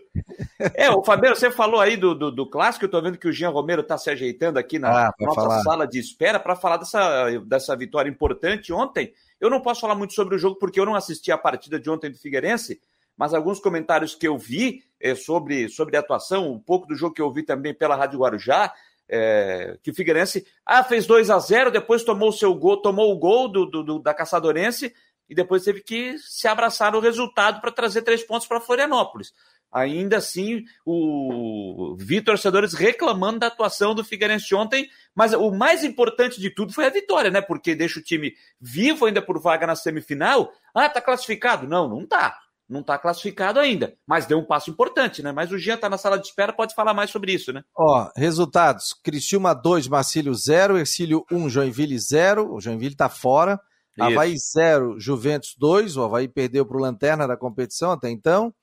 É, 0.75 0.91
o 0.91 1.03
Fabiano, 1.03 1.37
você 1.37 1.51
falou 1.51 1.81
aí 1.81 1.97
do, 1.97 2.15
do, 2.15 2.31
do 2.31 2.47
clássico, 2.49 2.85
eu 2.85 2.91
tô 2.91 3.01
vendo 3.01 3.19
que 3.19 3.29
o 3.29 3.33
Jean 3.33 3.51
Romero 3.51 3.83
tá 3.83 3.97
se 3.97 4.11
ajeitando 4.11 4.59
aqui 4.59 4.79
na 4.79 5.09
ah, 5.09 5.13
nossa 5.21 5.41
falar. 5.41 5.63
sala 5.63 5.87
de 5.87 5.99
espera 5.99 6.39
para 6.39 6.57
falar 6.57 6.79
dessa, 6.79 7.31
dessa 7.47 7.77
vitória 7.77 8.11
importante 8.11 8.73
ontem. 8.73 9.13
Eu 9.41 9.51
não 9.51 9.61
posso 9.61 9.81
falar 9.81 9.95
muito 9.95 10.15
sobre 10.15 10.35
o 10.35 10.39
jogo 10.39 10.57
porque 10.57 10.81
eu 10.81 10.87
não 10.87 10.95
assisti 10.95 11.31
a 11.31 11.39
partida 11.39 11.79
de 11.79 11.89
ontem 11.89 12.11
do 12.11 12.19
Figueirense, 12.19 12.81
mas 13.17 13.35
alguns 13.35 13.61
comentários 13.61 14.15
que 14.15 14.27
eu 14.27 14.37
vi 14.37 14.83
é, 15.01 15.15
sobre, 15.15 15.69
sobre 15.69 15.97
a 15.97 16.01
atuação, 16.01 16.51
um 16.51 16.59
pouco 16.59 16.87
do 16.87 16.95
jogo 16.95 17.15
que 17.15 17.23
eu 17.23 17.33
vi 17.33 17.43
também 17.43 17.75
pela 17.75 17.97
Rádio 17.97 18.21
Guarujá, 18.21 18.73
é, 19.09 19.79
que 19.83 19.91
o 19.91 19.95
Figueirense 19.95 20.47
ah, 20.67 20.85
fez 20.85 21.07
2 21.07 21.31
a 21.31 21.39
0 21.39 21.71
depois 21.71 22.05
tomou 22.05 22.29
o 22.29 22.33
seu 22.33 22.55
gol, 22.55 22.77
tomou 22.77 23.11
o 23.11 23.19
gol 23.19 23.49
do, 23.49 23.65
do, 23.65 23.83
do 23.83 23.99
da 23.99 24.13
Caçadorense 24.13 24.95
e 25.29 25.35
depois 25.35 25.65
teve 25.65 25.83
que 25.83 26.17
se 26.19 26.49
abraçar 26.49 26.93
no 26.93 27.01
resultado 27.01 27.61
para 27.61 27.73
trazer 27.73 28.03
três 28.03 28.23
pontos 28.23 28.47
para 28.47 28.61
Florianópolis. 28.61 29.33
Ainda 29.71 30.17
assim, 30.17 30.65
o 30.85 31.95
vi 31.99 32.23
torcedores 32.23 32.73
reclamando 32.73 33.41
da 33.41 33.49
atuação 33.49 33.95
do 33.95 34.03
Figueirense 34.03 34.55
ontem, 34.55 34.89
mas 35.15 35.35
o 35.35 35.51
mais 35.51 35.85
importante 35.85 36.41
de 36.41 36.49
tudo 36.49 36.73
foi 36.73 36.87
a 36.87 36.91
vitória, 36.91 37.31
né? 37.31 37.43
Porque 37.43 37.75
deixa 37.75 38.01
o 38.01 38.03
time 38.03 38.33
vivo 38.59 39.05
ainda 39.05 39.21
por 39.21 39.39
vaga 39.39 39.67
na 39.67 39.77
semifinal. 39.77 40.51
Ah, 40.75 40.89
tá 40.89 41.03
classificado? 41.03 41.69
Não, 41.69 41.87
não 41.87 42.07
tá 42.07 42.39
não 42.69 42.81
está 42.81 42.99
classificado 42.99 43.59
ainda, 43.59 43.95
mas 44.07 44.27
deu 44.27 44.39
um 44.39 44.45
passo 44.45 44.71
importante, 44.71 45.23
né? 45.23 45.33
Mas 45.33 45.51
o 45.51 45.59
Jean 45.59 45.77
está 45.77 45.89
na 45.89 45.97
sala 45.97 46.19
de 46.19 46.27
espera, 46.27 46.53
pode 46.53 46.75
falar 46.75 46.93
mais 46.93 47.11
sobre 47.11 47.33
isso, 47.33 47.53
né? 47.53 47.65
Ó, 47.75 48.11
resultados: 48.15 48.95
Criciúma 49.03 49.55
2, 49.55 49.89
Marcílio 49.89 50.35
0, 50.35 50.77
Ercílio 50.77 51.25
1, 51.33 51.49
Joinville 51.49 51.99
0, 51.99 52.53
o 52.53 52.61
Joinville 52.61 52.93
está 52.93 53.09
fora. 53.09 53.59
Isso. 53.99 54.05
Havaí 54.05 54.37
0, 54.39 55.01
Juventus 55.01 55.55
2, 55.59 55.97
o 55.97 56.05
Havaí 56.05 56.29
perdeu 56.29 56.65
para 56.65 56.77
o 56.77 56.81
Lanterna 56.81 57.27
da 57.27 57.37
competição 57.37 57.91
até 57.91 58.09
então. 58.09 58.55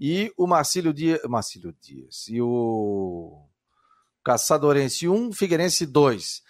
E 0.00 0.32
o 0.36 0.46
Marcílio 0.46 0.94
Dias, 0.94 1.20
Marcílio 1.28 1.74
Dias 1.80 2.26
e 2.28 2.40
o 2.40 3.44
Caçadorense 4.24 5.08
1, 5.08 5.32
Figueirense 5.32 5.84
2. 5.84 6.42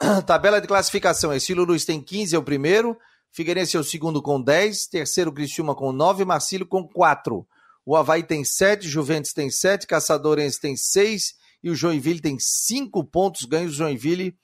Tabela 0.26 0.60
de 0.60 0.66
classificação: 0.66 1.32
Ercílio 1.32 1.64
Luiz 1.64 1.84
tem 1.84 2.00
15, 2.00 2.34
é 2.34 2.38
o 2.38 2.42
primeiro. 2.42 2.96
Figueirense 3.30 3.76
é 3.76 3.80
o 3.80 3.84
segundo 3.84 4.22
com 4.22 4.40
10, 4.40 4.86
terceiro 4.86 5.32
Criciúma 5.32 5.74
com 5.74 5.92
9, 5.92 6.24
Marcílio 6.24 6.66
com 6.66 6.86
4. 6.86 7.46
O 7.84 7.96
Havaí 7.96 8.22
tem 8.22 8.44
7, 8.44 8.88
Juventus 8.88 9.32
tem 9.32 9.50
7, 9.50 9.86
Caçadorense 9.86 10.60
tem 10.60 10.76
6 10.76 11.34
e 11.62 11.70
o 11.70 11.74
Joinville 11.74 12.20
tem 12.20 12.38
5 12.38 13.04
pontos 13.04 13.44
ganhos. 13.44 13.74
O 13.74 13.76
Joinville 13.76 14.36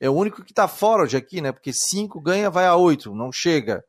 é 0.00 0.08
o 0.08 0.14
único 0.14 0.44
que 0.44 0.52
está 0.52 0.68
fora 0.68 1.02
hoje 1.02 1.16
aqui, 1.16 1.40
né? 1.40 1.52
Porque 1.52 1.72
5 1.72 2.20
ganha, 2.20 2.50
vai 2.50 2.66
a 2.66 2.76
8, 2.76 3.14
não 3.14 3.32
chega. 3.32 3.84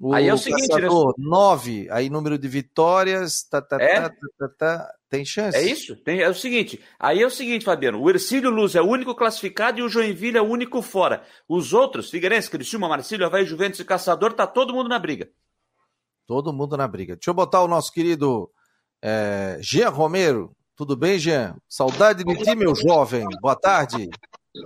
O 0.00 0.14
aí 0.14 0.28
é 0.28 0.34
o 0.34 0.38
seguinte, 0.38 0.68
né? 0.68 0.88
9, 1.18 1.88
aí 1.90 2.08
número 2.08 2.38
de 2.38 2.46
vitórias, 2.46 3.42
tá, 3.42 3.60
tá, 3.60 3.82
é? 3.82 4.00
tá, 4.00 4.10
tá, 4.38 4.48
tá, 4.56 4.94
tem 5.10 5.24
chance. 5.24 5.58
É 5.58 5.62
isso? 5.62 5.96
Tem, 5.96 6.20
é 6.20 6.28
o 6.28 6.34
seguinte, 6.34 6.80
aí 7.00 7.20
é 7.20 7.26
o 7.26 7.30
seguinte, 7.30 7.64
Fabiano, 7.64 8.00
o 8.00 8.08
Ercílio 8.08 8.48
Luz 8.48 8.76
é 8.76 8.80
o 8.80 8.86
único 8.86 9.12
classificado 9.12 9.80
e 9.80 9.82
o 9.82 9.88
Joinville 9.88 10.38
é 10.38 10.42
o 10.42 10.48
único 10.48 10.82
fora. 10.82 11.24
Os 11.48 11.72
outros, 11.72 12.10
Figueirense, 12.10 12.48
Criciúma, 12.48 12.88
Marcílio, 12.88 13.26
Havaí, 13.26 13.44
Juventus 13.44 13.80
e 13.80 13.84
Caçador, 13.84 14.32
tá 14.34 14.46
todo 14.46 14.72
mundo 14.72 14.88
na 14.88 15.00
briga. 15.00 15.28
Todo 16.28 16.52
mundo 16.52 16.76
na 16.76 16.86
briga. 16.86 17.16
Deixa 17.16 17.30
eu 17.30 17.34
botar 17.34 17.62
o 17.62 17.68
nosso 17.68 17.92
querido 17.92 18.48
é, 19.02 19.58
Jean 19.60 19.88
Romero. 19.88 20.54
Tudo 20.76 20.96
bem, 20.96 21.18
Jean? 21.18 21.56
Saudade 21.68 22.22
de 22.22 22.36
ti, 22.36 22.54
meu 22.54 22.72
jovem. 22.72 23.26
Boa 23.40 23.56
tarde. 23.56 24.08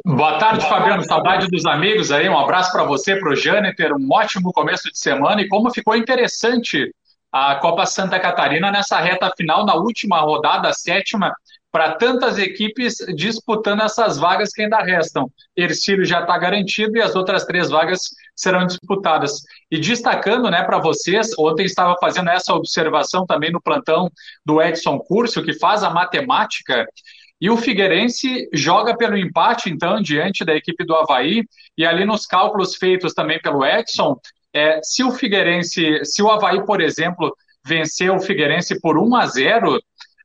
Boa 0.05 0.38
tarde, 0.38 0.66
Fabiano. 0.68 1.05
Saudade 1.05 1.49
dos 1.49 1.66
amigos 1.66 2.11
aí. 2.11 2.28
Um 2.28 2.38
abraço 2.38 2.72
para 2.72 2.84
você, 2.84 3.16
para 3.16 3.30
o 3.30 3.36
Jâniter. 3.36 3.93
Um 3.93 4.09
ótimo 4.11 4.53
começo 4.53 4.90
de 4.90 4.99
semana. 4.99 5.43
E 5.43 5.49
como 5.49 5.70
ficou 5.70 5.95
interessante 5.95 6.95
a 7.30 7.57
Copa 7.57 7.86
Santa 7.86 8.18
Catarina 8.18 8.70
nessa 8.70 8.99
reta 8.99 9.30
final, 9.36 9.64
na 9.64 9.74
última 9.74 10.20
rodada, 10.20 10.72
sétima, 10.72 11.32
para 11.70 11.95
tantas 11.95 12.38
equipes 12.38 12.97
disputando 13.16 13.82
essas 13.82 14.18
vagas 14.18 14.51
que 14.51 14.62
ainda 14.62 14.82
restam. 14.82 15.30
Ercílio 15.57 16.05
já 16.05 16.20
está 16.20 16.36
garantido 16.36 16.97
e 16.97 17.03
as 17.03 17.16
outras 17.16 17.47
três 17.47 17.70
vagas 17.70 18.11
serão 18.36 18.66
disputadas. 18.66 19.40
E 19.70 19.78
destacando 19.78 20.51
né, 20.51 20.62
para 20.62 20.78
vocês, 20.78 21.30
ontem 21.38 21.64
estava 21.64 21.97
fazendo 21.99 22.28
essa 22.28 22.53
observação 22.53 23.24
também 23.24 23.51
no 23.51 23.62
plantão 23.62 24.11
do 24.45 24.61
Edson 24.61 24.99
Curso, 24.99 25.43
que 25.43 25.55
faz 25.55 25.82
a 25.82 25.88
matemática 25.88 26.86
e 27.43 27.51
o 27.51 27.57
Figueirense 27.57 28.49
joga 28.53 28.97
pelo 28.97 29.16
empate, 29.16 29.68
então, 29.68 30.01
diante 30.01 30.45
da 30.45 30.55
equipe 30.55 30.84
do 30.84 30.95
Havaí, 30.95 31.43
e 31.76 31.84
ali 31.84 32.05
nos 32.05 32.24
cálculos 32.24 32.76
feitos 32.76 33.14
também 33.14 33.40
pelo 33.43 33.66
Edson, 33.66 34.16
é, 34.55 34.78
se 34.80 35.03
o 35.03 35.11
Figueirense, 35.11 36.05
se 36.05 36.22
o 36.22 36.30
Havaí, 36.30 36.64
por 36.64 36.80
exemplo, 36.80 37.36
vencer 37.66 38.12
o 38.12 38.20
Figueirense 38.20 38.80
por 38.80 38.97
1 38.97 39.16
a 39.16 39.26
0, 39.26 39.76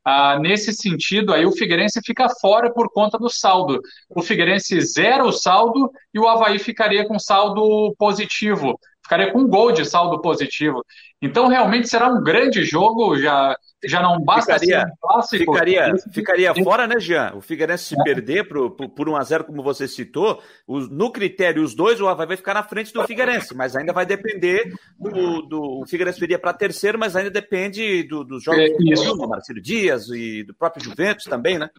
ah, 0.04 0.38
nesse 0.38 0.72
sentido, 0.72 1.34
aí 1.34 1.44
o 1.44 1.50
Figueirense 1.50 2.00
fica 2.06 2.28
fora 2.40 2.72
por 2.72 2.88
conta 2.92 3.18
do 3.18 3.28
saldo. 3.28 3.80
O 4.08 4.22
Figueirense 4.22 4.80
zera 4.80 5.24
o 5.24 5.32
saldo 5.32 5.90
e 6.14 6.20
o 6.20 6.28
Havaí 6.28 6.60
ficaria 6.60 7.04
com 7.04 7.18
saldo 7.18 7.96
positivo, 7.98 8.78
ficaria 9.08 9.32
com 9.32 9.40
um 9.40 9.48
gol 9.48 9.72
de 9.72 9.84
saldo 9.86 10.20
positivo. 10.20 10.84
Então, 11.20 11.48
realmente 11.48 11.88
será 11.88 12.08
um 12.08 12.22
grande 12.22 12.62
jogo. 12.62 13.18
Já 13.18 13.56
já 13.84 14.02
não 14.02 14.20
basta 14.20 14.54
ficaria, 14.54 14.80
ser 14.80 14.86
um 14.86 14.96
clássico. 15.00 15.52
Ficaria, 15.52 15.94
ficaria 16.12 16.54
fora, 16.64 16.86
né, 16.86 16.98
Jean? 16.98 17.32
O 17.36 17.40
Figueirense 17.40 17.84
se 17.84 17.94
é. 17.94 18.02
perder 18.02 18.48
por, 18.48 18.72
por, 18.72 18.88
por 18.88 19.08
1 19.08 19.16
a 19.16 19.22
0 19.22 19.44
como 19.44 19.62
você 19.62 19.86
citou, 19.86 20.42
os, 20.66 20.90
no 20.90 21.12
critério, 21.12 21.62
os 21.62 21.76
dois, 21.76 22.00
o 22.00 22.08
Havaí 22.08 22.26
vai 22.26 22.36
ficar 22.36 22.54
na 22.54 22.64
frente 22.64 22.92
do 22.92 23.04
Figueirense, 23.04 23.54
mas 23.54 23.76
ainda 23.76 23.92
vai 23.92 24.04
depender 24.04 24.72
do. 24.98 25.42
do 25.42 25.80
o 25.82 25.86
Figueirense 25.86 26.18
viria 26.18 26.38
para 26.38 26.52
terceiro, 26.52 26.98
mas 26.98 27.14
ainda 27.14 27.30
depende 27.30 28.02
do, 28.02 28.24
dos 28.24 28.42
jogos 28.42 28.60
é, 28.60 28.68
do 28.68 29.28
Marcelo 29.28 29.62
Dias 29.62 30.08
e 30.08 30.42
do 30.42 30.54
próprio 30.54 30.84
Juventus 30.84 31.24
também, 31.24 31.56
né? 31.58 31.70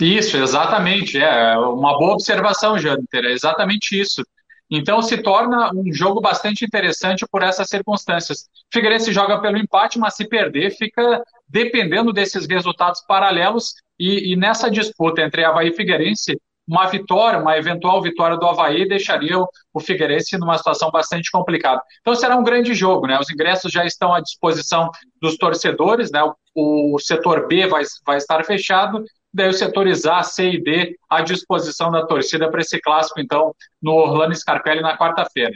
Isso, 0.00 0.36
exatamente. 0.36 1.18
É 1.18 1.56
uma 1.58 1.96
boa 1.96 2.14
observação, 2.14 2.78
Jâniter. 2.78 3.24
É 3.24 3.32
exatamente 3.32 4.00
isso. 4.00 4.22
Então 4.70 5.00
se 5.00 5.18
torna 5.18 5.70
um 5.72 5.92
jogo 5.92 6.20
bastante 6.20 6.64
interessante 6.64 7.24
por 7.30 7.42
essas 7.42 7.68
circunstâncias. 7.68 8.48
Figueirense 8.72 9.12
joga 9.12 9.40
pelo 9.40 9.56
empate, 9.56 9.98
mas 9.98 10.14
se 10.14 10.28
perder, 10.28 10.70
fica 10.76 11.22
dependendo 11.48 12.12
desses 12.12 12.46
resultados 12.46 13.00
paralelos. 13.06 13.74
E, 13.98 14.32
e 14.32 14.36
nessa 14.36 14.70
disputa 14.70 15.22
entre 15.22 15.44
Havaí 15.44 15.68
e 15.68 15.72
Figueirense, 15.72 16.36
uma 16.68 16.86
vitória, 16.86 17.38
uma 17.38 17.56
eventual 17.56 18.02
vitória 18.02 18.36
do 18.36 18.44
Havaí 18.44 18.88
deixaria 18.88 19.38
o 19.72 19.80
Figueirense 19.80 20.36
numa 20.36 20.58
situação 20.58 20.90
bastante 20.90 21.30
complicada. 21.30 21.80
Então 22.00 22.14
será 22.14 22.36
um 22.36 22.42
grande 22.42 22.74
jogo, 22.74 23.06
né? 23.06 23.18
Os 23.20 23.30
ingressos 23.30 23.70
já 23.70 23.84
estão 23.84 24.12
à 24.12 24.20
disposição 24.20 24.90
dos 25.22 25.36
torcedores, 25.36 26.10
né? 26.10 26.20
O, 26.54 26.96
o 26.96 26.98
setor 26.98 27.46
B 27.46 27.68
vai, 27.68 27.84
vai 28.04 28.16
estar 28.16 28.44
fechado 28.44 29.04
daí 29.36 29.48
o 29.48 29.52
setores 29.52 30.06
A, 30.06 30.22
C 30.22 30.50
e 30.50 30.62
D 30.62 30.98
à 31.08 31.20
disposição 31.20 31.90
da 31.90 32.06
torcida 32.06 32.50
para 32.50 32.60
esse 32.60 32.80
clássico, 32.80 33.20
então, 33.20 33.54
no 33.80 33.92
Orlando 33.92 34.34
Scarpelli 34.34 34.80
na 34.80 34.98
quarta-feira. 34.98 35.52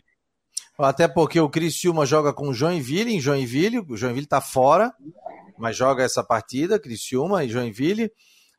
Até 0.79 1.09
porque 1.09 1.41
o 1.41 1.51
Criciúma 1.51 2.07
joga 2.07 2.33
com 2.33 2.49
o 2.49 2.55
Joinville, 2.55 3.15
em 3.15 3.21
Joinville, 3.21 3.81
o 3.81 3.97
Joinville 3.97 4.25
está 4.25 4.41
fora, 4.41 4.93
mas 5.59 5.77
joga 5.77 6.05
essa 6.05 6.23
partida, 6.23 6.79
Criciúma 6.79 7.45
e 7.45 7.49
Joinville, 7.49 8.11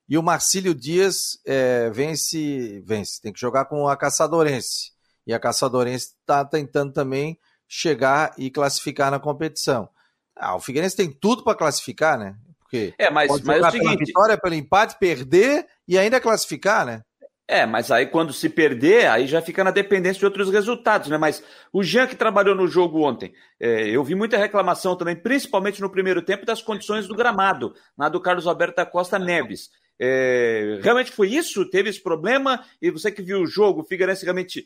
e 0.07 0.17
o 0.17 0.23
Marcílio 0.23 0.75
Dias 0.75 1.39
é, 1.45 1.89
vence, 1.89 2.81
vence, 2.85 3.21
tem 3.21 3.31
que 3.31 3.39
jogar 3.39 3.65
com 3.65 3.87
a 3.87 3.95
Caçadorense, 3.95 4.91
e 5.25 5.33
a 5.33 5.39
Caçadorense 5.39 6.13
está 6.19 6.43
tentando 6.45 6.93
também 6.93 7.39
chegar 7.67 8.33
e 8.37 8.51
classificar 8.51 9.09
na 9.09 9.19
competição. 9.19 9.89
Ah, 10.35 10.55
o 10.55 10.59
Figueirense 10.59 10.95
tem 10.95 11.11
tudo 11.11 11.43
para 11.43 11.57
classificar, 11.57 12.19
né? 12.19 12.35
Porque 12.71 12.93
é, 12.97 13.09
mas, 13.09 13.29
mas 13.41 13.61
é 13.61 13.67
o 13.67 13.71
seguinte, 13.71 14.05
vitória, 14.05 14.37
pelo 14.37 14.55
empate, 14.55 14.97
perder 14.97 15.67
e 15.85 15.97
ainda 15.97 16.21
classificar, 16.21 16.85
né? 16.85 17.01
É, 17.45 17.65
mas 17.65 17.91
aí 17.91 18.05
quando 18.05 18.31
se 18.31 18.47
perder, 18.47 19.07
aí 19.07 19.27
já 19.27 19.41
fica 19.41 19.61
na 19.61 19.71
dependência 19.71 20.19
de 20.19 20.25
outros 20.25 20.49
resultados, 20.49 21.09
né? 21.09 21.17
Mas 21.17 21.43
o 21.73 21.83
Jean 21.83 22.07
que 22.07 22.15
trabalhou 22.15 22.55
no 22.55 22.65
jogo 22.65 23.01
ontem, 23.01 23.33
é, 23.59 23.89
eu 23.89 24.01
vi 24.05 24.15
muita 24.15 24.37
reclamação 24.37 24.95
também, 24.95 25.17
principalmente 25.17 25.81
no 25.81 25.89
primeiro 25.89 26.21
tempo, 26.21 26.45
das 26.45 26.61
condições 26.61 27.09
do 27.09 27.15
gramado, 27.15 27.73
na 27.97 28.07
do 28.07 28.21
Carlos 28.21 28.47
Alberto 28.47 28.77
da 28.77 28.85
Costa 28.85 29.19
Neves. 29.19 29.69
É, 29.99 30.79
realmente 30.81 31.11
foi 31.11 31.27
isso? 31.27 31.69
Teve 31.69 31.89
esse 31.89 32.01
problema? 32.01 32.63
E 32.81 32.89
você 32.89 33.11
que 33.11 33.21
viu 33.21 33.41
o 33.41 33.45
jogo, 33.45 33.81
o 33.81 33.85
Figueirense 33.85 34.23
realmente 34.23 34.65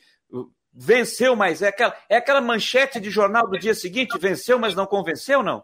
venceu, 0.72 1.36
mas 1.36 1.64
é 1.64 1.70
aquela, 1.70 1.98
é 2.08 2.18
aquela 2.18 2.40
manchete 2.40 3.00
de 3.00 3.10
jornal 3.10 3.50
do 3.50 3.58
dia 3.58 3.74
seguinte, 3.74 4.20
venceu, 4.20 4.60
mas 4.60 4.76
não 4.76 4.86
convenceu, 4.86 5.42
não? 5.42 5.64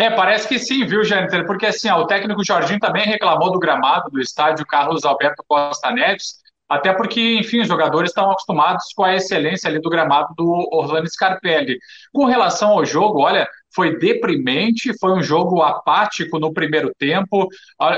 É, 0.00 0.08
parece 0.08 0.48
que 0.48 0.58
sim, 0.58 0.86
viu, 0.86 1.04
Jâniter? 1.04 1.44
Porque 1.44 1.66
assim, 1.66 1.90
ó, 1.90 2.00
o 2.00 2.06
técnico 2.06 2.42
Jorginho 2.42 2.80
também 2.80 3.04
reclamou 3.04 3.52
do 3.52 3.58
gramado 3.58 4.08
do 4.08 4.18
estádio 4.18 4.64
Carlos 4.64 5.04
Alberto 5.04 5.44
Costa 5.46 5.90
Neves, 5.90 6.36
até 6.66 6.90
porque, 6.94 7.34
enfim, 7.34 7.60
os 7.60 7.68
jogadores 7.68 8.08
estão 8.08 8.30
acostumados 8.30 8.94
com 8.96 9.04
a 9.04 9.14
excelência 9.14 9.68
ali 9.68 9.78
do 9.78 9.90
gramado 9.90 10.32
do 10.34 10.70
Orlando 10.72 11.06
Scarpelli. 11.06 11.78
Com 12.14 12.24
relação 12.24 12.70
ao 12.70 12.86
jogo, 12.86 13.20
olha, 13.20 13.46
foi 13.74 13.98
deprimente, 13.98 14.98
foi 14.98 15.12
um 15.12 15.22
jogo 15.22 15.60
apático 15.60 16.38
no 16.38 16.50
primeiro 16.50 16.94
tempo, 16.98 17.46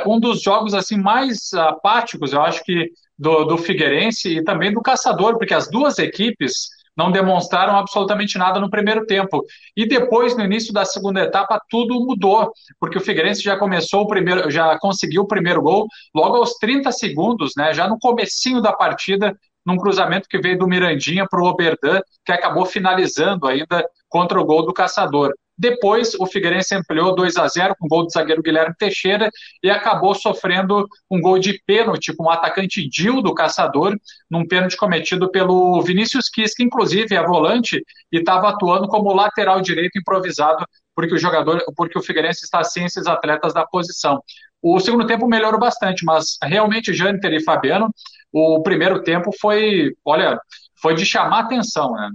um 0.04 0.18
dos 0.18 0.42
jogos 0.42 0.74
assim 0.74 0.96
mais 0.96 1.52
apáticos, 1.54 2.32
eu 2.32 2.42
acho 2.42 2.64
que 2.64 2.90
do, 3.16 3.44
do 3.44 3.56
Figueirense 3.56 4.38
e 4.38 4.42
também 4.42 4.72
do 4.72 4.82
Caçador, 4.82 5.38
porque 5.38 5.54
as 5.54 5.70
duas 5.70 6.00
equipes 6.00 6.68
não 6.96 7.10
demonstraram 7.10 7.76
absolutamente 7.76 8.38
nada 8.38 8.60
no 8.60 8.70
primeiro 8.70 9.06
tempo. 9.06 9.42
E 9.76 9.86
depois, 9.86 10.36
no 10.36 10.44
início 10.44 10.72
da 10.72 10.84
segunda 10.84 11.20
etapa, 11.20 11.60
tudo 11.68 11.94
mudou, 12.04 12.52
porque 12.78 12.98
o 12.98 13.00
Figueirense 13.00 13.42
já 13.42 13.56
começou 13.56 14.02
o 14.02 14.06
primeiro, 14.06 14.50
já 14.50 14.78
conseguiu 14.78 15.22
o 15.22 15.26
primeiro 15.26 15.62
gol 15.62 15.86
logo 16.14 16.36
aos 16.36 16.54
30 16.54 16.92
segundos, 16.92 17.52
né? 17.56 17.72
Já 17.72 17.88
no 17.88 17.98
comecinho 17.98 18.60
da 18.60 18.72
partida, 18.72 19.34
num 19.64 19.76
cruzamento 19.76 20.28
que 20.28 20.38
veio 20.38 20.58
do 20.58 20.66
Mirandinha 20.66 21.26
para 21.28 21.40
o 21.40 21.46
Oberdan, 21.46 22.00
que 22.24 22.32
acabou 22.32 22.66
finalizando 22.66 23.46
ainda 23.46 23.86
contra 24.08 24.40
o 24.40 24.44
gol 24.44 24.66
do 24.66 24.72
Caçador. 24.72 25.32
Depois, 25.62 26.14
o 26.18 26.26
Figueirense 26.26 26.74
ampliou 26.74 27.14
2 27.14 27.36
a 27.36 27.46
0 27.46 27.76
com 27.78 27.86
gol 27.86 28.02
do 28.02 28.10
zagueiro 28.10 28.42
Guilherme 28.42 28.74
Teixeira 28.76 29.30
e 29.62 29.70
acabou 29.70 30.12
sofrendo 30.12 30.88
um 31.08 31.20
gol 31.20 31.38
de 31.38 31.62
pênalti 31.64 32.12
com 32.16 32.24
o 32.24 32.30
atacante 32.30 32.88
Dil 32.88 33.22
do 33.22 33.32
Caçador, 33.32 33.96
num 34.28 34.44
pênalti 34.44 34.76
cometido 34.76 35.30
pelo 35.30 35.80
Vinícius 35.82 36.28
Quis, 36.28 36.52
que 36.52 36.64
inclusive 36.64 37.14
é 37.14 37.24
volante 37.24 37.80
e 38.10 38.18
estava 38.18 38.48
atuando 38.48 38.88
como 38.88 39.14
lateral 39.14 39.60
direito 39.60 39.96
improvisado, 39.96 40.66
porque 40.96 41.14
o 41.14 41.18
jogador, 41.18 41.62
porque 41.76 41.96
o 41.96 42.02
Figueirense 42.02 42.40
está 42.42 42.64
sem 42.64 42.86
esses 42.86 43.06
atletas 43.06 43.54
da 43.54 43.64
posição. 43.64 44.20
O 44.60 44.80
segundo 44.80 45.06
tempo 45.06 45.28
melhorou 45.28 45.60
bastante, 45.60 46.04
mas 46.04 46.38
realmente 46.42 46.92
Jâniter 46.92 47.34
e 47.34 47.44
Fabiano, 47.44 47.88
o 48.32 48.60
primeiro 48.64 49.00
tempo 49.04 49.30
foi, 49.40 49.92
olha, 50.04 50.40
foi 50.82 50.96
de 50.96 51.06
chamar 51.06 51.44
atenção, 51.44 51.92
né? 51.92 52.10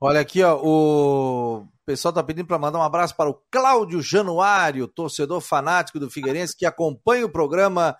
Olha 0.00 0.18
aqui, 0.18 0.42
ó, 0.42 0.58
o 0.60 1.68
pessoal 1.84 2.10
está 2.10 2.22
pedindo 2.22 2.46
para 2.46 2.58
mandar 2.58 2.78
um 2.78 2.82
abraço 2.82 3.14
para 3.14 3.28
o 3.28 3.40
Cláudio 3.50 4.00
Januário, 4.00 4.88
torcedor 4.88 5.40
fanático 5.40 6.00
do 6.00 6.10
Figueirense, 6.10 6.56
que 6.56 6.66
acompanha 6.66 7.26
o 7.26 7.30
programa 7.30 7.96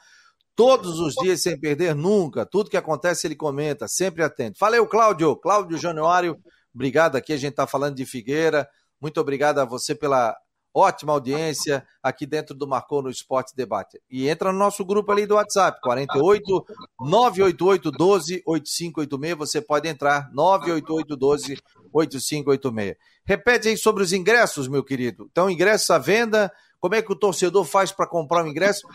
todos 0.57 0.99
os 1.01 1.15
dias 1.15 1.43
sem 1.43 1.59
perder 1.59 1.95
nunca. 1.95 2.47
Tudo 2.47 2.71
que 2.71 2.77
acontece 2.77 3.27
ele 3.27 3.37
comenta, 3.37 3.87
sempre 3.87 4.23
atento. 4.23 4.59
Falei, 4.59 4.85
Cláudio, 4.87 5.37
Cláudio 5.37 5.77
Januário, 5.77 6.39
obrigado 6.75 7.17
aqui, 7.17 7.33
a 7.33 7.37
gente 7.37 7.51
está 7.51 7.67
falando 7.67 7.97
de 7.97 8.07
Figueira. 8.07 8.69
Muito 9.01 9.21
obrigado 9.21 9.59
a 9.59 9.65
você 9.65 9.95
pela 9.95 10.35
ótima 10.75 11.13
audiência 11.13 11.87
aqui 12.03 12.27
dentro 12.27 12.55
do 12.55 12.67
Marcou 12.67 13.01
no 13.01 13.11
Esporte 13.11 13.55
Debate. 13.55 14.01
E 14.11 14.29
entra 14.29 14.53
no 14.53 14.59
nosso 14.59 14.85
grupo 14.85 15.13
ali 15.13 15.25
do 15.27 15.37
WhatsApp, 15.37 15.79
48 15.81 16.65
988 17.01 17.91
12 17.93 18.43
8586. 18.47 19.39
Você 19.39 19.61
pode 19.61 19.89
entrar, 19.89 20.29
988 20.33 21.17
12 21.17 21.59
8586. 21.95 22.97
Repete 23.25 23.69
aí 23.69 23.77
sobre 23.77 24.03
os 24.03 24.13
ingressos, 24.13 24.69
meu 24.69 24.85
querido. 24.85 25.27
Então, 25.31 25.49
ingressos 25.49 25.89
à 25.91 25.99
venda, 25.99 26.53
como 26.81 26.95
é 26.95 27.01
que 27.01 27.13
o 27.13 27.17
torcedor 27.17 27.65
faz 27.65 27.93
para 27.93 28.07
comprar 28.07 28.45
o 28.45 28.49
ingresso? 28.49 28.87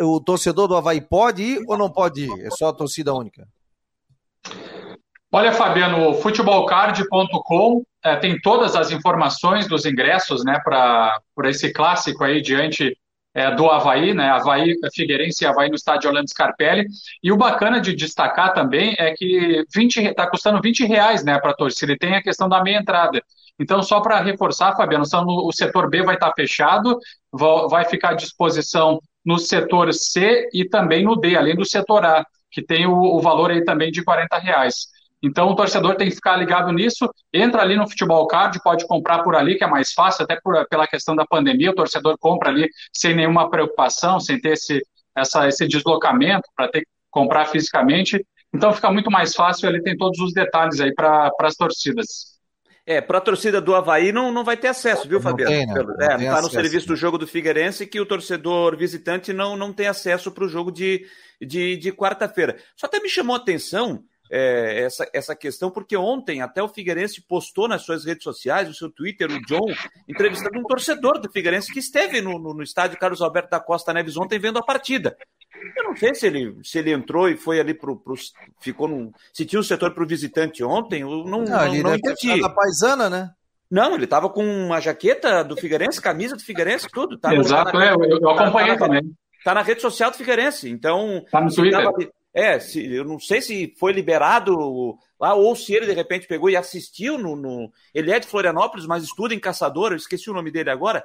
O 0.00 0.20
torcedor 0.20 0.68
do 0.68 0.76
Havaí 0.76 1.00
pode 1.00 1.42
ir 1.42 1.64
ou 1.66 1.78
não 1.78 1.90
pode 1.90 2.26
ir? 2.26 2.46
É 2.46 2.50
só 2.50 2.68
a 2.68 2.72
torcida 2.72 3.14
única? 3.14 3.48
Olha, 5.32 5.52
Fabiano, 5.52 6.14
futebolcard.com 6.14 7.82
é, 8.04 8.16
tem 8.16 8.38
todas 8.40 8.76
as 8.76 8.92
informações 8.92 9.66
dos 9.66 9.86
ingressos 9.86 10.44
né, 10.44 10.60
para 10.62 11.20
esse 11.44 11.72
clássico 11.72 12.22
aí 12.22 12.42
diante 12.42 12.96
é, 13.34 13.50
do 13.54 13.68
Havaí, 13.68 14.14
né? 14.14 14.30
Havaí, 14.30 14.76
Figueirense 14.94 15.44
e 15.44 15.46
Havaí 15.46 15.68
no 15.68 15.74
estádio 15.74 16.08
Orlando 16.08 16.30
Scarpelli. 16.30 16.86
E 17.22 17.32
o 17.32 17.36
bacana 17.36 17.80
de 17.80 17.94
destacar 17.94 18.54
também 18.54 18.94
é 18.98 19.12
que 19.12 19.64
está 19.76 20.30
custando 20.30 20.62
20 20.62 20.84
reais 20.84 21.24
né, 21.24 21.38
para 21.40 21.50
a 21.50 21.56
torcida 21.56 21.92
e 21.92 21.98
tem 21.98 22.14
a 22.14 22.22
questão 22.22 22.48
da 22.48 22.62
meia 22.62 22.78
entrada. 22.78 23.20
Então, 23.58 23.82
só 23.82 24.00
para 24.00 24.20
reforçar, 24.20 24.76
Fabiano, 24.76 25.04
o 25.26 25.52
setor 25.52 25.88
B 25.88 26.02
vai 26.02 26.14
estar 26.14 26.28
tá 26.28 26.34
fechado, 26.34 26.98
vai 27.68 27.84
ficar 27.84 28.10
à 28.10 28.14
disposição 28.14 29.00
no 29.24 29.38
setor 29.38 29.92
C 29.92 30.48
e 30.52 30.68
também 30.68 31.04
no 31.04 31.16
D, 31.16 31.36
além 31.36 31.56
do 31.56 31.64
setor 31.64 32.04
A, 32.04 32.24
que 32.50 32.62
tem 32.62 32.86
o, 32.86 32.94
o 32.94 33.20
valor 33.20 33.50
aí 33.50 33.64
também 33.64 33.90
de 33.90 34.04
40 34.04 34.38
reais. 34.38 34.86
Então 35.24 35.48
o 35.48 35.56
torcedor 35.56 35.96
tem 35.96 36.10
que 36.10 36.16
ficar 36.16 36.36
ligado 36.36 36.70
nisso. 36.70 37.08
Entra 37.32 37.62
ali 37.62 37.76
no 37.76 37.88
Futebol 37.88 38.26
Card, 38.26 38.60
pode 38.62 38.86
comprar 38.86 39.22
por 39.22 39.34
ali, 39.34 39.56
que 39.56 39.64
é 39.64 39.66
mais 39.66 39.90
fácil, 39.90 40.22
até 40.22 40.38
por, 40.38 40.68
pela 40.68 40.86
questão 40.86 41.16
da 41.16 41.24
pandemia. 41.24 41.70
O 41.70 41.74
torcedor 41.74 42.18
compra 42.18 42.50
ali 42.50 42.68
sem 42.92 43.16
nenhuma 43.16 43.48
preocupação, 43.48 44.20
sem 44.20 44.38
ter 44.38 44.50
esse, 44.50 44.82
essa, 45.16 45.48
esse 45.48 45.66
deslocamento 45.66 46.46
para 46.54 46.68
ter 46.68 46.80
que 46.80 46.86
comprar 47.10 47.46
fisicamente. 47.46 48.22
Então 48.54 48.70
fica 48.74 48.92
muito 48.92 49.10
mais 49.10 49.34
fácil, 49.34 49.66
ele 49.66 49.80
tem 49.82 49.96
todos 49.96 50.20
os 50.20 50.34
detalhes 50.34 50.78
aí 50.78 50.94
para 50.94 51.30
as 51.40 51.54
torcidas. 51.54 52.34
É, 52.86 53.00
para 53.00 53.16
a 53.16 53.22
torcida 53.22 53.62
do 53.62 53.74
Havaí 53.74 54.12
não, 54.12 54.30
não 54.30 54.44
vai 54.44 54.58
ter 54.58 54.68
acesso, 54.68 55.08
viu, 55.08 55.22
Fabiano? 55.22 55.50
Não 55.50 55.56
tem, 55.56 55.66
né? 55.66 55.82
não 55.96 56.06
é, 56.06 56.24
está 56.26 56.42
no 56.42 56.50
serviço 56.50 56.86
do 56.86 56.94
jogo 56.94 57.16
do 57.16 57.26
Figueirense 57.26 57.86
que 57.86 57.98
o 57.98 58.04
torcedor 58.04 58.76
visitante 58.76 59.32
não, 59.32 59.56
não 59.56 59.72
tem 59.72 59.86
acesso 59.86 60.30
para 60.30 60.44
o 60.44 60.48
jogo 60.48 60.70
de, 60.70 61.06
de, 61.40 61.78
de 61.78 61.92
quarta-feira. 61.92 62.58
Só 62.76 62.84
até 62.84 63.00
me 63.00 63.08
chamou 63.08 63.34
a 63.34 63.38
atenção 63.38 64.04
é, 64.30 64.82
essa, 64.82 65.08
essa 65.12 65.36
questão, 65.36 65.70
porque 65.70 65.96
ontem 65.96 66.40
até 66.40 66.62
o 66.62 66.68
Figueirense 66.68 67.20
postou 67.20 67.68
nas 67.68 67.82
suas 67.82 68.04
redes 68.04 68.24
sociais, 68.24 68.68
no 68.68 68.74
seu 68.74 68.90
Twitter, 68.90 69.30
o 69.30 69.40
John, 69.46 69.66
entrevistando 70.08 70.58
um 70.58 70.64
torcedor 70.64 71.20
do 71.20 71.30
Figueirense 71.30 71.72
que 71.72 71.78
esteve 71.78 72.20
no, 72.20 72.38
no, 72.38 72.54
no 72.54 72.62
estádio 72.62 72.98
Carlos 72.98 73.22
Alberto 73.22 73.50
da 73.50 73.60
Costa 73.60 73.92
Neves 73.92 74.16
ontem 74.16 74.38
vendo 74.38 74.58
a 74.58 74.64
partida. 74.64 75.16
Eu 75.76 75.84
não 75.84 75.96
sei 75.96 76.14
se 76.14 76.26
ele, 76.26 76.56
se 76.62 76.78
ele 76.78 76.92
entrou 76.92 77.28
e 77.28 77.36
foi 77.36 77.60
ali 77.60 77.74
pro, 77.74 77.96
pro 77.96 78.14
ficou 78.60 78.88
num, 78.88 79.12
se 79.32 79.46
tinha 79.46 79.60
um 79.60 79.62
setor 79.64 79.92
para 79.92 80.04
o 80.04 80.06
visitante 80.06 80.62
ontem, 80.64 81.02
eu 81.02 81.08
não, 81.08 81.24
não, 81.24 81.44
não, 81.44 81.66
ele 81.66 81.82
não 81.82 81.94
entendi. 81.94 82.40
Da 82.40 82.50
paisana, 82.50 83.08
né? 83.08 83.30
Não, 83.70 83.94
ele 83.94 84.04
estava 84.04 84.28
com 84.28 84.44
uma 84.44 84.80
jaqueta 84.80 85.42
do 85.42 85.56
Figueirense, 85.56 86.00
camisa 86.00 86.36
do 86.36 86.42
Figueirense, 86.42 86.86
tudo. 86.92 87.18
Tava, 87.18 87.36
Exato, 87.36 87.72
tá 87.72 87.78
na, 87.78 87.86
é, 87.86 87.92
eu, 87.92 88.20
eu 88.20 88.30
acompanhei 88.30 88.76
tá, 88.76 88.86
também. 88.86 89.16
Tá 89.42 89.54
na 89.54 89.62
rede 89.62 89.80
social 89.80 90.10
do 90.10 90.16
Figueirense, 90.16 90.68
então. 90.70 91.24
Tá 91.30 91.40
no 91.40 91.52
Twitter. 91.52 91.82
Tava, 91.82 91.92
é, 92.34 92.58
se, 92.58 92.92
eu 92.92 93.04
não 93.04 93.20
sei 93.20 93.40
se 93.40 93.72
foi 93.78 93.92
liberado 93.92 94.98
lá 95.20 95.34
ou 95.34 95.54
se 95.54 95.72
ele 95.72 95.86
de 95.86 95.92
repente 95.92 96.26
pegou 96.26 96.50
e 96.50 96.56
assistiu 96.56 97.16
no, 97.16 97.36
no, 97.36 97.72
Ele 97.94 98.10
é 98.10 98.18
de 98.18 98.26
Florianópolis, 98.26 98.86
mas 98.86 99.04
estuda 99.04 99.32
em 99.32 99.38
Caçador, 99.38 99.92
eu 99.92 99.96
esqueci 99.96 100.28
o 100.28 100.34
nome 100.34 100.50
dele 100.50 100.68
agora. 100.68 101.04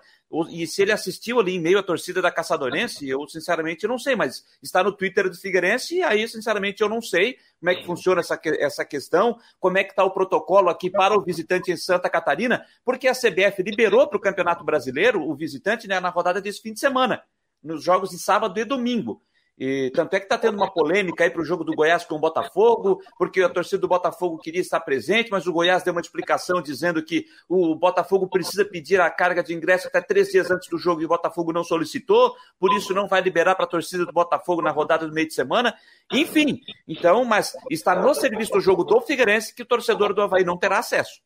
e 0.49 0.65
se 0.65 0.81
ele 0.81 0.91
assistiu 0.91 1.39
ali 1.39 1.53
em 1.53 1.59
meio 1.59 1.77
à 1.77 1.83
torcida 1.83 2.19
da 2.19 2.31
Caçadorense, 2.31 3.07
eu 3.07 3.27
sinceramente 3.27 3.87
não 3.87 3.99
sei, 3.99 4.15
mas 4.15 4.43
está 4.63 4.83
no 4.83 4.91
Twitter 4.91 5.29
do 5.29 5.37
Figueirense 5.37 5.97
e 5.97 6.03
aí, 6.03 6.27
sinceramente, 6.27 6.81
eu 6.81 6.89
não 6.89 6.99
sei 6.99 7.37
como 7.59 7.69
é 7.69 7.75
que 7.75 7.85
funciona 7.85 8.21
essa, 8.21 8.39
essa 8.59 8.83
questão, 8.83 9.37
como 9.59 9.77
é 9.77 9.83
que 9.83 9.91
está 9.91 10.03
o 10.03 10.11
protocolo 10.11 10.69
aqui 10.69 10.89
para 10.89 11.15
o 11.15 11.21
visitante 11.21 11.71
em 11.71 11.77
Santa 11.77 12.09
Catarina, 12.09 12.65
porque 12.83 13.07
a 13.07 13.13
CBF 13.13 13.61
liberou 13.61 14.07
para 14.07 14.17
o 14.17 14.21
Campeonato 14.21 14.63
Brasileiro 14.63 15.21
o 15.21 15.35
visitante 15.35 15.87
né, 15.87 15.99
na 15.99 16.09
rodada 16.09 16.41
desse 16.41 16.59
fim 16.59 16.73
de 16.73 16.79
semana, 16.79 17.21
nos 17.61 17.83
jogos 17.83 18.09
de 18.09 18.17
sábado 18.17 18.59
e 18.59 18.65
domingo. 18.65 19.21
E 19.59 19.91
tanto 19.93 20.13
é 20.13 20.19
que 20.19 20.25
está 20.25 20.37
tendo 20.37 20.55
uma 20.55 20.71
polêmica 20.71 21.25
aí 21.25 21.29
para 21.29 21.41
o 21.41 21.45
jogo 21.45 21.65
do 21.65 21.75
Goiás 21.75 22.05
com 22.05 22.15
o 22.15 22.19
Botafogo, 22.19 23.01
porque 23.17 23.41
a 23.41 23.49
torcida 23.49 23.81
do 23.81 23.89
Botafogo 23.89 24.37
queria 24.37 24.61
estar 24.61 24.79
presente, 24.79 25.29
mas 25.29 25.45
o 25.47 25.51
Goiás 25.51 25.83
deu 25.83 25.91
uma 25.91 25.99
explicação 25.99 26.61
dizendo 26.61 27.03
que 27.03 27.25
o 27.49 27.75
Botafogo 27.75 28.29
precisa 28.29 28.63
pedir 28.63 29.01
a 29.01 29.09
carga 29.09 29.43
de 29.43 29.53
ingresso 29.53 29.87
até 29.89 29.99
três 29.99 30.29
dias 30.29 30.49
antes 30.49 30.69
do 30.69 30.77
jogo 30.77 31.01
e 31.01 31.05
o 31.05 31.09
Botafogo 31.09 31.51
não 31.51 31.65
solicitou, 31.65 32.33
por 32.57 32.73
isso 32.73 32.93
não 32.93 33.05
vai 33.05 33.19
liberar 33.19 33.53
para 33.55 33.65
a 33.65 33.67
torcida 33.67 34.05
do 34.05 34.13
Botafogo 34.13 34.61
na 34.61 34.71
rodada 34.71 35.05
do 35.05 35.13
meio 35.13 35.27
de 35.27 35.33
semana. 35.33 35.75
Enfim, 36.09 36.61
então, 36.87 37.25
mas 37.25 37.51
está 37.69 37.93
no 37.93 38.15
serviço 38.15 38.53
do 38.53 38.61
jogo 38.61 38.85
do 38.85 39.01
Figueirense 39.01 39.53
que 39.53 39.63
o 39.63 39.65
torcedor 39.65 40.13
do 40.13 40.21
Havaí 40.21 40.45
não 40.45 40.57
terá 40.57 40.79
acesso. 40.79 41.19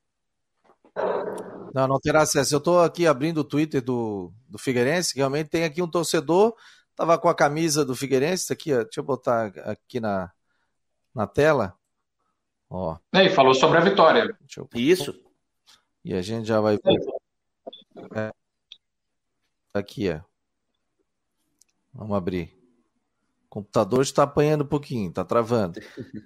Não, 1.72 1.88
não 1.88 2.00
terá 2.00 2.22
acesso. 2.22 2.56
Eu 2.56 2.60
estou 2.60 2.82
aqui 2.82 3.06
abrindo 3.06 3.40
o 3.40 3.44
Twitter 3.44 3.80
do, 3.80 4.32
do 4.50 4.58
Figueirense, 4.58 5.16
realmente 5.16 5.50
tem 5.50 5.64
aqui 5.66 5.84
um 5.84 5.88
torcedor 5.88 6.56
Tava 6.96 7.18
com 7.18 7.28
a 7.28 7.36
camisa 7.36 7.84
do 7.84 7.96
Figueirense 7.96 8.54
aqui, 8.54 8.74
ó. 8.74 8.84
Deixa 8.84 9.00
eu 9.00 9.04
botar 9.04 9.48
aqui 9.66 10.00
na, 10.00 10.32
na 11.14 11.26
tela. 11.26 11.76
Ó. 12.70 12.98
E 13.14 13.30
falou 13.30 13.54
sobre 13.54 13.78
a 13.78 13.82
vitória. 13.82 14.38
Eu... 14.56 14.70
Isso. 14.76 15.14
E 16.04 16.14
a 16.14 16.22
gente 16.22 16.48
já 16.48 16.60
vai 16.60 16.78
ver. 16.78 17.00
É. 18.16 18.32
Aqui, 19.74 20.10
ó. 20.10 20.22
Vamos 21.94 22.18
abrir. 22.18 22.56
O 23.46 23.50
computador 23.50 24.02
está 24.02 24.24
apanhando 24.24 24.64
um 24.64 24.68
pouquinho, 24.68 25.10
está 25.10 25.24
travando. 25.24 25.80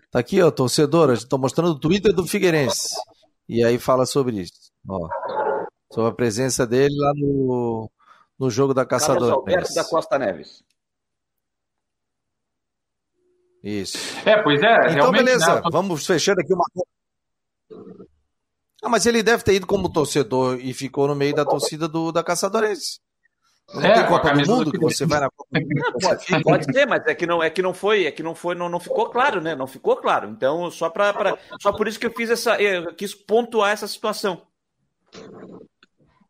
Tá 0.09 0.19
aqui, 0.19 0.41
ó, 0.41 0.49
torcedor. 0.49 1.11
Estou 1.11 1.37
mostrando 1.37 1.71
o 1.71 1.79
Twitter 1.79 2.13
do 2.13 2.25
Figueirense. 2.25 2.95
E 3.47 3.63
aí 3.63 3.77
fala 3.77 4.05
sobre 4.05 4.41
isso. 4.41 4.71
Ó. 4.87 5.09
Sobre 5.91 6.11
a 6.11 6.15
presença 6.15 6.65
dele 6.65 6.95
lá 6.97 7.13
no, 7.15 7.91
no 8.39 8.49
jogo 8.49 8.73
da 8.73 8.85
Caçador. 8.85 9.19
Carlos 9.19 9.37
Alberto 9.37 9.73
da 9.73 9.83
Costa 9.83 10.19
Neves. 10.19 10.63
Isso. 13.63 13.97
É, 14.25 14.41
pois 14.41 14.61
é. 14.61 14.93
Então, 14.93 15.11
beleza. 15.11 15.55
Né? 15.55 15.61
Vamos 15.71 16.05
fechando 16.05 16.41
aqui 16.41 16.53
uma. 16.53 16.65
Ah, 18.83 18.89
mas 18.89 19.05
ele 19.05 19.23
deve 19.23 19.43
ter 19.43 19.55
ido 19.55 19.65
como 19.65 19.91
torcedor 19.91 20.59
e 20.61 20.73
ficou 20.73 21.07
no 21.07 21.15
meio 21.15 21.33
da 21.33 21.43
torcida 21.43 21.87
do, 21.87 22.11
da 22.11 22.23
Caçadorense. 22.23 22.99
Não 23.73 23.83
é, 23.83 23.95
tem 23.95 24.05
Copa 24.07 24.31
do 24.31 24.47
Mundo 24.47 24.65
do 24.65 24.71
que 24.71 24.79
você 24.79 25.05
vai 25.05 25.19
na 25.19 25.29
Copa 25.29 25.59
do 25.59 25.59
Mundo? 25.59 25.99
Pode, 25.99 26.43
pode 26.43 26.65
ser, 26.71 26.85
mas 26.85 27.05
é 27.05 27.13
que 27.13 27.25
não 27.25 27.43
é 27.43 27.49
que 27.49 27.61
não 27.61 27.73
foi, 27.73 28.05
é 28.05 28.11
que 28.11 28.23
não 28.23 28.33
foi, 28.33 28.55
não, 28.55 28.69
não 28.69 28.79
ficou 28.79 29.09
claro, 29.09 29.41
né? 29.41 29.55
Não 29.55 29.67
ficou 29.67 29.97
claro. 29.97 30.29
Então, 30.29 30.71
só 30.71 30.89
para 30.89 31.37
só 31.59 31.73
por 31.73 31.87
isso 31.87 31.99
que 31.99 32.05
eu 32.05 32.13
fiz 32.13 32.29
essa, 32.29 32.61
eu 32.61 32.93
quis 32.95 33.13
pontuar 33.13 33.71
essa 33.71 33.87
situação. 33.87 34.47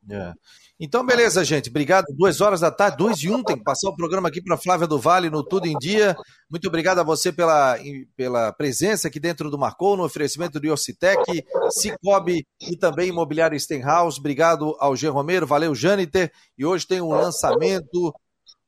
É. 0.10 0.34
Então, 0.80 1.03
beleza, 1.03 1.43
gente. 1.43 1.69
Obrigado. 1.69 2.05
Duas 2.15 2.39
horas 2.39 2.59
da 2.59 2.69
tarde, 2.69 2.97
duas 2.97 3.17
e 3.23 3.30
um. 3.30 3.43
Tem 3.43 3.57
que 3.57 3.63
passar 3.63 3.89
o 3.89 3.95
programa 3.95 4.28
aqui 4.28 4.41
para 4.41 4.57
Flávia 4.57 4.86
do 4.86 4.99
Vale 4.99 5.28
no 5.28 5.43
Tudo 5.43 5.65
em 5.65 5.75
Dia. 5.80 6.15
Muito 6.49 6.67
obrigado 6.67 6.99
a 6.99 7.03
você 7.03 7.32
pela, 7.32 7.75
pela 8.15 8.53
presença 8.53 9.07
aqui 9.07 9.19
dentro 9.19 9.49
do 9.49 9.57
Marcou, 9.57 9.97
no 9.97 10.03
oferecimento 10.03 10.59
do 10.59 10.67
Iocitec, 10.67 11.43
Cicobi 11.71 12.45
e 12.61 12.78
também 12.78 13.09
Imobiliário 13.09 13.59
Stenhouse. 13.59 14.19
Obrigado 14.19 14.75
ao 14.80 14.95
G. 14.95 15.07
Romero, 15.07 15.47
valeu, 15.47 15.73
Jâniter. 15.73 16.32
E 16.55 16.63
hoje 16.63 16.86
tem 16.86 17.01
um 17.01 17.09
lançamento 17.09 18.13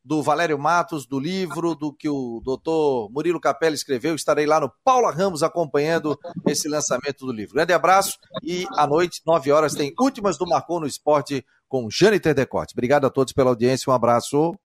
do 0.04 0.24
Valério 0.24 0.58
Matos, 0.58 1.06
do 1.06 1.20
livro, 1.20 1.76
do 1.76 1.94
que 1.94 2.10
o 2.10 2.42
doutor 2.44 3.12
Murilo 3.12 3.40
Capelli 3.40 3.76
escreveu. 3.76 4.16
Estarei 4.16 4.48
lá 4.48 4.60
no 4.60 4.72
Paula 4.84 5.12
Ramos 5.12 5.44
acompanhando 5.44 6.18
esse 6.48 6.68
lançamento 6.68 7.28
do 7.28 7.32
livro. 7.32 7.54
Grande 7.54 7.74
abraço 7.74 8.18
e 8.44 8.66
à 8.76 8.88
noite, 8.88 9.22
nove 9.28 9.52
horas, 9.52 9.76
tem 9.76 9.94
Últimas 10.00 10.40
do 10.40 10.48
Marcou 10.48 10.80
no 10.80 10.88
Esporte 10.88 11.46
com 11.70 11.90
Jâniter 11.90 12.34
Decote. 12.34 12.74
Obrigado 12.74 13.06
a 13.06 13.10
todos 13.10 13.32
pela 13.32 13.52
audiência, 13.52 13.90
um 13.90 13.94
abraço. 13.94 14.56